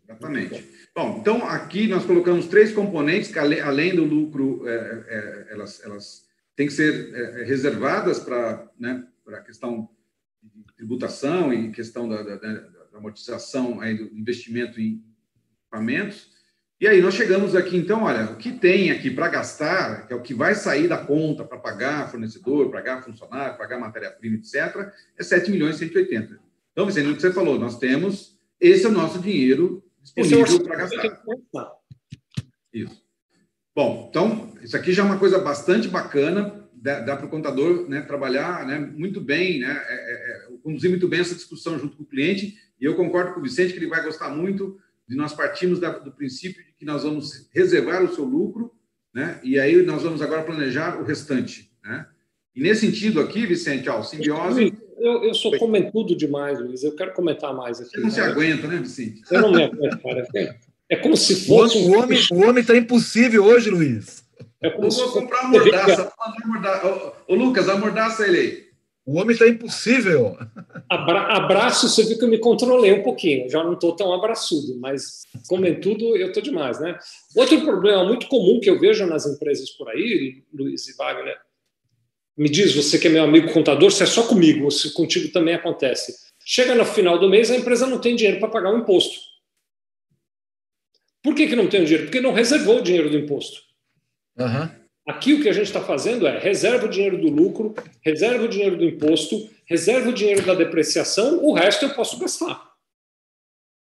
Exatamente. 0.03 0.75
Bom, 0.95 1.17
então 1.19 1.45
aqui 1.45 1.87
nós 1.87 2.05
colocamos 2.05 2.47
três 2.47 2.71
componentes 2.71 3.31
que, 3.31 3.39
além 3.39 3.95
do 3.95 4.05
lucro, 4.05 4.67
é, 4.67 4.73
é, 4.73 5.47
elas, 5.51 5.83
elas 5.83 6.25
têm 6.55 6.67
que 6.67 6.73
ser 6.73 7.13
é, 7.13 7.43
reservadas 7.43 8.19
para 8.19 8.69
né, 8.79 9.05
a 9.27 9.41
questão 9.41 9.89
de 10.41 10.63
tributação 10.75 11.53
e 11.53 11.71
questão 11.71 12.07
da, 12.07 12.23
da, 12.23 12.35
da 12.37 12.97
amortização 12.97 13.81
aí 13.81 13.97
do 13.97 14.15
investimento 14.17 14.79
em 14.79 15.03
equipamentos. 15.63 16.34
E 16.79 16.87
aí 16.89 17.01
nós 17.01 17.13
chegamos 17.13 17.55
aqui, 17.55 17.77
então, 17.77 18.03
olha, 18.03 18.31
o 18.31 18.35
que 18.35 18.51
tem 18.51 18.91
aqui 18.91 19.09
para 19.09 19.29
gastar, 19.29 20.05
que 20.05 20.11
é 20.11 20.15
o 20.15 20.21
que 20.21 20.33
vai 20.33 20.53
sair 20.53 20.89
da 20.89 20.97
conta 20.97 21.45
para 21.45 21.57
pagar 21.57 22.11
fornecedor, 22.11 22.69
pagar 22.69 23.01
funcionário, 23.01 23.57
pagar 23.57 23.79
matéria-prima, 23.79 24.35
etc., 24.35 24.91
é 25.17 25.23
7 25.23 25.49
milhões 25.51 25.77
e 25.77 25.79
180. 25.79 26.37
Então, 26.73 26.85
Vicente, 26.85 27.09
o 27.09 27.15
que 27.15 27.21
você 27.21 27.31
falou, 27.31 27.57
nós 27.57 27.79
temos, 27.79 28.37
esse 28.59 28.85
é 28.85 28.89
o 28.89 28.91
nosso 28.91 29.19
dinheiro 29.19 29.81
disponível 30.03 30.63
para 30.63 30.75
gastar. 30.75 31.21
Isso. 32.73 33.01
Bom, 33.73 34.07
então, 34.09 34.53
isso 34.61 34.75
aqui 34.75 34.91
já 34.91 35.03
é 35.03 35.05
uma 35.05 35.17
coisa 35.17 35.39
bastante 35.39 35.87
bacana, 35.87 36.67
dá, 36.73 36.99
dá 36.99 37.15
para 37.15 37.25
o 37.25 37.29
contador 37.29 37.87
né, 37.87 38.01
trabalhar 38.01 38.65
né, 38.65 38.79
muito 38.79 39.21
bem, 39.21 39.59
né, 39.59 39.81
é, 39.87 39.93
é, 39.93 40.53
é, 40.53 40.57
conduzir 40.61 40.89
muito 40.89 41.07
bem 41.07 41.21
essa 41.21 41.35
discussão 41.35 41.79
junto 41.79 41.95
com 41.95 42.03
o 42.03 42.07
cliente, 42.07 42.57
e 42.79 42.83
eu 42.83 42.95
concordo 42.95 43.33
com 43.33 43.39
o 43.39 43.43
Vicente 43.43 43.71
que 43.71 43.79
ele 43.79 43.87
vai 43.87 44.03
gostar 44.03 44.29
muito 44.29 44.77
de 45.07 45.15
nós 45.15 45.33
partimos 45.33 45.79
da, 45.79 45.89
do 45.89 46.11
princípio 46.11 46.64
que 46.77 46.85
nós 46.85 47.03
vamos 47.03 47.49
reservar 47.53 48.03
o 48.03 48.13
seu 48.13 48.23
lucro, 48.23 48.71
né? 49.13 49.39
E 49.43 49.59
aí 49.59 49.81
nós 49.83 50.03
vamos 50.03 50.21
agora 50.21 50.43
planejar 50.43 50.99
o 50.99 51.03
restante, 51.03 51.71
né? 51.83 52.05
E 52.55 52.61
nesse 52.61 52.85
sentido 52.85 53.19
aqui, 53.19 53.45
Vicente, 53.45 53.89
ó, 53.89 54.01
simbiose. 54.01 54.73
Eu, 54.97 55.23
eu 55.23 55.33
sou 55.33 55.57
comentudo 55.57 56.15
demais, 56.15 56.59
Luiz. 56.59 56.83
Eu 56.83 56.95
quero 56.95 57.13
comentar 57.13 57.53
mais 57.53 57.81
aqui. 57.81 57.91
Você 57.91 57.97
não 57.97 58.05
né? 58.05 58.11
se 58.11 58.21
aguenta, 58.21 58.67
né, 58.67 58.77
Vicente? 58.77 59.21
Eu 59.29 59.41
não 59.41 59.51
me 59.51 59.63
aguento, 59.63 59.99
cara. 60.01 60.25
É 60.89 60.95
como 60.95 61.17
se 61.17 61.45
fosse. 61.47 61.77
O 61.79 61.99
homem, 61.99 62.19
o 62.31 62.41
homem 62.47 62.61
está 62.61 62.77
impossível 62.77 63.43
hoje, 63.43 63.69
Luiz. 63.69 64.23
É 64.61 64.69
como 64.69 64.87
eu 64.87 64.91
vou 64.91 65.11
comprar 65.11 65.41
uma 65.41 65.59
mordaça. 65.59 66.13
Ô, 67.27 67.33
ô, 67.33 67.35
Lucas, 67.35 67.67
a 67.67 67.77
mordaça 67.77 68.25
ele 68.25 68.37
aí. 68.37 68.64
O 69.05 69.19
homem 69.19 69.33
está 69.33 69.47
impossível. 69.47 70.35
Abra 70.89 71.21
abraço, 71.35 71.87
você 71.87 72.03
viu 72.03 72.17
que 72.17 72.23
eu 72.23 72.29
me 72.29 72.39
controlei 72.39 72.91
um 72.91 73.03
pouquinho. 73.03 73.47
Já 73.49 73.63
não 73.63 73.73
estou 73.73 73.95
tão 73.95 74.11
abraçudo, 74.11 74.79
mas 74.79 75.21
comendo 75.47 75.79
tudo, 75.79 76.17
eu 76.17 76.27
estou 76.29 76.41
demais, 76.41 76.79
né? 76.79 76.97
Outro 77.35 77.61
problema 77.61 78.03
muito 78.03 78.27
comum 78.27 78.59
que 78.59 78.69
eu 78.69 78.79
vejo 78.79 79.05
nas 79.05 79.27
empresas 79.27 79.69
por 79.71 79.89
aí, 79.89 80.43
Luiz 80.51 80.87
e 80.87 80.95
Wagner, 80.97 81.37
me 82.35 82.49
diz, 82.49 82.75
você 82.75 82.97
que 82.97 83.07
é 83.07 83.11
meu 83.11 83.23
amigo 83.23 83.53
contador, 83.53 83.91
se 83.91 84.01
é 84.01 84.07
só 84.07 84.27
comigo, 84.27 84.65
ou 84.65 84.71
se 84.71 84.91
contigo 84.91 85.31
também 85.31 85.53
acontece. 85.53 86.13
Chega 86.43 86.73
no 86.73 86.83
final 86.83 87.19
do 87.19 87.29
mês, 87.29 87.51
a 87.51 87.55
empresa 87.55 87.85
não 87.85 87.99
tem 87.99 88.15
dinheiro 88.15 88.39
para 88.39 88.49
pagar 88.49 88.73
o 88.73 88.79
imposto. 88.79 89.19
Por 91.23 91.33
que, 91.33 91.47
que 91.47 91.55
não 91.55 91.67
tem 91.67 91.81
o 91.81 91.85
dinheiro? 91.85 92.05
Porque 92.05 92.21
não 92.21 92.33
reservou 92.33 92.79
o 92.79 92.83
dinheiro 92.83 93.09
do 93.09 93.17
imposto. 93.17 93.61
Uhum. 94.37 94.84
Aqui 95.07 95.33
o 95.33 95.41
que 95.41 95.49
a 95.49 95.53
gente 95.53 95.67
está 95.67 95.81
fazendo 95.81 96.25
é 96.25 96.39
reserva 96.39 96.87
o 96.87 96.89
dinheiro 96.89 97.17
do 97.19 97.29
lucro, 97.29 97.75
reserva 98.01 98.45
o 98.45 98.47
dinheiro 98.47 98.75
do 98.75 98.85
imposto, 98.85 99.47
reserva 99.65 100.09
o 100.09 100.13
dinheiro 100.13 100.43
da 100.43 100.55
depreciação, 100.55 101.43
o 101.43 101.53
resto 101.53 101.85
eu 101.85 101.91
posso 101.91 102.17
gastar. 102.17 102.73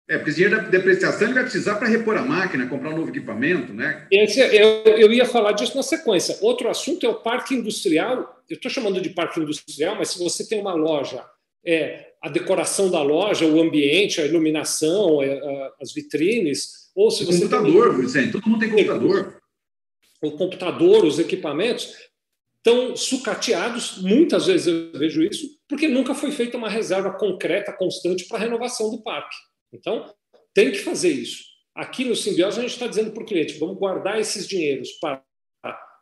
É, 0.10 0.18
porque 0.18 0.32
esse 0.32 0.40
dinheiro 0.40 0.64
da 0.64 0.70
depreciação 0.70 1.28
ele 1.28 1.34
vai 1.36 1.44
precisar 1.44 1.76
para 1.76 1.88
repor 1.88 2.18
a 2.18 2.24
máquina, 2.24 2.68
comprar 2.68 2.90
um 2.90 2.98
novo 2.98 3.10
equipamento, 3.10 3.74
né? 3.74 4.08
Esse, 4.10 4.40
eu, 4.40 4.84
eu 4.86 5.14
ia 5.14 5.26
falar 5.26 5.52
disso 5.52 5.76
na 5.76 5.84
sequência. 5.84 6.38
Outro 6.42 6.68
assunto 6.68 7.06
é 7.06 7.10
o 7.10 7.16
parque 7.22 7.54
industrial. 7.54 8.42
Eu 8.50 8.56
estou 8.56 8.72
chamando 8.72 9.00
de 9.02 9.10
parque 9.10 9.40
industrial, 9.40 9.96
mas 9.98 10.10
se 10.10 10.18
você 10.18 10.48
tem 10.48 10.60
uma 10.62 10.74
loja, 10.74 11.24
é 11.64 12.14
a 12.24 12.30
decoração 12.30 12.90
da 12.90 13.04
loja, 13.04 13.46
o 13.46 13.62
ambiente, 13.62 14.20
a 14.20 14.26
iluminação, 14.26 15.22
é, 15.22 15.72
as 15.80 15.94
vitrines, 15.94 16.90
ou 16.96 17.12
se 17.12 17.24
o 17.24 17.28
você 17.28 17.42
computador, 17.42 17.92
tem... 17.92 18.02
Vicente, 18.02 18.32
todo 18.32 18.50
mundo 18.50 18.62
tem 18.62 18.70
computador 18.70 19.40
o 20.22 20.32
computador, 20.32 21.06
os 21.06 21.20
equipamentos, 21.20 21.94
estão 22.58 22.96
sucateados, 22.96 24.02
muitas 24.02 24.46
vezes 24.46 24.68
eu 24.68 25.00
vejo 25.00 25.24
isso, 25.24 25.48
porque 25.68 25.88
nunca 25.88 26.14
foi 26.14 26.32
feita 26.32 26.58
uma 26.58 26.70
reserva 26.70 27.12
concreta, 27.14 27.74
constante 27.74 28.28
para 28.28 28.38
a 28.38 28.42
renovação 28.42 28.92
do 28.92 29.02
parque. 29.02 29.36
Então, 29.72 30.14
tem 30.54 30.72
que 30.72 30.80
fazer 30.80 31.12
isso. 31.12 31.44
Aqui 31.74 32.04
no 32.04 32.16
Simbiose, 32.16 32.60
a 32.60 32.62
gente 32.62 32.74
está 32.74 32.88
dizendo 32.88 33.12
para 33.12 33.24
o 33.24 33.26
cliente: 33.26 33.58
vamos 33.58 33.78
guardar 33.78 34.20
esses 34.20 34.48
dinheiros 34.48 34.90
para 35.00 35.24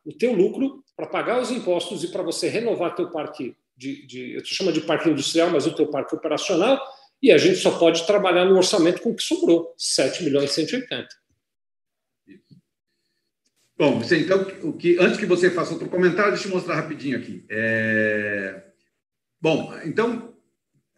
o 0.05 0.13
teu 0.17 0.33
lucro, 0.33 0.83
para 0.95 1.05
pagar 1.05 1.39
os 1.39 1.51
impostos 1.51 2.03
e 2.03 2.07
para 2.07 2.23
você 2.23 2.47
renovar 2.47 2.95
teu 2.95 3.11
parque 3.11 3.55
de, 3.75 4.07
de 4.07 4.33
eu 4.33 4.43
chamo 4.43 4.71
de 4.71 4.81
parque 4.81 5.09
industrial, 5.09 5.51
mas 5.51 5.67
o 5.67 5.75
teu 5.75 5.87
parque 5.87 6.15
operacional, 6.15 6.81
e 7.21 7.31
a 7.31 7.37
gente 7.37 7.57
só 7.57 7.77
pode 7.77 8.07
trabalhar 8.07 8.45
no 8.45 8.57
orçamento 8.57 9.01
com 9.01 9.11
o 9.11 9.15
que 9.15 9.21
sobrou, 9.21 9.73
7 9.77 10.23
milhões 10.23 10.51
e 10.51 10.53
180. 10.53 11.07
Bom, 13.77 13.99
você, 13.99 14.17
então, 14.19 14.41
o 14.63 14.73
que, 14.73 14.97
antes 14.99 15.19
que 15.19 15.25
você 15.25 15.51
faça 15.51 15.73
outro 15.73 15.87
comentário, 15.87 16.31
deixa 16.31 16.47
eu 16.47 16.51
mostrar 16.51 16.75
rapidinho 16.75 17.17
aqui. 17.17 17.45
É... 17.47 18.63
Bom, 19.39 19.71
então, 19.85 20.33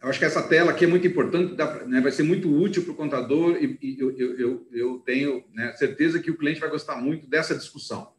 eu 0.02 0.08
acho 0.08 0.18
que 0.18 0.24
essa 0.24 0.42
tela 0.42 0.70
aqui 0.70 0.86
é 0.86 0.88
muito 0.88 1.06
importante, 1.06 1.54
dá, 1.54 1.84
né, 1.84 2.00
vai 2.00 2.10
ser 2.10 2.22
muito 2.22 2.50
útil 2.50 2.82
para 2.82 2.92
o 2.92 2.96
contador 2.96 3.58
e, 3.60 3.78
e 3.82 4.00
eu, 4.00 4.16
eu, 4.16 4.66
eu, 4.72 4.98
tenho 5.00 5.44
né, 5.52 5.74
certeza 5.74 6.18
que 6.18 6.30
o 6.30 6.38
cliente 6.38 6.58
vai 6.58 6.70
gostar 6.70 6.96
muito 6.96 7.28
dessa 7.28 7.54
discussão. 7.54 8.10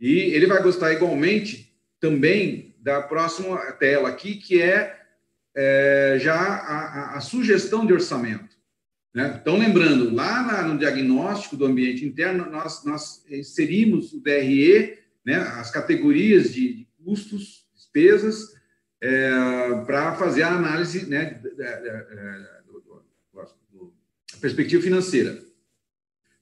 E 0.00 0.18
ele 0.34 0.46
vai 0.46 0.60
gostar 0.60 0.92
igualmente 0.92 1.72
também 2.00 2.74
da 2.80 3.00
próxima 3.00 3.56
tela 3.72 4.08
aqui, 4.08 4.34
que 4.34 4.60
é, 4.60 5.00
é 5.54 6.16
já 6.20 6.34
a, 6.34 7.16
a, 7.16 7.20
sugestão 7.20 7.86
de 7.86 7.92
orçamento. 7.92 8.51
Né? 9.14 9.38
Então, 9.40 9.58
lembrando, 9.58 10.14
lá 10.14 10.62
no 10.66 10.78
diagnóstico 10.78 11.56
do 11.56 11.66
ambiente 11.66 12.04
interno, 12.04 12.50
nós, 12.50 12.84
nós 12.84 13.24
inserimos 13.30 14.12
o 14.12 14.20
DRE, 14.20 14.98
né, 15.24 15.36
as 15.36 15.70
categorias 15.70 16.52
de, 16.52 16.86
custos, 17.04 17.66
despesas, 17.74 18.54
é, 19.00 19.30
para 19.84 20.14
fazer 20.14 20.44
a 20.44 20.54
análise 20.54 21.06
né, 21.06 21.40
da, 21.56 21.80
da, 21.80 22.06
perspectiva 24.42 24.82
financeira. 24.82 25.40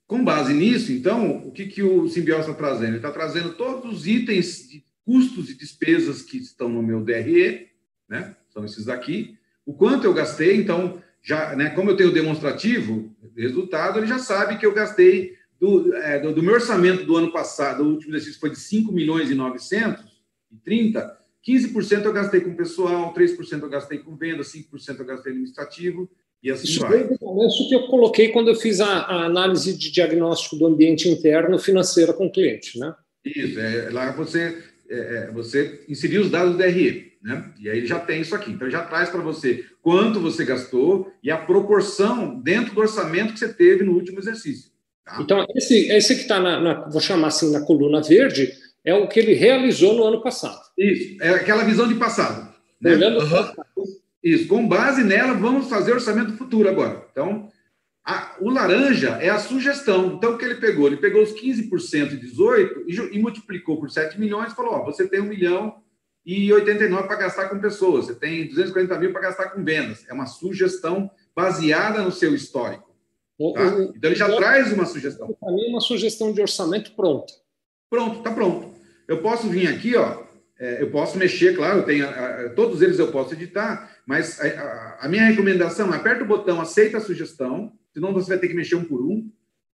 Com 0.06 0.24
base 0.24 0.54
nisso, 0.54 0.90
então, 0.90 1.46
o 1.46 1.52
que, 1.52 1.66
que 1.66 1.82
o 1.82 2.08
Simbiose 2.08 2.50
está 2.50 2.54
trazendo? 2.54 2.88
Ele 2.88 2.96
está 2.96 3.12
trazendo 3.12 3.52
todos 3.52 3.98
os 3.98 4.06
itens 4.06 4.68
de 4.68 4.84
custos 5.04 5.50
e 5.50 5.54
despesas 5.54 6.22
que 6.22 6.38
estão 6.38 6.68
no 6.68 6.82
meu 6.82 7.04
DRE, 7.04 7.68
né? 8.08 8.34
São 8.48 8.64
esses 8.64 8.86
daqui. 8.86 9.38
O 9.64 9.74
quanto 9.74 10.04
eu 10.04 10.14
gastei, 10.14 10.56
então, 10.56 11.00
já, 11.22 11.54
né, 11.54 11.70
como 11.70 11.90
eu 11.90 11.96
tenho 11.96 12.10
o 12.10 12.14
demonstrativo, 12.14 13.14
resultado, 13.36 13.98
ele 13.98 14.06
já 14.06 14.18
sabe 14.18 14.58
que 14.58 14.66
eu 14.66 14.74
gastei 14.74 15.34
do, 15.58 15.94
é, 15.94 16.18
do, 16.18 16.32
do, 16.32 16.42
meu 16.42 16.54
orçamento 16.54 17.04
do 17.04 17.16
ano 17.16 17.30
passado, 17.30 17.82
o 17.82 17.90
último 17.90 18.14
exercício 18.14 18.40
foi 18.40 18.50
de 18.50 18.56
5 18.56 18.90
milhões 18.90 19.30
e 19.30 19.34
930, 19.34 21.18
15% 21.46 22.04
eu 22.04 22.12
gastei 22.12 22.40
com 22.40 22.54
pessoal, 22.54 23.12
3% 23.12 23.62
eu 23.62 23.68
gastei 23.68 23.98
com 23.98 24.16
venda, 24.16 24.42
5% 24.42 24.98
eu 24.98 25.04
gastei 25.04 25.32
administrativo, 25.32 26.08
e 26.42 26.50
assim 26.50 26.68
Isso 26.68 26.80
vai. 26.80 27.02
Isso 27.02 27.68
que 27.68 27.74
eu 27.74 27.86
coloquei 27.88 28.28
quando 28.28 28.48
eu 28.48 28.54
fiz 28.54 28.80
a, 28.80 29.00
a, 29.00 29.26
análise 29.26 29.76
de 29.76 29.90
diagnóstico 29.90 30.56
do 30.56 30.66
ambiente 30.66 31.08
interno 31.08 31.58
financeiro 31.58 32.14
com 32.14 32.26
o 32.26 32.32
cliente, 32.32 32.78
né? 32.78 32.94
Isso, 33.24 33.60
é, 33.60 33.90
lá 33.90 34.10
você, 34.12 34.56
é, 34.90 35.28
é 35.28 35.30
você 35.30 35.84
inseriu 35.88 36.22
os 36.22 36.30
dados 36.30 36.52
do 36.52 36.58
DRE, 36.58 37.12
né? 37.22 37.52
E 37.60 37.70
aí 37.70 37.78
ele 37.78 37.86
já 37.86 37.98
tem 37.98 38.20
isso 38.20 38.34
aqui. 38.34 38.50
Então, 38.50 38.68
já 38.70 38.82
traz 38.82 39.08
para 39.08 39.20
você 39.20 39.64
quanto 39.82 40.20
você 40.20 40.44
gastou 40.44 41.12
e 41.22 41.30
a 41.30 41.36
proporção 41.36 42.40
dentro 42.40 42.74
do 42.74 42.80
orçamento 42.80 43.32
que 43.32 43.38
você 43.38 43.52
teve 43.52 43.84
no 43.84 43.92
último 43.92 44.18
exercício. 44.18 44.70
Tá? 45.04 45.18
Então, 45.20 45.46
esse, 45.54 45.90
esse 45.90 46.14
que 46.16 46.22
está 46.22 46.40
na, 46.40 46.60
na, 46.60 46.88
vou 46.88 47.00
chamar 47.00 47.28
assim, 47.28 47.52
na 47.52 47.60
coluna 47.60 48.02
verde, 48.02 48.52
é 48.84 48.94
o 48.94 49.08
que 49.08 49.20
ele 49.20 49.34
realizou 49.34 49.94
no 49.94 50.04
ano 50.04 50.22
passado. 50.22 50.60
Isso, 50.76 51.22
é 51.22 51.30
aquela 51.30 51.64
visão 51.64 51.86
de 51.86 51.94
passado. 51.94 52.52
Né? 52.80 52.92
Olhando 52.92 53.20
uhum. 53.20 53.84
Isso, 54.22 54.48
com 54.48 54.68
base 54.68 55.02
nela, 55.02 55.32
vamos 55.34 55.68
fazer 55.68 55.92
orçamento 55.92 56.36
futuro 56.36 56.68
agora. 56.68 57.06
Então, 57.10 57.48
a, 58.04 58.36
o 58.40 58.50
laranja 58.50 59.18
é 59.20 59.28
a 59.28 59.38
sugestão. 59.38 60.14
Então, 60.14 60.34
o 60.34 60.38
que 60.38 60.44
ele 60.44 60.56
pegou? 60.56 60.86
Ele 60.86 60.96
pegou 60.96 61.22
os 61.22 61.32
15% 61.32 62.08
de 62.08 62.16
18 62.16 62.84
e, 62.88 63.16
e, 63.16 63.18
multiplicou 63.20 63.78
por 63.78 63.90
7 63.90 64.18
milhões 64.18 64.52
e 64.52 64.56
falou: 64.56 64.74
ó, 64.74 64.84
você 64.84 65.06
tem 65.06 65.20
1 65.20 65.24
milhão 65.24 65.76
e 66.24 66.52
89 66.52 67.06
para 67.06 67.16
gastar 67.16 67.48
com 67.48 67.58
pessoas, 67.58 68.06
você 68.06 68.14
tem 68.14 68.46
240 68.46 68.98
mil 68.98 69.12
para 69.12 69.22
gastar 69.22 69.50
com 69.50 69.64
vendas. 69.64 70.04
É 70.08 70.12
uma 70.12 70.26
sugestão 70.26 71.10
baseada 71.34 72.02
no 72.02 72.12
seu 72.12 72.34
histórico. 72.34 72.90
Tá? 73.54 73.64
Então, 73.96 74.10
ele 74.10 74.14
já 74.14 74.34
traz 74.36 74.72
uma 74.72 74.84
sugestão. 74.84 75.34
Para 75.40 75.52
mim, 75.52 75.66
é 75.66 75.68
uma 75.70 75.80
sugestão 75.80 76.32
de 76.32 76.40
orçamento 76.40 76.92
pronta. 76.94 77.32
Pronto, 77.88 78.18
está 78.18 78.30
pronto. 78.30 78.74
Eu 79.08 79.22
posso 79.22 79.48
vir 79.48 79.66
aqui, 79.66 79.96
ó, 79.96 80.22
é, 80.58 80.82
eu 80.82 80.90
posso 80.90 81.16
mexer, 81.16 81.56
claro, 81.56 81.78
eu 81.78 81.84
tenho, 81.84 82.06
todos 82.54 82.82
eles 82.82 82.98
eu 82.98 83.10
posso 83.10 83.32
editar, 83.32 83.90
mas 84.06 84.38
a, 84.38 84.98
a, 85.00 85.08
minha 85.08 85.24
recomendação 85.24 85.92
é 85.92 85.96
aperta 85.96 86.22
o 86.22 86.26
botão 86.26 86.60
aceita 86.60 86.98
a 86.98 87.00
sugestão, 87.00 87.72
senão 87.92 88.12
você 88.12 88.30
vai 88.30 88.38
ter 88.38 88.48
que 88.48 88.54
mexer 88.54 88.76
um 88.76 88.84
por 88.84 89.00
um. 89.00 89.30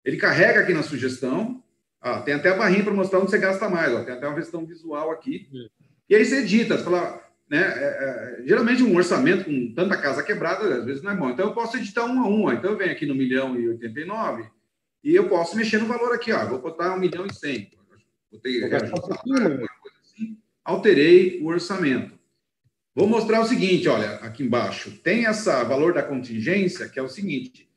Ele 0.04 0.16
carrega 0.16 0.60
aqui 0.60 0.72
na 0.72 0.82
sugestão, 0.82 1.62
ó, 2.02 2.20
tem 2.20 2.34
até 2.34 2.50
a 2.50 2.56
barrinha 2.56 2.84
para 2.84 2.92
mostrar 2.92 3.20
onde 3.20 3.30
você 3.30 3.38
gasta 3.38 3.68
mais, 3.68 3.92
ó, 3.92 4.04
tem 4.04 4.14
até 4.14 4.26
uma 4.26 4.36
questão 4.36 4.64
visual 4.66 5.10
aqui. 5.10 5.48
E 6.08 6.14
aí 6.14 6.24
você 6.24 6.40
edita, 6.40 6.76
você 6.76 6.84
fala, 6.84 7.22
né, 7.48 7.60
é, 7.60 8.40
é, 8.40 8.46
geralmente 8.46 8.82
um 8.82 8.96
orçamento 8.96 9.44
com 9.44 9.74
tanta 9.74 9.96
casa 9.96 10.22
quebrada, 10.22 10.78
às 10.78 10.84
vezes 10.84 11.02
não 11.02 11.12
é 11.12 11.16
bom. 11.16 11.30
Então 11.30 11.46
eu 11.46 11.54
posso 11.54 11.76
editar 11.76 12.04
um 12.04 12.20
a 12.20 12.28
um, 12.28 12.44
ó. 12.44 12.52
então 12.52 12.72
eu 12.72 12.76
venho 12.76 12.92
aqui 12.92 13.06
no 13.06 13.14
milhão 13.14 13.58
e 13.58 13.68
89 13.68 14.44
e 15.02 15.14
eu 15.14 15.28
posso 15.28 15.56
mexer 15.56 15.78
no 15.78 15.86
valor 15.86 16.14
aqui, 16.14 16.32
ó, 16.32 16.46
vou 16.46 16.60
botar 16.60 16.94
um 16.94 16.98
milhão 16.98 17.26
e 17.26 17.32
cem. 17.32 17.70
Botei, 18.30 18.60
reajustar, 18.60 19.18
alguma 19.26 19.68
coisa 19.80 19.98
assim 20.02 20.36
alterei 20.64 21.40
o 21.42 21.46
orçamento. 21.46 22.18
Vou 22.94 23.06
mostrar 23.06 23.40
o 23.40 23.44
seguinte, 23.44 23.88
olha, 23.88 24.14
aqui 24.16 24.44
embaixo, 24.44 24.92
tem 25.02 25.26
essa 25.26 25.62
valor 25.64 25.92
da 25.92 26.02
contingência, 26.02 26.88
que 26.88 26.98
é 26.98 27.02
o 27.02 27.08
seguinte, 27.08 27.68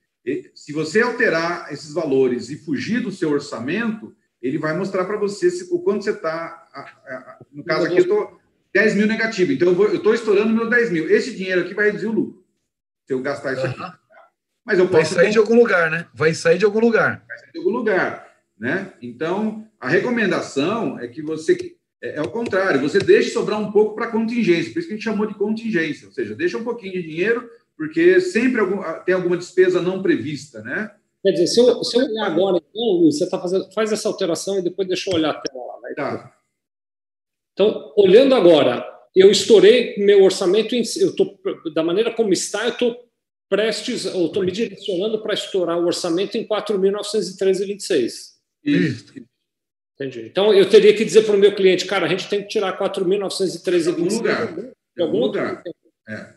se 0.53 0.73
você 0.73 1.01
alterar 1.01 1.71
esses 1.71 1.93
valores 1.93 2.49
e 2.49 2.57
fugir 2.57 3.01
do 3.01 3.11
seu 3.11 3.31
orçamento, 3.31 4.15
ele 4.41 4.57
vai 4.57 4.75
mostrar 4.75 5.05
para 5.05 5.17
você 5.17 5.49
se, 5.49 5.73
o 5.73 5.79
quanto 5.79 6.03
você 6.03 6.11
está, 6.11 6.67
no 7.51 7.63
caso 7.63 7.85
aqui, 7.85 7.97
eu 7.97 8.01
estou 8.01 8.39
10 8.73 8.95
mil 8.95 9.07
negativo, 9.07 9.51
então 9.51 9.69
eu 9.69 9.95
estou 9.95 10.13
estourando 10.13 10.53
meus 10.53 10.69
10 10.69 10.91
mil. 10.91 11.09
Esse 11.09 11.35
dinheiro 11.35 11.61
aqui 11.61 11.73
vai 11.73 11.85
reduzir 11.87 12.07
o 12.07 12.11
lucro, 12.11 12.43
se 13.05 13.13
eu 13.13 13.21
gastar 13.21 13.53
isso 13.53 13.65
aqui. 13.65 13.79
Mas 14.65 14.79
eu 14.79 14.87
posso... 14.87 15.15
Vai 15.15 15.23
sair 15.23 15.31
de 15.31 15.37
algum 15.37 15.55
lugar, 15.55 15.89
né? 15.89 16.07
Vai 16.13 16.33
sair 16.33 16.57
de 16.57 16.65
algum 16.65 16.79
lugar. 16.79 17.23
Vai 17.25 17.37
sair 17.37 17.51
de 17.53 17.59
algum 17.59 17.71
lugar, 17.71 18.27
né? 18.59 18.93
Então, 19.01 19.65
a 19.79 19.87
recomendação 19.87 20.99
é 20.99 21.07
que 21.07 21.21
você 21.21 21.77
é, 22.01 22.17
é 22.17 22.21
o 22.21 22.29
contrário, 22.29 22.81
você 22.81 22.99
deixa 22.99 23.31
sobrar 23.31 23.59
um 23.59 23.71
pouco 23.71 23.95
para 23.95 24.07
contingência, 24.07 24.71
por 24.71 24.79
isso 24.79 24.87
que 24.87 24.93
a 24.93 24.97
gente 24.97 25.05
chamou 25.05 25.25
de 25.25 25.35
contingência, 25.35 26.07
ou 26.07 26.13
seja, 26.13 26.35
deixa 26.35 26.57
um 26.57 26.63
pouquinho 26.63 26.93
de 26.93 27.03
dinheiro, 27.03 27.49
porque 27.77 28.19
sempre 28.19 28.61
ah, 28.61 28.95
tem 28.95 29.13
alguma 29.13 29.37
despesa 29.37 29.81
não 29.81 30.01
prevista, 30.01 30.61
né? 30.61 30.91
Quer 31.23 31.31
dizer, 31.31 31.47
se 31.47 31.59
eu, 31.59 31.83
se 31.83 31.97
eu 31.97 32.05
olhar 32.05 32.25
agora, 32.25 32.57
então, 32.57 32.83
Luiz, 32.83 33.17
você 33.17 33.29
tá 33.29 33.39
fazendo, 33.39 33.71
faz 33.71 33.91
essa 33.91 34.07
alteração 34.07 34.57
e 34.57 34.63
depois 34.63 34.87
deixa 34.87 35.09
eu 35.09 35.15
olhar 35.15 35.31
a 35.31 35.39
tela 35.39 35.65
lá. 35.65 35.81
Né? 35.81 35.93
Tá. 35.95 36.37
Então, 37.53 37.93
olhando 37.95 38.33
agora, 38.33 38.85
eu 39.15 39.29
estourei 39.29 39.95
meu 39.97 40.23
orçamento, 40.23 40.75
eu 40.75 41.15
tô, 41.15 41.37
da 41.73 41.83
maneira 41.83 42.13
como 42.13 42.33
está, 42.33 42.63
eu 42.65 42.69
estou 42.69 43.07
prestes, 43.49 44.05
eu 44.05 44.27
estou 44.27 44.43
me 44.43 44.51
direcionando 44.51 45.21
para 45.21 45.33
estourar 45.33 45.79
o 45.79 45.85
orçamento 45.85 46.37
em 46.37 46.47
4.913,26. 46.47 48.37
Isso. 48.63 49.13
Entendi. 49.95 50.27
Então, 50.27 50.53
eu 50.53 50.69
teria 50.69 50.95
que 50.95 51.03
dizer 51.03 51.23
para 51.23 51.35
o 51.35 51.39
meu 51.39 51.55
cliente, 51.55 51.85
cara, 51.85 52.05
a 52.05 52.09
gente 52.09 52.29
tem 52.29 52.41
que 52.41 52.47
tirar 52.47 52.77
4.913 52.77 53.85
em 53.85 53.89
algum 53.89 54.15
lugar. 54.15 54.57
Em 54.97 55.01
algum 55.01 55.19
lugar. 55.19 55.63
É. 56.07 56.36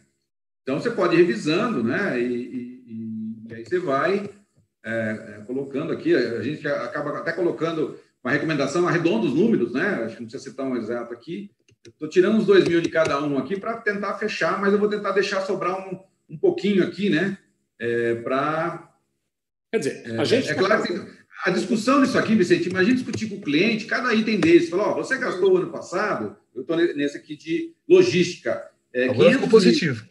Então, 0.62 0.80
você 0.80 0.90
pode 0.90 1.14
ir 1.14 1.18
revisando, 1.18 1.82
né? 1.82 2.20
E, 2.20 2.24
e, 2.24 3.44
e 3.48 3.54
aí 3.54 3.64
você 3.64 3.78
vai 3.78 4.30
é, 4.84 4.90
é, 5.38 5.44
colocando 5.46 5.92
aqui, 5.92 6.14
a 6.14 6.42
gente 6.42 6.66
acaba 6.66 7.18
até 7.18 7.32
colocando 7.32 7.98
uma 8.22 8.32
recomendação, 8.32 8.86
arredonda 8.86 9.26
os 9.26 9.34
números, 9.34 9.72
né? 9.72 10.02
Acho 10.04 10.16
que 10.16 10.22
não 10.22 10.28
precisa 10.28 10.50
citar 10.50 10.66
um 10.66 10.76
exato 10.76 11.12
aqui. 11.12 11.50
Estou 11.86 12.08
tirando 12.08 12.38
os 12.38 12.46
dois 12.46 12.66
mil 12.66 12.80
de 12.80 12.90
cada 12.90 13.22
um 13.22 13.38
aqui 13.38 13.58
para 13.58 13.78
tentar 13.78 14.14
fechar, 14.18 14.60
mas 14.60 14.72
eu 14.72 14.78
vou 14.78 14.88
tentar 14.88 15.12
deixar 15.12 15.40
sobrar 15.42 15.78
um, 15.78 15.98
um 16.28 16.38
pouquinho 16.38 16.84
aqui, 16.84 17.08
né? 17.08 17.38
É, 17.78 18.14
para. 18.16 18.90
Quer 19.72 19.78
dizer, 19.78 20.20
a 20.20 20.24
gente. 20.24 20.48
É, 20.48 20.52
é 20.52 20.54
claro 20.54 20.82
que 20.82 21.20
a 21.44 21.50
discussão 21.50 22.02
disso 22.02 22.18
aqui, 22.18 22.34
Vicente, 22.34 22.68
imagina 22.68 22.96
discutir 22.96 23.28
com 23.28 23.36
o 23.36 23.40
cliente, 23.40 23.86
cada 23.86 24.14
item 24.14 24.38
desse, 24.38 24.68
falar, 24.68 24.88
ó, 24.88 24.94
você 24.94 25.16
gastou 25.16 25.54
o 25.54 25.56
ano 25.56 25.70
passado, 25.70 26.36
eu 26.54 26.60
estou 26.60 26.76
nesse 26.76 27.16
aqui 27.16 27.34
de 27.34 27.72
logística. 27.88 28.62
É, 28.92 29.08
Agora 29.08 29.32
ficou 29.32 29.48
positivo. 29.48 30.06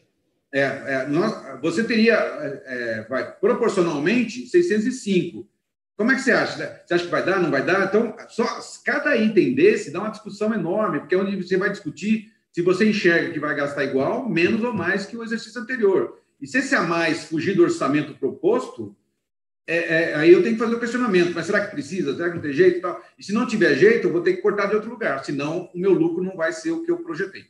É, 0.52 0.62
é, 0.62 1.08
nós, 1.08 1.62
você 1.62 1.84
teria, 1.84 2.16
é, 2.16 2.64
é 2.66 3.06
vai, 3.08 3.32
proporcionalmente, 3.32 4.48
605. 4.48 5.48
Como 5.96 6.12
é 6.12 6.16
que 6.16 6.22
você 6.22 6.32
acha? 6.32 6.82
Você 6.86 6.94
acha 6.94 7.06
que 7.06 7.12
vai 7.12 7.24
dar, 7.24 7.42
não 7.42 7.52
vai 7.52 7.64
dar? 7.64 7.86
Então, 7.86 8.16
só 8.30 8.46
cada 8.86 9.16
item 9.16 9.54
desse 9.54 9.92
dá 9.92 10.00
uma 10.00 10.12
discussão 10.12 10.54
enorme, 10.54 11.00
porque 11.00 11.14
é 11.14 11.18
onde 11.18 11.36
você 11.36 11.58
vai 11.58 11.70
discutir 11.70 12.32
se 12.52 12.62
você 12.62 12.90
enxerga 12.90 13.32
que 13.32 13.40
vai 13.40 13.56
gastar 13.56 13.84
igual, 13.84 14.28
menos 14.28 14.64
ou 14.64 14.74
mais 14.74 15.06
que 15.06 15.16
o 15.16 15.24
exercício 15.24 15.62
anterior. 15.62 16.20
E 16.42 16.48
se 16.48 16.60
esse 16.60 16.74
a 16.74 16.84
mais 16.84 17.26
fugir 17.26 17.56
do 17.56 17.64
orçamento 17.64 18.16
proposto, 18.16 18.96
é, 19.68 19.78
é, 20.12 20.16
aí 20.16 20.32
eu 20.32 20.42
tenho 20.42 20.56
que 20.56 20.64
fazer 20.64 20.76
o 20.76 20.80
questionamento, 20.80 21.32
mas 21.36 21.46
será 21.46 21.64
que 21.64 21.72
precisa? 21.72 22.16
Será 22.16 22.30
que 22.30 22.36
não 22.36 22.42
tem 22.42 22.54
jeito 22.54 22.78
e 22.78 22.82
tal? 22.82 23.04
E 23.20 23.24
se 23.24 23.32
não 23.34 23.46
tiver 23.46 23.76
jeito, 23.76 24.08
eu 24.08 24.12
vou 24.12 24.22
ter 24.22 24.34
que 24.34 24.42
cortar 24.42 24.66
de 24.66 24.76
outro 24.76 24.90
lugar, 24.90 25.24
senão 25.24 25.70
o 25.74 25.78
meu 25.78 25.92
lucro 25.92 26.24
não 26.24 26.36
vai 26.36 26.52
ser 26.52 26.72
o 26.72 26.84
que 26.84 26.90
eu 26.90 26.98
projetei. 26.98 27.46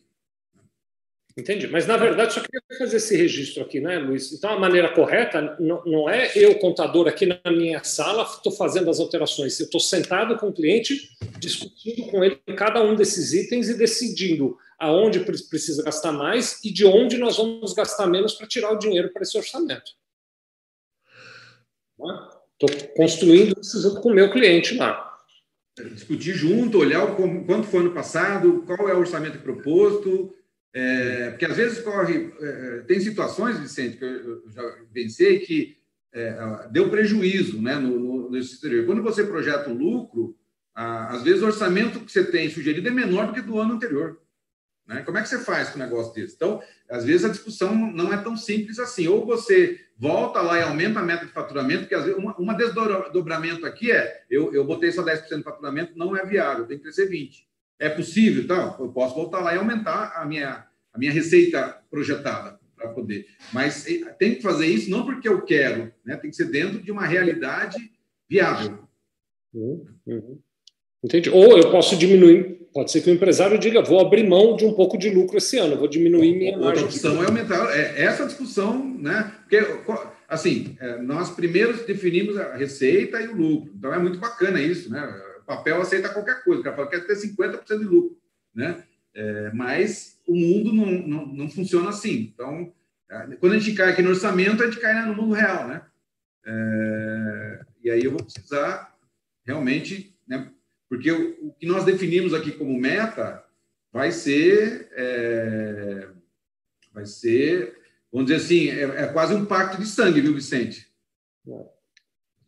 Entendi. 1.39 1.67
Mas, 1.67 1.87
na 1.87 1.95
verdade, 1.95 2.33
só 2.33 2.41
queria 2.41 2.61
fazer 2.77 2.97
esse 2.97 3.15
registro 3.15 3.63
aqui, 3.63 3.79
né, 3.79 3.97
Luiz? 3.97 4.31
Então, 4.33 4.51
a 4.51 4.59
maneira 4.59 4.93
correta 4.93 5.55
não, 5.59 5.83
não 5.85 6.09
é 6.09 6.31
eu, 6.35 6.59
contador, 6.59 7.07
aqui 7.07 7.25
na 7.25 7.39
minha 7.51 7.81
sala, 7.83 8.23
estou 8.23 8.51
fazendo 8.51 8.89
as 8.89 8.99
alterações. 8.99 9.57
Eu 9.59 9.65
estou 9.65 9.79
sentado 9.79 10.37
com 10.37 10.47
o 10.47 10.53
cliente, 10.53 11.09
discutindo 11.39 12.11
com 12.11 12.23
ele 12.23 12.35
cada 12.57 12.83
um 12.83 12.93
desses 12.95 13.33
itens 13.33 13.69
e 13.69 13.77
decidindo 13.77 14.57
aonde 14.77 15.21
precisa 15.21 15.83
gastar 15.83 16.11
mais 16.11 16.63
e 16.63 16.71
de 16.71 16.85
onde 16.85 17.17
nós 17.17 17.37
vamos 17.37 17.73
gastar 17.73 18.07
menos 18.07 18.33
para 18.33 18.47
tirar 18.47 18.71
o 18.71 18.79
dinheiro 18.79 19.11
para 19.11 19.23
esse 19.23 19.37
orçamento. 19.37 19.91
Estou 22.61 22.93
construindo 22.95 23.59
isso 23.61 24.01
com 24.01 24.09
o 24.09 24.13
meu 24.13 24.29
cliente 24.31 24.75
lá. 24.75 25.05
Discutir 25.93 26.33
junto, 26.33 26.79
olhar 26.79 27.05
o, 27.05 27.45
quanto 27.45 27.67
foi 27.67 27.83
no 27.83 27.93
passado, 27.93 28.63
qual 28.65 28.89
é 28.89 28.93
o 28.93 28.99
orçamento 28.99 29.39
proposto, 29.39 30.33
é, 30.73 31.31
porque 31.31 31.45
às 31.45 31.57
vezes 31.57 31.79
corre. 31.79 32.31
É, 32.39 32.79
tem 32.87 32.99
situações, 32.99 33.59
Vicente, 33.59 33.97
que 33.97 34.05
eu 34.05 34.43
já 34.49 34.63
pensei 34.93 35.39
que 35.39 35.77
é, 36.13 36.67
deu 36.71 36.89
prejuízo 36.89 37.61
né, 37.61 37.75
no, 37.75 37.99
no, 37.99 38.29
no 38.29 38.37
exterior. 38.37 38.85
Quando 38.85 39.03
você 39.03 39.23
projeta 39.23 39.69
um 39.69 39.77
lucro, 39.77 40.35
às 40.73 41.23
vezes 41.23 41.41
o 41.41 41.47
orçamento 41.47 41.99
que 41.99 42.11
você 42.11 42.23
tem 42.23 42.49
sugerido 42.49 42.87
é 42.87 42.91
menor 42.91 43.27
do 43.27 43.33
que 43.33 43.41
do 43.41 43.59
ano 43.59 43.73
anterior. 43.73 44.19
Né? 44.87 45.03
Como 45.03 45.17
é 45.17 45.21
que 45.21 45.29
você 45.29 45.39
faz 45.39 45.69
com 45.69 45.77
um 45.77 45.83
negócio 45.83 46.13
desse? 46.13 46.35
Então, 46.35 46.61
às 46.89 47.05
vezes 47.05 47.25
a 47.25 47.29
discussão 47.29 47.75
não 47.75 48.13
é 48.13 48.17
tão 48.17 48.35
simples 48.35 48.79
assim. 48.79 49.07
Ou 49.07 49.25
você 49.25 49.79
volta 49.97 50.41
lá 50.41 50.57
e 50.57 50.63
aumenta 50.63 50.99
a 50.99 51.03
meta 51.03 51.25
de 51.25 51.31
faturamento, 51.31 51.81
porque 51.81 51.95
às 51.95 52.05
vezes 52.05 52.17
uma, 52.17 52.35
uma 52.37 52.55
desdobramento 52.55 53.65
aqui 53.65 53.91
é: 53.91 54.23
eu, 54.29 54.53
eu 54.53 54.65
botei 54.65 54.91
só 54.91 55.03
10% 55.03 55.37
de 55.37 55.43
faturamento, 55.43 55.97
não 55.97 56.15
é 56.15 56.25
viável, 56.25 56.65
tem 56.65 56.77
que 56.77 56.83
crescer 56.83 57.09
20%. 57.09 57.48
É 57.79 57.89
possível? 57.89 58.43
Então, 58.43 58.75
eu 58.79 58.89
posso 58.89 59.15
voltar 59.15 59.39
lá 59.39 59.55
e 59.55 59.57
aumentar 59.57 60.13
a 60.15 60.25
minha, 60.25 60.65
a 60.93 60.97
minha 60.97 61.11
receita 61.11 61.81
projetada 61.89 62.59
para 62.75 62.89
poder. 62.89 63.27
Mas 63.53 63.85
tem 64.17 64.35
que 64.35 64.41
fazer 64.41 64.65
isso 64.67 64.89
não 64.89 65.05
porque 65.05 65.27
eu 65.27 65.41
quero, 65.41 65.91
né? 66.05 66.15
tem 66.17 66.29
que 66.29 66.35
ser 66.35 66.45
dentro 66.45 66.81
de 66.81 66.91
uma 66.91 67.05
realidade 67.05 67.77
viável. 68.29 68.79
Uhum, 69.53 69.85
uhum. 70.05 70.39
Entende? 71.03 71.29
Ou 71.29 71.57
eu 71.57 71.71
posso 71.71 71.97
diminuir, 71.97 72.67
pode 72.73 72.91
ser 72.91 73.01
que 73.01 73.09
o 73.09 73.13
empresário 73.13 73.57
diga, 73.57 73.81
vou 73.81 73.99
abrir 73.99 74.27
mão 74.27 74.55
de 74.55 74.65
um 74.65 74.73
pouco 74.73 74.97
de 74.97 75.09
lucro 75.09 75.37
esse 75.37 75.57
ano, 75.57 75.77
vou 75.77 75.87
diminuir 75.87 76.37
minha 76.37 76.57
margem. 76.57 76.83
A 76.83 76.87
opção 76.87 77.23
é 77.23 77.25
aumentar, 77.25 77.77
é, 77.77 78.01
essa 78.01 78.25
discussão, 78.25 78.97
né? 78.97 79.33
Porque, 79.41 79.57
assim, 80.27 80.75
é, 80.79 81.01
nós 81.01 81.29
primeiros 81.31 81.85
definimos 81.85 82.37
a 82.37 82.55
receita 82.55 83.21
e 83.21 83.27
o 83.27 83.35
lucro, 83.35 83.73
então 83.77 83.93
é 83.93 83.99
muito 83.99 84.19
bacana 84.19 84.61
isso, 84.61 84.91
né? 84.91 85.21
Papel 85.49 85.81
aceita 85.81 86.13
qualquer 86.13 86.43
coisa, 86.43 86.61
o 86.61 86.63
cara 86.63 86.75
fala, 86.75 86.89
quer 86.91 87.07
ter 87.07 87.15
50% 87.15 87.79
de 87.79 87.83
lucro, 87.83 88.15
né? 88.53 88.83
É, 89.15 89.51
mas 89.51 90.21
o 90.27 90.35
mundo 90.35 90.71
não, 90.71 90.85
não, 90.85 91.25
não 91.25 91.49
funciona 91.49 91.89
assim. 91.89 92.31
Então, 92.31 92.71
é, 93.09 93.35
quando 93.37 93.53
a 93.53 93.57
gente 93.57 93.75
cai 93.75 93.89
aqui 93.89 94.03
no 94.03 94.09
orçamento, 94.09 94.61
a 94.61 94.67
gente 94.67 94.79
cai 94.79 95.03
no 95.07 95.15
mundo 95.15 95.33
real, 95.33 95.67
né? 95.67 95.81
É, 96.45 97.65
e 97.83 97.89
aí 97.89 98.03
eu 98.03 98.11
vou 98.11 98.23
precisar 98.23 98.95
realmente, 99.43 100.15
né? 100.27 100.51
Porque 100.87 101.11
o, 101.11 101.47
o, 101.47 101.53
que 101.53 101.65
nós 101.65 101.83
definimos 101.83 102.35
aqui 102.35 102.51
como 102.51 102.79
meta 102.79 103.43
vai 103.91 104.11
ser, 104.11 104.87
é, 104.91 106.09
vai 106.93 107.07
ser, 107.07 107.75
vamos 108.13 108.29
dizer 108.29 108.45
assim, 108.45 108.69
é, 108.69 108.83
é, 108.83 109.07
quase 109.07 109.33
um 109.33 109.47
pacto 109.47 109.81
de 109.81 109.87
sangue, 109.87 110.21
viu, 110.21 110.35
Vicente? 110.35 110.87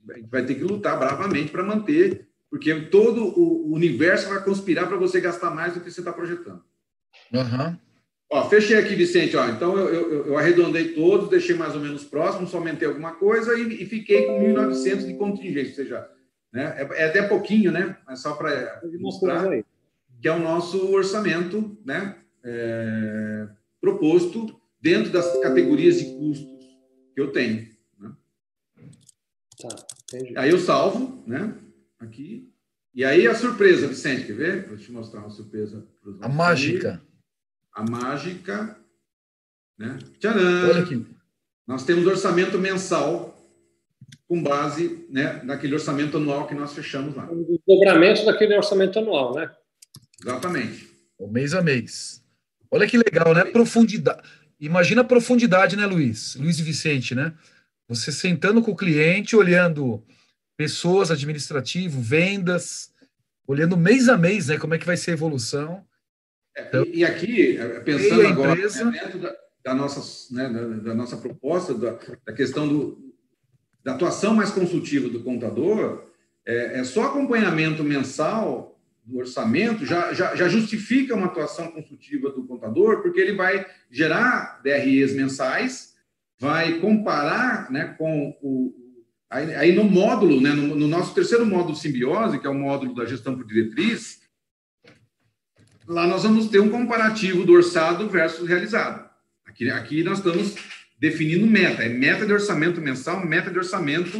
A 0.08 0.18
gente 0.18 0.30
vai 0.30 0.46
ter 0.46 0.54
que 0.54 0.64
lutar 0.64 1.00
bravamente 1.00 1.52
para 1.52 1.64
manter, 1.64 2.30
porque 2.52 2.76
todo 2.82 3.24
o 3.40 3.74
universo 3.74 4.28
vai 4.28 4.44
conspirar 4.44 4.90
para 4.90 4.98
você 4.98 5.22
gastar 5.22 5.52
mais 5.52 5.74
do 5.74 5.80
que 5.80 5.90
você 5.90 6.02
está 6.02 6.12
projetando. 6.12 6.62
Uhum. 7.34 7.78
Ó, 8.30 8.50
fechei 8.50 8.78
aqui, 8.78 8.94
Vicente. 8.94 9.38
Ó, 9.38 9.48
então 9.48 9.78
eu, 9.78 9.88
eu, 9.88 10.26
eu, 10.28 10.38
arredondei 10.38 10.90
todos, 10.90 11.30
deixei 11.30 11.56
mais 11.56 11.76
ou 11.76 11.82
menos 11.82 12.04
próximo, 12.04 12.46
só 12.46 12.58
aumentei 12.58 12.88
alguma 12.88 13.14
coisa 13.14 13.58
e, 13.58 13.82
e 13.82 13.86
fiquei 13.86 14.26
com 14.26 14.44
1.900 14.44 15.08
de 15.08 15.14
contingência, 15.14 15.70
ou 15.70 15.76
seja, 15.76 16.10
né? 16.52 16.76
É, 16.78 17.04
é 17.04 17.06
até 17.06 17.22
pouquinho, 17.22 17.72
né? 17.72 17.98
Mas 18.06 18.20
só 18.20 18.34
para 18.34 18.82
mostrar 19.00 19.48
que 20.22 20.28
é 20.28 20.32
o 20.34 20.40
nosso 20.40 20.92
orçamento, 20.92 21.78
né? 21.86 22.18
É, 22.44 23.48
proposto 23.80 24.60
dentro 24.82 25.10
das 25.10 25.40
categorias 25.40 26.00
de 26.00 26.06
custos 26.18 26.66
que 27.16 27.22
eu 27.22 27.32
tenho. 27.32 27.70
Né? 27.98 28.12
Tá. 29.62 29.70
Aí 30.36 30.50
eu 30.50 30.60
salvo, 30.60 31.24
né? 31.26 31.56
Aqui. 32.02 32.52
E 32.94 33.06
aí 33.06 33.28
a 33.28 33.36
surpresa, 33.36 33.88
Vicente, 33.88 34.26
quer 34.26 34.34
ver? 34.34 34.68
Vou 34.68 34.78
te 34.78 34.92
mostrar 34.92 35.22
uma 35.22 35.30
surpresa. 35.30 35.86
A 36.20 36.28
mágica. 36.28 37.02
A 37.74 37.90
mágica. 37.90 38.78
Né? 39.78 39.98
Tcharam! 40.20 40.70
Olha 40.70 40.84
aqui. 40.84 41.06
Nós 41.66 41.86
temos 41.86 42.06
orçamento 42.06 42.58
mensal 42.58 43.38
com 44.28 44.42
base 44.42 45.06
né, 45.10 45.42
naquele 45.44 45.74
orçamento 45.74 46.18
anual 46.18 46.48
que 46.48 46.56
nós 46.56 46.74
fechamos 46.74 47.16
lá. 47.16 47.30
O 47.32 47.62
dobramento 47.66 48.26
daquele 48.26 48.56
orçamento 48.58 49.00
anual, 49.00 49.36
né? 49.36 49.50
Exatamente. 50.22 50.90
O 51.18 51.28
mês 51.28 51.54
a 51.54 51.62
mês. 51.62 52.24
Olha 52.70 52.88
que 52.88 52.98
legal, 52.98 53.34
né? 53.34 53.46
Profundidade. 53.46 54.22
Imagina 54.60 55.02
a 55.02 55.06
profundidade, 55.06 55.76
né, 55.76 55.86
Luiz? 55.86 56.36
Luiz 56.36 56.60
e 56.60 56.64
Vicente, 56.64 57.16
né? 57.16 57.34
Você 57.88 58.12
sentando 58.12 58.62
com 58.62 58.72
o 58.72 58.76
cliente, 58.76 59.36
olhando 59.36 60.04
pessoas, 60.62 61.10
administrativo, 61.10 62.00
vendas, 62.00 62.94
olhando 63.48 63.76
mês 63.76 64.08
a 64.08 64.16
mês, 64.16 64.48
né? 64.48 64.60
Como 64.60 64.76
é 64.76 64.78
que 64.78 64.86
vai 64.86 64.96
ser 64.96 65.10
a 65.10 65.14
evolução. 65.16 65.84
É, 66.56 66.68
então, 66.68 66.86
e, 66.86 67.04
aqui, 67.04 67.58
é, 67.58 67.80
pensando 67.80 68.28
agora 68.28 68.56
né, 68.56 68.92
dentro 68.92 69.18
da, 69.18 69.36
da, 69.64 69.74
nossa, 69.74 70.32
né, 70.32 70.48
da, 70.48 70.68
da, 70.68 70.94
nossa 70.94 71.18
proposta, 71.18 71.74
da, 71.74 71.98
da 72.24 72.32
questão 72.32 72.68
do, 72.68 73.12
da 73.84 73.96
atuação 73.96 74.36
mais 74.36 74.52
consultiva 74.52 75.10
do 75.10 75.24
contador, 75.24 76.04
é, 76.46 76.80
é 76.80 76.84
só 76.84 77.08
acompanhamento 77.08 77.84
mensal 77.84 78.80
do 79.04 79.18
orçamento 79.18 79.84
já, 79.84 80.14
já, 80.14 80.36
já, 80.36 80.48
justifica 80.48 81.16
uma 81.16 81.26
atuação 81.26 81.72
consultiva 81.72 82.30
do 82.30 82.44
contador, 82.44 83.02
porque 83.02 83.20
ele 83.20 83.34
vai 83.34 83.66
gerar 83.90 84.62
DREs 84.62 85.16
mensais, 85.16 85.96
vai 86.40 86.78
comparar 86.78 87.72
né, 87.72 87.96
com 87.98 88.38
o. 88.44 88.81
Aí, 89.32 89.56
aí 89.56 89.72
no 89.74 89.86
módulo, 89.86 90.42
né, 90.42 90.52
no, 90.52 90.76
no, 90.76 90.88
nosso 90.90 91.16
terceiro 91.16 91.46
módulo 91.46 91.74
simbiose, 91.74 92.38
que 92.38 92.46
é 92.46 92.50
o 92.50 92.54
módulo 92.54 92.94
da 92.94 93.06
gestão 93.06 93.34
por 93.34 93.48
diretriz, 93.48 94.20
lá 95.88 96.06
nós 96.06 96.24
vamos 96.24 96.50
ter 96.50 96.60
um 96.60 96.70
comparativo 96.70 97.46
do 97.46 97.54
orçado 97.54 98.10
versus 98.10 98.46
realizado. 98.46 99.10
Aqui, 99.46 99.70
aqui 99.70 100.04
nós 100.04 100.18
estamos 100.18 100.56
definindo 101.00 101.48
meta, 101.48 101.82
é 101.82 101.88
meta 101.88 102.26
de 102.26 102.34
orçamento 102.34 102.82
mensal, 102.82 103.26
meta 103.26 103.50
de 103.50 103.58
orçamento 103.58 104.20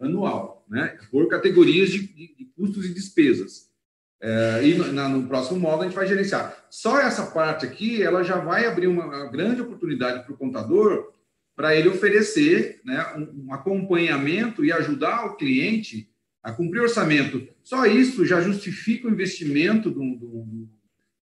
anual, 0.00 0.64
né? 0.70 0.96
por 1.10 1.28
categorias 1.28 1.90
de, 1.90 2.00
de, 2.06 2.48
custos 2.56 2.86
e 2.86 2.94
despesas. 2.94 3.68
É, 4.20 4.60
e 4.62 4.74
no, 4.74 4.92
na, 4.92 5.08
no, 5.08 5.26
próximo 5.26 5.58
módulo 5.58 5.82
a 5.82 5.86
gente 5.86 5.96
vai 5.96 6.06
gerenciar. 6.06 6.56
Só 6.70 7.00
essa 7.00 7.26
parte 7.26 7.66
aqui, 7.66 8.00
ela 8.00 8.22
já 8.22 8.36
vai 8.36 8.64
abrir 8.64 8.86
uma, 8.86 9.06
uma 9.06 9.26
grande 9.26 9.60
oportunidade 9.60 10.22
para 10.22 10.32
o 10.32 10.38
contador 10.38 11.12
para 11.54 11.76
ele 11.76 11.88
oferecer 11.88 12.80
né, 12.84 13.06
um, 13.16 13.46
um, 13.46 13.54
acompanhamento 13.54 14.64
e 14.64 14.72
ajudar 14.72 15.26
o 15.26 15.36
cliente 15.36 16.08
a 16.42 16.52
cumprir 16.52 16.80
o 16.80 16.84
orçamento. 16.84 17.46
Só 17.62 17.86
isso 17.86 18.24
já 18.26 18.40
justifica 18.40 19.06
o 19.06 19.10
investimento 19.10 19.90
do, 19.90 20.00
do, 20.00 20.68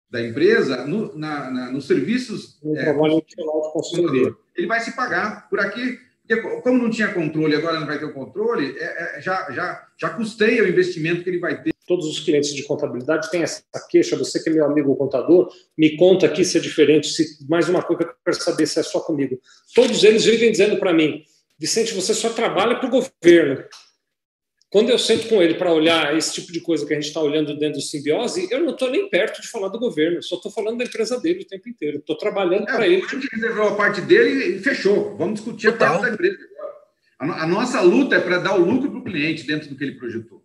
da 0.09 0.21
empresa 0.21 0.85
no, 0.85 1.17
na, 1.17 1.49
na, 1.49 1.71
nos 1.71 1.87
serviços. 1.87 2.59
No 2.61 2.75
é, 2.75 2.93
consultoria 2.93 4.35
ele 4.57 4.67
vai 4.67 4.81
se 4.81 4.95
pagar 4.95 5.47
por 5.49 5.59
aqui. 5.59 5.99
Porque, 6.27 6.41
como 6.61 6.81
não 6.81 6.89
tinha 6.89 7.13
controle, 7.13 7.55
agora 7.55 7.79
não 7.79 7.87
vai 7.87 7.97
ter 7.97 8.05
o 8.05 8.13
controle, 8.13 8.75
é, 8.77 9.17
é, 9.17 9.21
já, 9.21 9.49
já, 9.51 9.87
já 9.97 10.09
custeia 10.09 10.63
o 10.63 10.67
investimento 10.67 11.23
que 11.23 11.29
ele 11.29 11.39
vai 11.39 11.61
ter. 11.61 11.73
Todos 11.87 12.05
os 12.05 12.19
clientes 12.19 12.53
de 12.53 12.63
contabilidade 12.63 13.31
têm 13.31 13.43
essa 13.43 13.63
queixa. 13.89 14.17
Você 14.17 14.43
que 14.43 14.49
é 14.49 14.53
meu 14.53 14.65
amigo 14.65 14.93
contador, 14.97 15.49
me 15.77 15.95
conta 15.95 16.25
aqui 16.25 16.43
se 16.43 16.57
é 16.57 16.61
diferente. 16.61 17.07
Se 17.07 17.47
mais 17.47 17.69
uma 17.69 17.81
coisa 17.81 18.03
que 18.03 18.09
eu 18.09 18.15
quero 18.25 18.43
saber 18.43 18.67
se 18.67 18.77
é 18.77 18.83
só 18.83 18.99
comigo. 18.99 19.39
Todos 19.73 20.03
eles 20.03 20.25
vivem 20.25 20.51
dizendo 20.51 20.77
para 20.77 20.93
mim, 20.93 21.23
Vicente, 21.57 21.93
você 21.93 22.13
só 22.13 22.29
trabalha 22.29 22.75
para 22.75 22.87
o 22.87 22.91
governo. 22.91 23.63
Quando 24.69 24.89
eu 24.89 24.99
sento 24.99 25.29
com 25.29 25.41
ele 25.41 25.53
para 25.55 25.71
olhar 25.71 26.15
esse 26.15 26.33
tipo 26.33 26.51
de 26.51 26.59
coisa 26.59 26.85
que 26.85 26.91
a 26.93 26.97
gente 26.97 27.07
está 27.07 27.21
olhando 27.21 27.57
dentro 27.57 27.79
do 27.79 27.81
simbiose, 27.81 28.49
eu 28.51 28.59
não 28.59 28.71
estou 28.71 28.91
nem 28.91 29.09
perto 29.09 29.41
de 29.41 29.47
falar 29.47 29.69
do 29.69 29.79
governo, 29.79 30.21
só 30.21 30.35
estou 30.35 30.51
falando 30.51 30.79
da 30.79 30.83
empresa 30.83 31.17
dele 31.21 31.43
o 31.43 31.47
tempo 31.47 31.69
inteiro. 31.69 31.99
Estou 31.99 32.17
trabalhando 32.17 32.63
é, 32.63 32.73
para 32.73 32.85
ele. 32.85 33.01
Ele 33.01 33.27
reservou 33.31 33.69
a 33.69 33.75
parte 33.75 34.01
dele 34.01 34.57
e 34.57 34.59
fechou. 34.59 35.15
Vamos 35.15 35.35
discutir 35.35 35.71
Total. 35.71 35.87
a 35.87 35.91
parte 35.91 36.05
da 36.05 36.13
empresa. 36.13 36.37
A, 37.17 37.43
a 37.43 37.47
nossa 37.47 37.79
luta 37.79 38.17
é 38.17 38.19
para 38.19 38.39
dar 38.39 38.59
o 38.59 38.65
lucro 38.65 38.91
para 38.91 38.99
o 38.99 39.03
cliente 39.05 39.47
dentro 39.47 39.69
do 39.69 39.75
que 39.77 39.85
ele 39.85 39.95
projetou. 39.95 40.43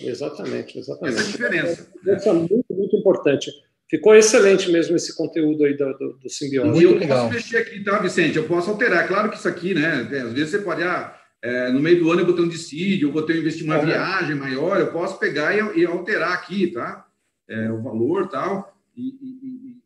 Exatamente, 0.00 0.78
exatamente. 0.78 1.18
Essa 1.18 1.24
é 1.24 1.28
a 1.28 1.30
diferença. 1.30 1.92
Essa 2.06 2.30
é 2.30 2.32
muito, 2.32 2.64
muito 2.70 2.96
importante. 2.96 3.50
Ficou 3.88 4.14
excelente 4.14 4.70
mesmo 4.70 4.94
esse 4.96 5.16
conteúdo 5.16 5.64
aí 5.64 5.74
do, 5.74 5.92
do, 5.96 6.12
do 6.18 6.28
simbiose. 6.28 6.80
E 6.80 6.84
eu 6.84 6.98
legal. 6.98 7.22
posso 7.22 7.34
mexer 7.34 7.56
aqui, 7.56 7.82
tá, 7.82 7.98
Vicente? 7.98 8.36
Eu 8.36 8.44
posso 8.46 8.70
alterar. 8.70 9.08
Claro 9.08 9.30
que 9.30 9.36
isso 9.36 9.48
aqui, 9.48 9.72
né? 9.72 10.06
Às 10.24 10.32
vezes 10.32 10.50
você 10.50 10.58
pode. 10.58 10.82
Ah, 10.82 11.16
é, 11.40 11.70
no 11.70 11.80
meio 11.80 11.98
do 12.00 12.10
ano 12.10 12.20
eu 12.20 12.26
vou 12.26 12.34
ter 12.34 12.42
um 12.42 12.48
dissídio, 12.48 13.08
eu 13.08 13.12
vou 13.12 13.22
ter 13.22 13.34
um 13.34 13.38
investir 13.38 13.64
uma 13.64 13.78
viagem 13.78 14.34
maior, 14.34 14.78
eu 14.78 14.92
posso 14.92 15.18
pegar 15.18 15.54
e, 15.54 15.80
e 15.80 15.86
alterar 15.86 16.32
aqui, 16.32 16.66
tá? 16.66 17.06
É, 17.48 17.70
o 17.70 17.80
valor 17.80 18.28
tal. 18.28 18.76
E, 18.94 19.08
e, 19.08 19.76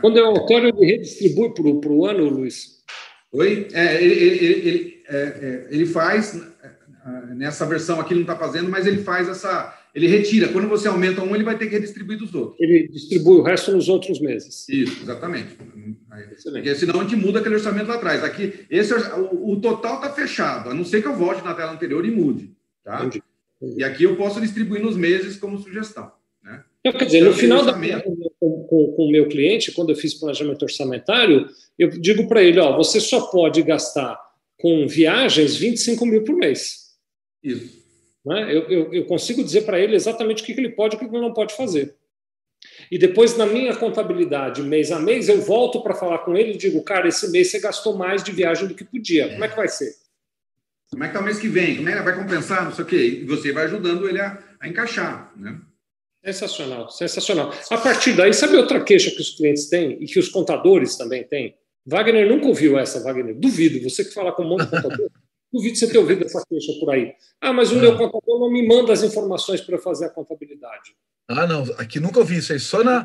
Quando 0.00 0.18
eu 0.18 0.26
altero, 0.26 0.68
ele 0.68 0.86
redistribui 0.86 1.52
para 1.54 1.90
o 1.90 2.06
ano, 2.06 2.28
Luiz? 2.28 2.78
Oi? 3.32 3.68
É, 3.72 4.02
ele, 4.02 4.14
ele, 4.14 4.68
ele, 4.68 5.02
é, 5.08 5.16
é, 5.16 5.68
ele 5.70 5.86
faz, 5.86 6.40
nessa 7.34 7.66
versão 7.66 8.00
aqui 8.00 8.14
não 8.14 8.22
está 8.22 8.36
fazendo, 8.36 8.70
mas 8.70 8.86
ele 8.86 9.02
faz 9.02 9.28
essa. 9.28 9.74
Ele 9.94 10.06
retira. 10.06 10.48
Quando 10.48 10.68
você 10.68 10.86
aumenta 10.86 11.22
um, 11.22 11.34
ele 11.34 11.44
vai 11.44 11.56
ter 11.56 11.66
que 11.66 11.72
redistribuir 11.72 12.18
dos 12.18 12.34
outros. 12.34 12.60
Ele 12.60 12.88
distribui 12.88 13.38
o 13.38 13.42
resto 13.42 13.72
nos 13.72 13.88
outros 13.88 14.20
meses. 14.20 14.68
Isso, 14.68 15.02
exatamente. 15.02 15.56
Porque 16.44 16.74
senão 16.74 17.00
a 17.00 17.02
gente 17.04 17.16
muda 17.16 17.40
aquele 17.40 17.56
orçamento 17.56 17.88
lá 17.88 17.94
atrás. 17.94 18.22
Aqui, 18.22 18.66
esse, 18.70 18.92
o, 18.94 19.52
o 19.52 19.60
total 19.60 19.96
está 19.96 20.12
fechado, 20.12 20.70
a 20.70 20.74
não 20.74 20.84
ser 20.84 21.02
que 21.02 21.08
eu 21.08 21.16
volte 21.16 21.44
na 21.44 21.54
tela 21.54 21.72
anterior 21.72 22.04
e 22.04 22.10
mude. 22.10 22.52
Tá? 22.84 23.04
Entendi. 23.04 23.22
E 23.76 23.82
aqui 23.82 24.04
eu 24.04 24.16
posso 24.16 24.40
distribuir 24.40 24.82
nos 24.82 24.96
meses 24.96 25.36
como 25.36 25.58
sugestão. 25.58 26.12
Né? 26.42 26.62
Então, 26.80 26.98
quer 26.98 27.06
dizer, 27.06 27.22
no 27.22 27.32
final 27.32 27.64
da 27.64 27.72
com, 27.72 28.16
com, 28.38 28.92
com 28.96 29.02
o 29.02 29.10
meu 29.10 29.28
cliente, 29.28 29.72
quando 29.72 29.90
eu 29.90 29.96
fiz 29.96 30.14
planejamento 30.14 30.62
orçamentário, 30.62 31.48
eu 31.78 31.90
digo 31.90 32.28
para 32.28 32.42
ele: 32.42 32.60
ó, 32.60 32.76
você 32.76 33.00
só 33.00 33.22
pode 33.22 33.62
gastar 33.62 34.18
com 34.58 34.86
viagens 34.86 35.56
25 35.56 36.06
mil 36.06 36.24
por 36.24 36.36
mês. 36.36 36.87
Isso. 37.42 37.82
Né? 38.24 38.54
Eu, 38.54 38.68
eu, 38.68 38.94
eu 38.94 39.04
consigo 39.06 39.42
dizer 39.42 39.62
para 39.62 39.80
ele 39.80 39.94
exatamente 39.94 40.42
o 40.42 40.46
que 40.46 40.52
ele 40.52 40.70
pode 40.70 40.94
e 40.94 40.96
o 40.96 40.98
que 40.98 41.04
ele 41.04 41.20
não 41.20 41.32
pode 41.32 41.54
fazer. 41.54 41.94
E 42.90 42.98
depois, 42.98 43.36
na 43.36 43.46
minha 43.46 43.74
contabilidade, 43.76 44.62
mês 44.62 44.90
a 44.90 44.98
mês, 44.98 45.28
eu 45.28 45.40
volto 45.40 45.82
para 45.82 45.94
falar 45.94 46.18
com 46.18 46.36
ele 46.36 46.52
e 46.52 46.56
digo, 46.56 46.82
cara, 46.82 47.08
esse 47.08 47.30
mês 47.30 47.50
você 47.50 47.60
gastou 47.60 47.96
mais 47.96 48.22
de 48.22 48.32
viagem 48.32 48.66
do 48.66 48.74
que 48.74 48.84
podia. 48.84 49.30
Como 49.30 49.44
é 49.44 49.48
que 49.48 49.56
vai 49.56 49.68
ser? 49.68 49.92
Como 50.90 51.04
é 51.04 51.06
que 51.06 51.12
está 51.12 51.20
o 51.20 51.24
mês 51.24 51.38
que 51.38 51.48
vem? 51.48 51.76
Como 51.76 51.88
é 51.88 51.96
que 51.96 52.02
vai 52.02 52.16
compensar? 52.16 52.64
Não 52.64 52.72
sei 52.72 52.84
o 52.84 52.86
quê. 52.88 53.20
E 53.22 53.24
você 53.24 53.52
vai 53.52 53.64
ajudando 53.64 54.08
ele 54.08 54.20
a, 54.20 54.42
a 54.58 54.68
encaixar. 54.68 55.32
Né? 55.36 55.60
Sensacional, 56.24 56.90
sensacional. 56.90 57.54
A 57.70 57.78
partir 57.78 58.14
daí, 58.14 58.32
sabe 58.32 58.56
outra 58.56 58.82
queixa 58.82 59.10
que 59.10 59.20
os 59.20 59.36
clientes 59.36 59.68
têm 59.68 60.02
e 60.02 60.06
que 60.06 60.18
os 60.18 60.28
contadores 60.28 60.96
também 60.96 61.24
têm? 61.24 61.56
Wagner 61.86 62.28
nunca 62.28 62.46
ouviu 62.46 62.78
essa, 62.78 63.00
Wagner. 63.00 63.34
Duvido. 63.34 63.82
Você 63.88 64.04
que 64.04 64.12
fala 64.12 64.32
com 64.32 64.42
um 64.42 64.48
monte 64.48 64.64
de 64.64 64.70
contador, 64.70 65.10
duvido 65.52 65.76
você 65.76 65.90
ter 65.90 65.98
ouvido 65.98 66.24
essa 66.24 66.44
queixa 66.48 66.72
por 66.78 66.90
aí. 66.90 67.12
Ah, 67.40 67.52
mas 67.52 67.72
o 67.72 67.76
meu 67.76 67.96
contador 67.96 68.40
não 68.40 68.50
me 68.50 68.66
manda 68.66 68.92
as 68.92 69.02
informações 69.02 69.60
para 69.60 69.78
fazer 69.78 70.06
a 70.06 70.10
contabilidade. 70.10 70.94
Ah, 71.28 71.46
não. 71.46 71.62
Aqui 71.78 72.00
nunca 72.00 72.20
ouvi 72.20 72.38
isso 72.38 72.52
aí. 72.52 72.60
Só 72.60 72.82
na. 72.82 73.04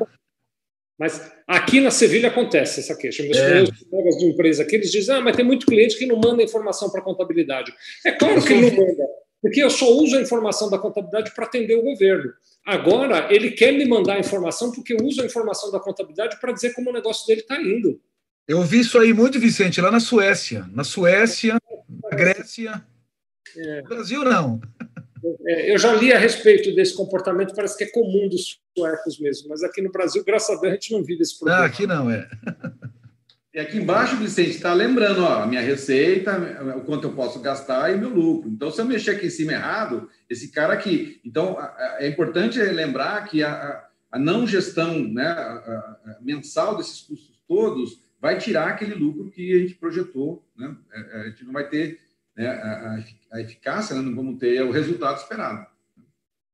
Mas 0.98 1.32
aqui 1.46 1.80
na 1.80 1.90
Sevilha 1.90 2.28
acontece 2.28 2.80
essa 2.80 2.96
queixa. 2.96 3.22
Meus 3.22 3.36
é. 3.36 3.64
colegas 3.90 4.16
de 4.16 4.26
empresa 4.26 4.62
aqui, 4.62 4.76
eles 4.76 4.92
dizem, 4.92 5.16
ah, 5.16 5.20
mas 5.20 5.36
tem 5.36 5.44
muito 5.44 5.66
cliente 5.66 5.98
que 5.98 6.06
não 6.06 6.16
manda 6.16 6.42
informação 6.42 6.88
para 6.88 7.00
a 7.00 7.04
contabilidade. 7.04 7.74
É 8.06 8.12
claro 8.12 8.40
que 8.42 8.52
ele 8.52 8.70
não 8.70 8.86
manda, 8.86 9.04
porque 9.42 9.62
eu 9.62 9.70
só 9.70 9.90
uso 9.90 10.16
a 10.16 10.20
informação 10.20 10.70
da 10.70 10.78
contabilidade 10.78 11.34
para 11.34 11.46
atender 11.46 11.74
o 11.74 11.82
governo. 11.82 12.32
Agora, 12.64 13.28
ele 13.34 13.50
quer 13.50 13.72
me 13.72 13.84
mandar 13.84 14.14
a 14.14 14.20
informação 14.20 14.70
porque 14.70 14.94
eu 14.94 15.04
uso 15.04 15.20
a 15.20 15.26
informação 15.26 15.70
da 15.72 15.80
contabilidade 15.80 16.38
para 16.40 16.52
dizer 16.52 16.72
como 16.74 16.90
o 16.90 16.92
negócio 16.92 17.26
dele 17.26 17.40
está 17.40 17.60
indo. 17.60 18.00
Eu 18.46 18.62
vi 18.62 18.80
isso 18.80 18.98
aí 18.98 19.12
muito, 19.12 19.40
Vicente, 19.40 19.80
lá 19.80 19.90
na 19.90 20.00
Suécia. 20.00 20.66
Na 20.72 20.84
Suécia, 20.84 21.58
na 22.02 22.10
Grécia. 22.10 22.84
É. 23.56 23.82
No 23.82 23.88
Brasil, 23.88 24.24
não. 24.24 24.60
É, 25.46 25.72
eu 25.72 25.78
já 25.78 25.94
li 25.94 26.12
a 26.12 26.18
respeito 26.18 26.74
desse 26.74 26.94
comportamento, 26.94 27.54
parece 27.54 27.78
que 27.78 27.84
é 27.84 27.90
comum 27.90 28.28
dos 28.28 28.60
suecos 28.76 29.18
mesmo, 29.18 29.48
mas 29.48 29.62
aqui 29.62 29.80
no 29.80 29.90
Brasil, 29.90 30.22
graças 30.22 30.50
a 30.50 30.60
Deus, 30.60 30.72
a 30.72 30.74
gente 30.74 30.92
não 30.92 31.02
vive 31.02 31.22
esse 31.22 31.38
problema. 31.38 31.60
Não, 31.60 31.66
aqui 31.66 31.86
não, 31.86 32.10
é. 32.10 32.28
E 33.54 33.60
aqui 33.60 33.78
embaixo, 33.78 34.16
Vicente, 34.16 34.50
está 34.50 34.74
lembrando 34.74 35.22
ó, 35.22 35.42
a 35.44 35.46
minha 35.46 35.60
receita, 35.62 36.36
o 36.76 36.80
quanto 36.80 37.06
eu 37.06 37.14
posso 37.14 37.38
gastar 37.40 37.94
e 37.94 37.96
meu 37.96 38.10
lucro. 38.10 38.50
Então, 38.50 38.70
se 38.70 38.80
eu 38.80 38.84
mexer 38.84 39.12
aqui 39.12 39.26
em 39.26 39.30
cima 39.30 39.52
errado, 39.52 40.10
esse 40.28 40.50
cara 40.50 40.74
aqui. 40.74 41.20
Então, 41.24 41.56
é 41.98 42.08
importante 42.08 42.58
lembrar 42.58 43.24
que 43.28 43.44
a, 43.44 43.86
a 44.10 44.18
não 44.18 44.44
gestão 44.44 44.98
né, 44.98 45.28
a, 45.28 45.96
a 46.04 46.18
mensal 46.20 46.76
desses 46.76 47.00
custos 47.00 47.40
todos 47.46 48.03
vai 48.24 48.38
tirar 48.38 48.68
aquele 48.68 48.94
lucro 48.94 49.30
que 49.30 49.54
a 49.54 49.58
gente 49.58 49.74
projetou. 49.74 50.42
Né? 50.56 50.74
É, 50.94 51.20
a 51.20 51.24
gente 51.28 51.44
não 51.44 51.52
vai 51.52 51.68
ter 51.68 52.00
né, 52.34 52.48
a, 53.30 53.38
eficácia, 53.38 53.94
né? 53.94 54.00
não 54.00 54.16
vamos 54.16 54.38
ter 54.38 54.62
o 54.62 54.70
resultado 54.70 55.18
esperado. 55.18 55.66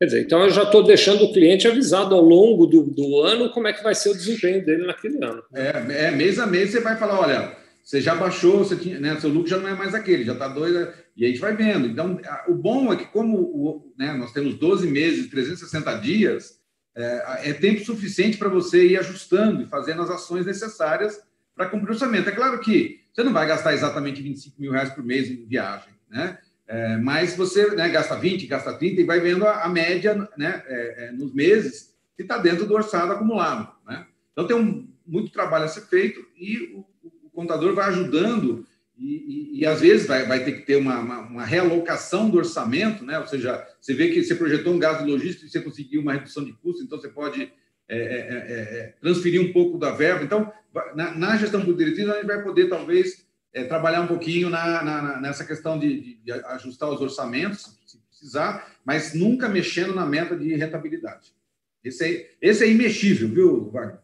Quer 0.00 0.06
dizer, 0.06 0.22
então 0.22 0.42
eu 0.42 0.50
já 0.50 0.64
estou 0.64 0.82
deixando 0.82 1.22
o 1.22 1.32
cliente 1.32 1.68
avisado 1.68 2.12
ao 2.12 2.22
longo 2.22 2.66
do, 2.66 2.82
do, 2.82 3.20
ano 3.20 3.50
como 3.50 3.68
é 3.68 3.72
que 3.72 3.84
vai 3.84 3.94
ser 3.94 4.08
o 4.08 4.14
desempenho 4.14 4.66
dele 4.66 4.84
naquele 4.84 5.24
ano. 5.24 5.44
É, 5.54 6.06
é 6.06 6.10
mês 6.10 6.40
a 6.40 6.46
mês 6.46 6.70
você 6.70 6.80
vai 6.80 6.96
falar, 6.96 7.20
olha, 7.20 7.56
você 7.84 8.00
já 8.00 8.16
baixou, 8.16 8.64
você 8.64 8.74
tinha, 8.74 8.98
né, 8.98 9.20
seu 9.20 9.30
lucro 9.30 9.48
já 9.48 9.58
não 9.58 9.68
é 9.68 9.74
mais 9.74 9.94
aquele, 9.94 10.24
já 10.24 10.32
está 10.32 10.48
dois, 10.48 10.74
e 11.16 11.24
a 11.24 11.28
gente 11.28 11.40
vai 11.40 11.54
vendo. 11.54 11.86
Então, 11.86 12.20
o 12.48 12.54
bom 12.54 12.92
é 12.92 12.96
que 12.96 13.06
como 13.06 13.38
o, 13.38 13.94
né, 13.96 14.12
nós 14.14 14.32
temos 14.32 14.54
12 14.54 14.88
meses, 14.88 15.30
360 15.30 15.94
dias, 15.98 16.58
é, 16.96 17.50
é 17.50 17.52
tempo 17.52 17.84
suficiente 17.84 18.38
para 18.38 18.48
você 18.48 18.88
ir 18.88 18.98
ajustando 18.98 19.62
e 19.62 19.68
fazendo 19.68 20.02
as 20.02 20.10
ações 20.10 20.44
necessárias 20.44 21.30
para 21.61 21.68
cumprir 21.68 21.90
o 21.90 21.92
orçamento. 21.92 22.26
É 22.26 22.32
claro 22.32 22.58
que 22.58 23.02
você 23.12 23.22
não 23.22 23.34
vai 23.34 23.46
gastar 23.46 23.74
exatamente 23.74 24.22
25 24.22 24.58
mil 24.58 24.72
reais 24.72 24.88
por 24.88 25.04
mês 25.04 25.30
em 25.30 25.44
viagem, 25.44 25.92
né? 26.08 26.38
É, 26.66 26.96
mas 26.96 27.36
você 27.36 27.74
né, 27.74 27.86
gasta 27.90 28.16
20, 28.16 28.46
gasta 28.46 28.72
30 28.72 29.02
e 29.02 29.04
vai 29.04 29.20
vendo 29.20 29.46
a, 29.46 29.64
a 29.64 29.68
média 29.68 30.14
né, 30.38 30.62
é, 30.66 31.04
é, 31.04 31.12
nos 31.12 31.34
meses 31.34 31.94
que 32.16 32.22
está 32.22 32.38
dentro 32.38 32.64
do 32.64 32.72
orçado 32.72 33.12
acumulado. 33.12 33.70
Né? 33.86 34.06
Então 34.32 34.46
tem 34.46 34.56
um, 34.56 34.88
muito 35.06 35.32
trabalho 35.32 35.64
a 35.64 35.68
ser 35.68 35.82
feito 35.82 36.24
e 36.34 36.72
o, 36.74 36.86
o 37.24 37.30
contador 37.30 37.74
vai 37.74 37.88
ajudando 37.88 38.64
e, 38.96 39.56
e, 39.56 39.61
e, 39.61 39.66
às 39.66 39.82
vezes 39.82 40.06
vai, 40.06 40.24
vai 40.24 40.42
ter 40.42 40.52
que 40.52 40.62
ter 40.62 40.76
uma, 40.76 40.98
uma, 40.98 41.18
uma, 41.20 41.44
realocação 41.44 42.30
do 42.30 42.38
orçamento, 42.38 43.04
né? 43.04 43.18
ou 43.18 43.26
seja, 43.26 43.66
você 43.78 43.92
vê 43.92 44.08
que 44.08 44.22
você 44.22 44.34
projetou 44.34 44.72
um 44.72 44.78
gasto 44.78 45.04
logístico 45.04 45.44
e 45.44 45.50
você 45.50 45.61
conseguiu 45.61 46.00
uma 46.00 46.12
redução 46.14 46.42
de 46.42 46.52
custo, 46.54 46.82
então 46.82 46.98
você 46.98 47.08
pode 47.08 47.52
é, 47.97 47.99
é, 47.99 48.78
é, 48.78 48.95
transferir 49.01 49.41
um 49.41 49.53
pouco 49.53 49.76
da 49.76 49.91
verba. 49.91 50.22
Então, 50.22 50.53
na, 50.95 51.12
na 51.16 51.36
gestão 51.36 51.64
por 51.64 51.76
diretriz, 51.76 52.09
a 52.09 52.14
gente 52.14 52.26
vai 52.26 52.43
poder 52.43 52.68
talvez 52.68 53.26
é, 53.53 53.64
trabalhar 53.64 54.03
um 54.03 54.07
pouquinho 54.07 54.49
na, 54.49 54.82
na, 54.82 55.20
nessa 55.20 55.45
questão 55.45 55.78
de, 55.78 56.01
de, 56.01 56.14
de, 56.22 56.32
ajustar 56.32 56.88
os 56.88 57.01
orçamentos, 57.01 57.76
se 57.84 57.99
precisar, 57.99 58.76
mas 58.84 59.12
nunca 59.12 59.49
mexendo 59.49 59.95
na 59.95 60.07
meta 60.07 60.36
de 60.36 60.55
rentabilidade. 60.55 61.34
Esse 61.82 62.05
é, 62.05 62.30
esse 62.41 62.64
é 62.64 62.70
imexível, 62.70 63.28
viu, 63.28 63.70
Wagner? 63.70 63.99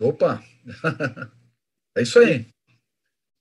Opa! 0.00 0.42
é 1.96 2.02
isso 2.02 2.18
aí. 2.18 2.48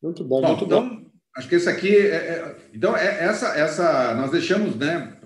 Muito 0.01 0.23
bom, 0.23 0.41
bom 0.41 0.47
muito 0.49 0.65
então, 0.65 0.89
bom. 0.89 1.11
Acho 1.35 1.47
que 1.47 1.55
esse 1.55 1.69
aqui. 1.69 1.95
É, 1.95 2.15
é, 2.15 2.55
então, 2.73 2.95
é, 2.95 3.23
essa, 3.23 3.57
essa. 3.57 4.13
Nós 4.15 4.31
deixamos, 4.31 4.75
né, 4.75 5.17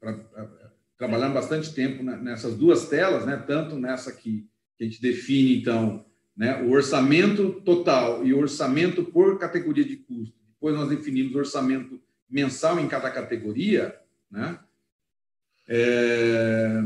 pra, 0.00 0.14
pra, 0.14 0.61
trabalhando 1.02 1.34
bastante 1.34 1.74
tempo 1.74 2.00
nessas 2.04 2.56
duas 2.56 2.88
telas, 2.88 3.26
né, 3.26 3.36
tanto 3.36 3.74
nessa 3.74 4.12
que 4.12 4.46
a 4.80 4.84
gente 4.84 5.02
define, 5.02 5.58
então, 5.58 6.04
né, 6.36 6.62
o 6.62 6.70
orçamento 6.70 7.60
total 7.64 8.24
e 8.24 8.32
o 8.32 8.38
orçamento 8.38 9.02
por 9.06 9.36
categoria 9.36 9.84
de 9.84 9.96
custo. 9.96 10.38
Depois 10.54 10.76
nós 10.76 10.88
definimos 10.88 11.34
o 11.34 11.38
orçamento 11.38 12.00
mensal 12.30 12.78
em 12.78 12.86
cada 12.86 13.10
categoria, 13.10 13.98
né? 14.30 14.60
É, 15.68 16.84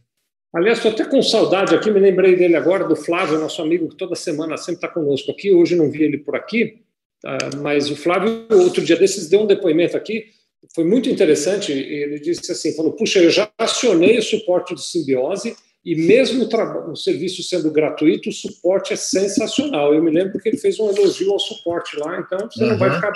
Aliás, 0.54 0.78
estou 0.78 0.92
até 0.92 1.04
com 1.04 1.20
saudade 1.22 1.74
aqui, 1.74 1.90
me 1.90 1.98
lembrei 1.98 2.36
dele 2.36 2.56
agora, 2.56 2.84
do 2.84 2.94
Flávio, 2.94 3.38
nosso 3.38 3.60
amigo 3.60 3.88
que 3.88 3.96
toda 3.96 4.14
semana 4.14 4.56
sempre 4.56 4.76
está 4.76 4.88
conosco 4.88 5.30
aqui. 5.30 5.52
Hoje 5.52 5.74
não 5.74 5.90
vi 5.90 6.04
ele 6.04 6.18
por 6.18 6.36
aqui, 6.36 6.82
tá? 7.20 7.36
mas 7.60 7.90
o 7.90 7.96
Flávio, 7.96 8.46
outro 8.50 8.82
dia 8.82 8.96
desses, 8.96 9.28
deu 9.28 9.42
um 9.42 9.46
depoimento 9.46 9.96
aqui, 9.96 10.26
foi 10.74 10.84
muito 10.84 11.10
interessante. 11.10 11.72
Ele 11.72 12.18
disse 12.20 12.52
assim: 12.52 12.74
falou, 12.74 12.92
puxa, 12.92 13.18
eu 13.18 13.30
já 13.30 13.50
acionei 13.58 14.18
o 14.18 14.22
suporte 14.22 14.74
do 14.74 14.80
Simbiose 14.80 15.56
e 15.86 15.94
mesmo 15.94 16.44
o, 16.44 16.90
o 16.90 16.96
serviço 16.96 17.44
sendo 17.44 17.70
gratuito, 17.70 18.28
o 18.28 18.32
suporte 18.32 18.92
é 18.92 18.96
sensacional. 18.96 19.94
Eu 19.94 20.02
me 20.02 20.10
lembro 20.10 20.40
que 20.40 20.48
ele 20.48 20.58
fez 20.58 20.80
um 20.80 20.90
elogio 20.90 21.30
ao 21.30 21.38
suporte 21.38 21.96
lá, 21.96 22.18
então 22.18 22.50
você 22.50 22.64
uhum. 22.64 22.70
não 22.70 22.78
vai 22.78 22.92
ficar 22.92 23.12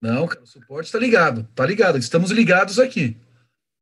não, 0.00 0.26
cara, 0.26 0.42
o 0.42 0.46
suporte 0.46 0.86
está 0.86 0.98
ligado, 0.98 1.48
tá 1.54 1.66
ligado. 1.66 1.98
Estamos 1.98 2.30
ligados 2.30 2.78
aqui. 2.78 3.16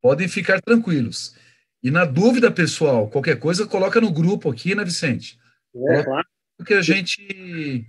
Podem 0.00 0.28
ficar 0.28 0.60
tranquilos. 0.62 1.34
E 1.82 1.90
na 1.90 2.04
dúvida, 2.04 2.50
pessoal, 2.50 3.08
qualquer 3.08 3.38
coisa, 3.38 3.66
coloca 3.66 4.00
no 4.00 4.10
grupo 4.10 4.50
aqui, 4.50 4.74
né, 4.74 4.82
Vicente? 4.82 5.38
É, 5.74 6.02
claro. 6.02 6.26
Que 6.66 6.74
a 6.74 6.82
gente 6.82 7.86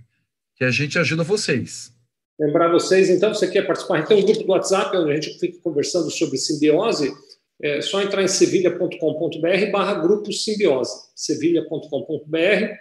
que 0.56 0.64
a 0.64 0.70
gente 0.70 0.98
ajuda 0.98 1.22
vocês. 1.22 1.92
Lembrar 2.38 2.68
vocês, 2.70 3.08
então, 3.08 3.32
você 3.32 3.48
quer 3.48 3.66
participar? 3.66 4.04
Tem 4.06 4.22
um 4.22 4.26
grupo 4.26 4.44
do 4.44 4.50
WhatsApp 4.50 4.96
onde 4.96 5.12
a 5.12 5.14
gente 5.14 5.38
fica 5.38 5.58
conversando 5.60 6.10
sobre 6.10 6.36
simbiose. 6.36 7.12
É 7.60 7.80
só 7.80 8.00
entrar 8.00 8.22
em 8.22 8.28
sevilha.com.br 8.28 9.70
barra 9.72 9.94
grupo 9.94 10.32
simbiose. 10.32 10.92
sevilha.com.br 11.14 12.74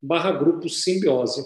barra 0.00 0.32
grupo 0.32 0.68
simbiose. 0.68 1.42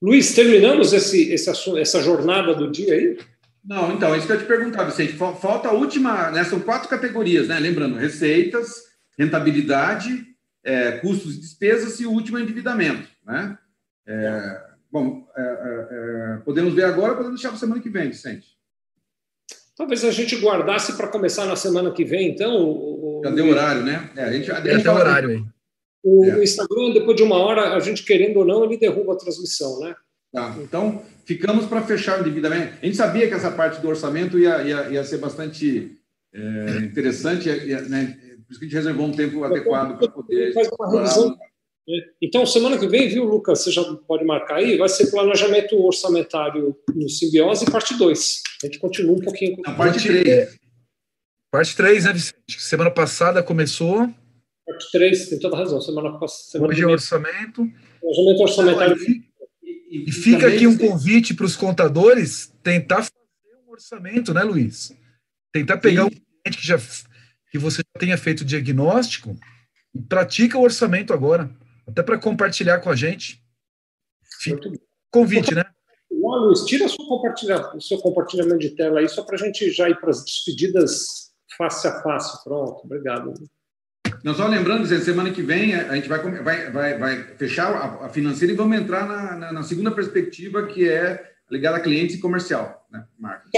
Luiz, 0.00 0.34
terminamos 0.34 0.92
esse, 0.92 1.32
esse 1.32 1.50
essa 1.78 2.02
jornada 2.02 2.54
do 2.54 2.70
dia 2.70 2.94
aí? 2.94 3.18
Não, 3.64 3.92
então, 3.92 4.14
é 4.14 4.18
isso 4.18 4.26
que 4.26 4.32
eu 4.32 4.38
te 4.38 4.44
perguntar, 4.44 4.84
Vicente. 4.84 5.14
Falta 5.14 5.68
a 5.68 5.72
última, 5.72 6.30
né? 6.30 6.44
São 6.44 6.60
quatro 6.60 6.88
categorias, 6.88 7.48
né? 7.48 7.58
Lembrando, 7.58 7.96
receitas, 7.96 8.84
rentabilidade, 9.18 10.24
é, 10.64 10.92
custos 10.92 11.34
e 11.34 11.40
despesas 11.40 11.98
e 11.98 12.06
o 12.06 12.12
último 12.12 12.38
endividamento, 12.38 13.08
né? 13.24 13.58
É, 14.06 14.60
bom, 14.90 15.26
é, 15.36 15.42
é, 15.42 15.86
é 15.90 16.36
podemos 16.44 16.74
ver 16.74 16.84
agora, 16.84 17.14
podemos 17.14 17.40
deixar 17.40 17.48
para 17.48 17.58
semana 17.58 17.80
que 17.80 17.90
vem, 17.90 18.08
Vicente. 18.08 18.55
Talvez 19.76 20.04
a 20.04 20.10
gente 20.10 20.36
guardasse 20.36 20.96
para 20.96 21.08
começar 21.08 21.44
na 21.44 21.54
semana 21.54 21.92
que 21.92 22.04
vem, 22.04 22.30
então. 22.30 22.64
O, 22.64 23.20
já 23.22 23.30
deu 23.30 23.48
horário, 23.48 23.82
né? 23.82 24.10
É, 24.16 24.24
a 24.24 24.32
gente, 24.32 24.50
a 24.50 24.54
já 24.54 24.78
deu 24.78 24.94
horário 24.94 25.28
aí. 25.30 25.44
O, 26.02 26.24
é. 26.24 26.42
Instagram, 26.42 26.92
depois 26.94 27.16
de 27.16 27.22
uma 27.22 27.36
hora, 27.36 27.74
a 27.74 27.80
gente 27.80 28.04
querendo 28.04 28.38
ou 28.38 28.46
não, 28.46 28.64
ele 28.64 28.78
derruba 28.78 29.12
a 29.12 29.16
transmissão, 29.16 29.80
né? 29.80 29.94
Tá. 30.32 30.56
Então, 30.60 31.02
ficamos 31.24 31.66
para 31.66 31.82
fechar 31.82 32.18
o 32.18 32.20
endividamento. 32.20 32.74
A 32.80 32.86
gente 32.86 32.96
sabia 32.96 33.28
que 33.28 33.34
essa 33.34 33.50
parte 33.50 33.80
do 33.80 33.88
orçamento 33.88 34.38
ia, 34.38 34.62
ia, 34.62 34.88
ia 34.90 35.04
ser 35.04 35.18
bastante 35.18 35.98
é, 36.32 36.78
interessante, 36.78 37.48
ia, 37.48 37.82
né? 37.82 38.16
por 38.46 38.52
isso 38.52 38.60
que 38.60 38.66
a 38.66 38.68
gente 38.68 38.76
reservou 38.76 39.06
um 39.06 39.12
tempo 39.12 39.42
adequado 39.44 39.98
para 39.98 40.08
poder. 40.08 40.54
Faz 40.54 40.68
uma 40.78 40.90
revisão 40.90 41.36
então, 42.20 42.44
semana 42.44 42.76
que 42.78 42.88
vem, 42.88 43.08
viu, 43.08 43.24
Lucas? 43.24 43.60
Você 43.60 43.70
já 43.70 43.84
pode 43.84 44.24
marcar 44.24 44.56
aí, 44.56 44.76
vai 44.76 44.88
ser 44.88 45.08
planejamento 45.08 45.80
orçamentário 45.80 46.76
no 46.92 47.08
Simbiose, 47.08 47.70
parte 47.70 47.96
2. 47.96 48.42
A 48.62 48.66
gente 48.66 48.78
continua 48.78 49.16
um 49.16 49.20
pouquinho. 49.20 49.56
Não, 49.64 49.76
parte 49.76 50.02
3. 50.02 50.26
É, 50.26 50.50
parte 51.50 51.76
3, 51.76 52.04
né, 52.04 52.12
Vicente? 52.12 52.60
Semana 52.60 52.90
passada 52.90 53.40
começou. 53.42 54.12
Parte 54.66 54.90
3, 54.90 55.28
tem 55.28 55.38
toda 55.38 55.56
razão. 55.56 55.80
Semana 55.80 56.18
passada. 56.18 56.66
Hoje 56.66 56.82
é 56.82 56.86
orçamento. 56.86 57.70
Planejamento 58.00 58.40
orçamentário. 58.42 58.96
e, 58.98 59.22
e, 59.62 60.08
e, 60.08 60.12
fica 60.12 60.48
aqui 60.48 60.66
um 60.66 60.76
convite 60.76 61.34
para 61.34 61.46
os 61.46 61.54
contadores 61.54 62.52
tentar 62.64 62.96
fazer 62.96 63.64
um 63.64 63.70
orçamento, 63.70 64.34
né, 64.34 64.42
Luiz? 64.42 64.92
Tentar 65.52 65.78
pegar 65.78 66.02
Sim. 66.02 66.08
um 66.08 66.10
cliente 66.10 66.60
que, 66.60 66.66
já, 66.66 66.78
que 67.52 67.58
você 67.58 67.76
já 67.78 68.00
tenha 68.00 68.18
feito 68.18 68.40
o 68.40 68.44
diagnóstico 68.44 69.38
e 69.94 70.02
pratica 70.02 70.58
o 70.58 70.62
orçamento 70.62 71.12
agora 71.12 71.48
até 71.86 72.02
para 72.02 72.18
compartilhar 72.18 72.80
com 72.80 72.90
a 72.90 72.96
gente. 72.96 73.42
Convite, 75.10 75.54
né? 75.54 75.64
Não, 76.10 76.46
Luiz, 76.46 76.64
tira 76.64 76.86
o 76.86 77.80
seu 77.80 77.98
compartilhamento 77.98 78.58
de 78.58 78.70
tela 78.70 79.00
aí, 79.00 79.08
só 79.08 79.22
para 79.22 79.36
a 79.36 79.38
gente 79.38 79.70
já 79.70 79.88
ir 79.88 79.98
para 80.00 80.10
as 80.10 80.24
despedidas 80.24 81.26
face 81.56 81.86
a 81.86 82.02
face. 82.02 82.42
Pronto, 82.44 82.82
obrigado. 82.84 83.32
Não, 84.24 84.34
só 84.34 84.46
lembrando, 84.46 84.86
semana 84.86 85.30
que 85.30 85.42
vem 85.42 85.74
a 85.74 85.94
gente 85.94 86.08
vai, 86.08 86.18
vai, 86.42 86.70
vai, 86.70 86.98
vai 86.98 87.22
fechar 87.36 87.72
a, 87.72 88.06
a 88.06 88.08
financeira 88.08 88.52
e 88.52 88.56
vamos 88.56 88.76
entrar 88.76 89.06
na, 89.06 89.36
na, 89.36 89.52
na, 89.52 89.62
segunda 89.62 89.90
perspectiva, 89.90 90.66
que 90.66 90.88
é 90.88 91.32
ligada 91.50 91.76
a 91.76 91.80
clientes 91.80 92.16
e 92.16 92.20
comercial, 92.20 92.86
né, 92.90 93.06
Marcos? 93.18 93.50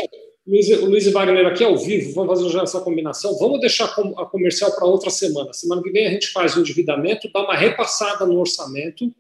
Luiz, 0.49 0.69
o 0.81 0.87
Luiz 0.87 1.07
e 1.07 1.11
Wagner 1.11 1.47
aqui 1.47 1.63
ao 1.63 1.77
vivo, 1.77 2.15
vamos 2.15 2.39
fazer 2.39 2.51
já 2.51 2.63
essa 2.63 2.81
combinação. 2.81 3.37
Vamos 3.39 3.61
deixar 3.61 3.85
a 3.85 4.25
comercial 4.25 4.75
para 4.75 4.87
outra 4.87 5.11
semana. 5.11 5.53
Semana 5.53 5.83
que 5.83 5.91
vem 5.91 6.07
a 6.07 6.11
gente 6.11 6.33
faz 6.33 6.57
o 6.57 6.61
endividamento, 6.61 7.31
dá 7.31 7.45
uma 7.45 7.55
repassada 7.55 8.25
no 8.25 8.39
orçamento, 8.39 9.13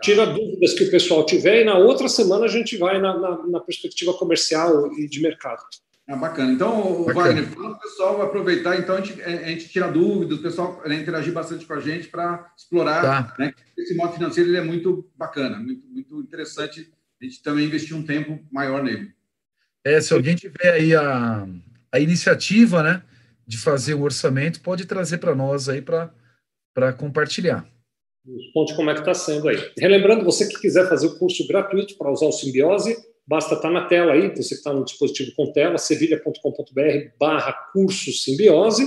tira 0.00 0.24
dúvidas 0.24 0.74
que 0.74 0.84
o 0.84 0.90
pessoal 0.90 1.26
tiver, 1.26 1.62
e 1.62 1.64
na 1.64 1.76
outra 1.76 2.08
semana 2.08 2.44
a 2.44 2.48
gente 2.48 2.76
vai 2.76 3.00
na, 3.00 3.18
na, 3.18 3.46
na 3.48 3.60
perspectiva 3.60 4.14
comercial 4.14 4.92
e 4.96 5.08
de 5.08 5.20
mercado. 5.20 5.64
Ah, 6.06 6.14
bacana. 6.14 6.52
Então, 6.52 7.04
bacana. 7.04 7.26
Wagner, 7.26 7.48
fala 7.48 7.70
o 7.70 7.80
pessoal 7.80 8.16
vai 8.16 8.78
então 8.78 8.96
a 8.96 9.00
gente, 9.00 9.20
a 9.20 9.48
gente 9.48 9.68
tira 9.68 9.90
dúvidas, 9.90 10.38
o 10.38 10.42
pessoal 10.42 10.80
né, 10.86 10.94
interagir 10.94 11.32
bastante 11.32 11.66
com 11.66 11.74
a 11.74 11.80
gente 11.80 12.06
para 12.06 12.52
explorar. 12.56 13.02
Tá. 13.02 13.34
Né, 13.36 13.52
esse 13.76 13.96
modo 13.96 14.14
financeiro 14.14 14.48
ele 14.48 14.56
é 14.56 14.62
muito 14.62 15.04
bacana, 15.16 15.58
muito, 15.58 15.84
muito 15.88 16.20
interessante. 16.20 16.88
A 17.20 17.24
gente 17.24 17.42
também 17.42 17.66
investir 17.66 17.96
um 17.96 18.04
tempo 18.04 18.38
maior 18.50 18.80
nele. 18.82 19.17
É, 19.84 20.00
se 20.00 20.12
alguém 20.12 20.34
tiver 20.34 20.72
aí 20.72 20.94
a, 20.94 21.46
a 21.92 22.00
iniciativa, 22.00 22.82
né, 22.82 23.02
de 23.46 23.56
fazer 23.56 23.94
o 23.94 24.02
orçamento, 24.02 24.60
pode 24.60 24.86
trazer 24.86 25.18
para 25.18 25.34
nós 25.34 25.68
aí 25.68 25.80
para 25.80 26.92
compartilhar. 26.98 27.66
Conte 28.52 28.76
como 28.76 28.90
é 28.90 28.94
que 28.94 29.00
está 29.00 29.14
sendo 29.14 29.48
aí. 29.48 29.56
Relembrando, 29.78 30.24
você 30.24 30.46
que 30.46 30.60
quiser 30.60 30.88
fazer 30.88 31.06
o 31.06 31.18
curso 31.18 31.46
gratuito 31.46 31.96
para 31.96 32.12
usar 32.12 32.26
o 32.26 32.32
Simbiose, 32.32 32.96
basta 33.26 33.54
estar 33.54 33.68
tá 33.68 33.72
na 33.72 33.86
tela 33.86 34.12
aí, 34.12 34.28
você 34.28 34.50
que 34.50 34.60
está 34.60 34.72
no 34.72 34.84
dispositivo 34.84 35.32
com 35.34 35.50
tela, 35.52 35.78
sevilha.com.br 35.78 37.08
barra 37.18 37.52
curso 37.72 38.12
Simbiose. 38.12 38.84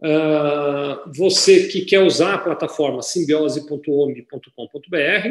Uh, 0.00 1.12
você 1.16 1.68
que 1.68 1.84
quer 1.84 2.00
usar 2.00 2.34
a 2.34 2.38
plataforma 2.38 3.00
simbiose.ome.com.br, 3.00 5.28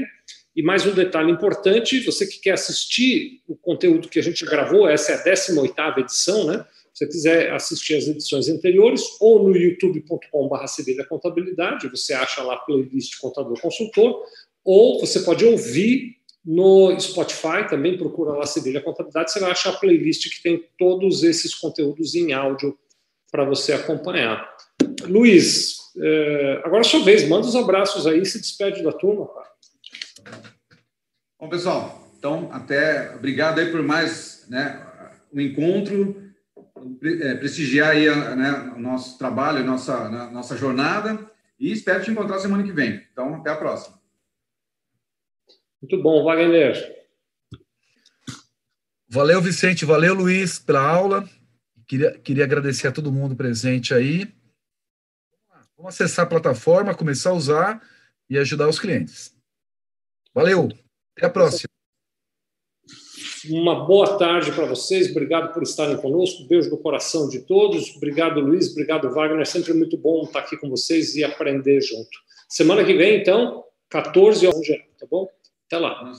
e 0.56 0.62
mais 0.62 0.86
um 0.86 0.94
detalhe 0.94 1.32
importante: 1.32 2.00
você 2.02 2.28
que 2.28 2.40
quer 2.40 2.52
assistir 2.52 3.42
o 3.48 3.56
conteúdo 3.56 4.08
que 4.08 4.20
a 4.20 4.24
gente 4.24 4.46
gravou, 4.46 4.88
essa 4.88 5.12
é 5.12 5.16
a 5.16 5.24
18 5.24 5.74
edição, 6.00 6.46
né? 6.46 6.66
Se 6.94 7.06
você 7.06 7.08
quiser 7.08 7.52
assistir 7.52 7.96
as 7.96 8.08
edições 8.08 8.48
anteriores, 8.50 9.02
ou 9.20 9.42
no 9.42 9.58
youtube.com.br 9.58 10.68
Sevilha 10.68 11.04
Contabilidade, 11.04 11.90
você 11.90 12.14
acha 12.14 12.44
lá 12.44 12.54
a 12.54 12.58
playlist 12.58 13.18
Contador 13.20 13.60
Consultor, 13.60 14.22
ou 14.64 15.00
você 15.00 15.22
pode 15.22 15.44
ouvir 15.44 16.18
no 16.46 16.98
Spotify, 17.00 17.68
também 17.68 17.98
procura 17.98 18.34
lá 18.34 18.46
Sevilha 18.46 18.80
Contabilidade, 18.80 19.32
você 19.32 19.40
vai 19.40 19.52
achar 19.52 19.72
a 19.72 19.78
playlist 19.78 20.30
que 20.30 20.44
tem 20.44 20.64
todos 20.78 21.24
esses 21.24 21.56
conteúdos 21.56 22.14
em 22.14 22.32
áudio 22.32 22.78
para 23.32 23.44
você 23.44 23.74
acompanhar. 23.74 24.56
Luiz, 25.08 25.78
eh, 25.98 26.62
agora 26.64 26.82
é 26.82 26.84
sua 26.84 27.04
vez, 27.04 27.28
manda 27.28 27.48
os 27.48 27.56
abraços 27.56 28.06
aí 28.06 28.22
e 28.22 28.26
se 28.26 28.40
despede 28.40 28.84
da 28.84 28.92
turma, 28.92 29.26
cara. 29.34 29.53
Bom, 31.44 31.50
pessoal, 31.50 32.10
então, 32.18 32.50
até 32.54 33.14
obrigado 33.16 33.60
aí 33.60 33.70
por 33.70 33.84
mais 33.84 34.48
né, 34.50 34.82
um 35.30 35.42
encontro, 35.42 36.34
é, 37.04 37.36
prestigiar 37.36 37.90
aí 37.90 38.06
né, 38.34 38.72
o 38.74 38.80
nosso 38.80 39.18
trabalho, 39.18 39.58
a 39.58 39.64
nossa, 39.64 39.94
a 39.94 40.32
nossa 40.32 40.56
jornada 40.56 41.20
e 41.60 41.70
espero 41.70 42.02
te 42.02 42.10
encontrar 42.10 42.40
semana 42.40 42.64
que 42.64 42.72
vem. 42.72 43.06
Então, 43.12 43.36
até 43.36 43.50
a 43.50 43.58
próxima. 43.58 44.00
Muito 45.82 46.02
bom, 46.02 46.24
Wagner. 46.24 46.78
Valeu, 49.10 49.42
Vicente. 49.42 49.84
Valeu, 49.84 50.14
Luiz, 50.14 50.58
pela 50.58 50.80
aula. 50.80 51.30
Queria, 51.86 52.18
queria 52.20 52.46
agradecer 52.46 52.88
a 52.88 52.92
todo 52.94 53.12
mundo 53.12 53.36
presente 53.36 53.94
aí. 53.94 54.34
Vamos 55.76 55.94
acessar 55.94 56.24
a 56.24 56.30
plataforma, 56.30 56.96
começar 56.96 57.32
a 57.32 57.34
usar 57.34 57.82
e 58.30 58.38
ajudar 58.38 58.70
os 58.70 58.80
clientes. 58.80 59.36
Valeu! 60.34 60.70
Até 61.18 61.28
a 61.28 61.30
próxima. 61.30 61.70
Uma 63.50 63.86
boa 63.86 64.18
tarde 64.18 64.52
para 64.54 64.66
vocês. 64.66 65.12
Obrigado 65.12 65.54
por 65.54 65.64
estarem 65.64 65.98
conosco. 65.98 66.48
Beijo 66.48 66.70
no 66.70 66.78
coração 66.78 67.28
de 67.28 67.40
todos. 67.42 67.96
Obrigado, 67.96 68.40
Luiz. 68.40 68.72
Obrigado, 68.72 69.14
Wagner. 69.14 69.42
É 69.42 69.46
sempre 69.46 69.74
muito 69.74 69.98
bom 69.98 70.24
estar 70.24 70.40
aqui 70.40 70.56
com 70.56 70.70
vocês 70.70 71.16
e 71.16 71.24
aprender 71.24 71.82
junto. 71.82 72.10
Semana 72.48 72.86
que 72.86 72.94
vem, 72.94 73.20
então, 73.20 73.64
14 73.90 74.48
horas, 74.48 74.68
tá 74.98 75.06
bom? 75.10 75.28
Até 75.68 75.78
lá. 75.78 76.14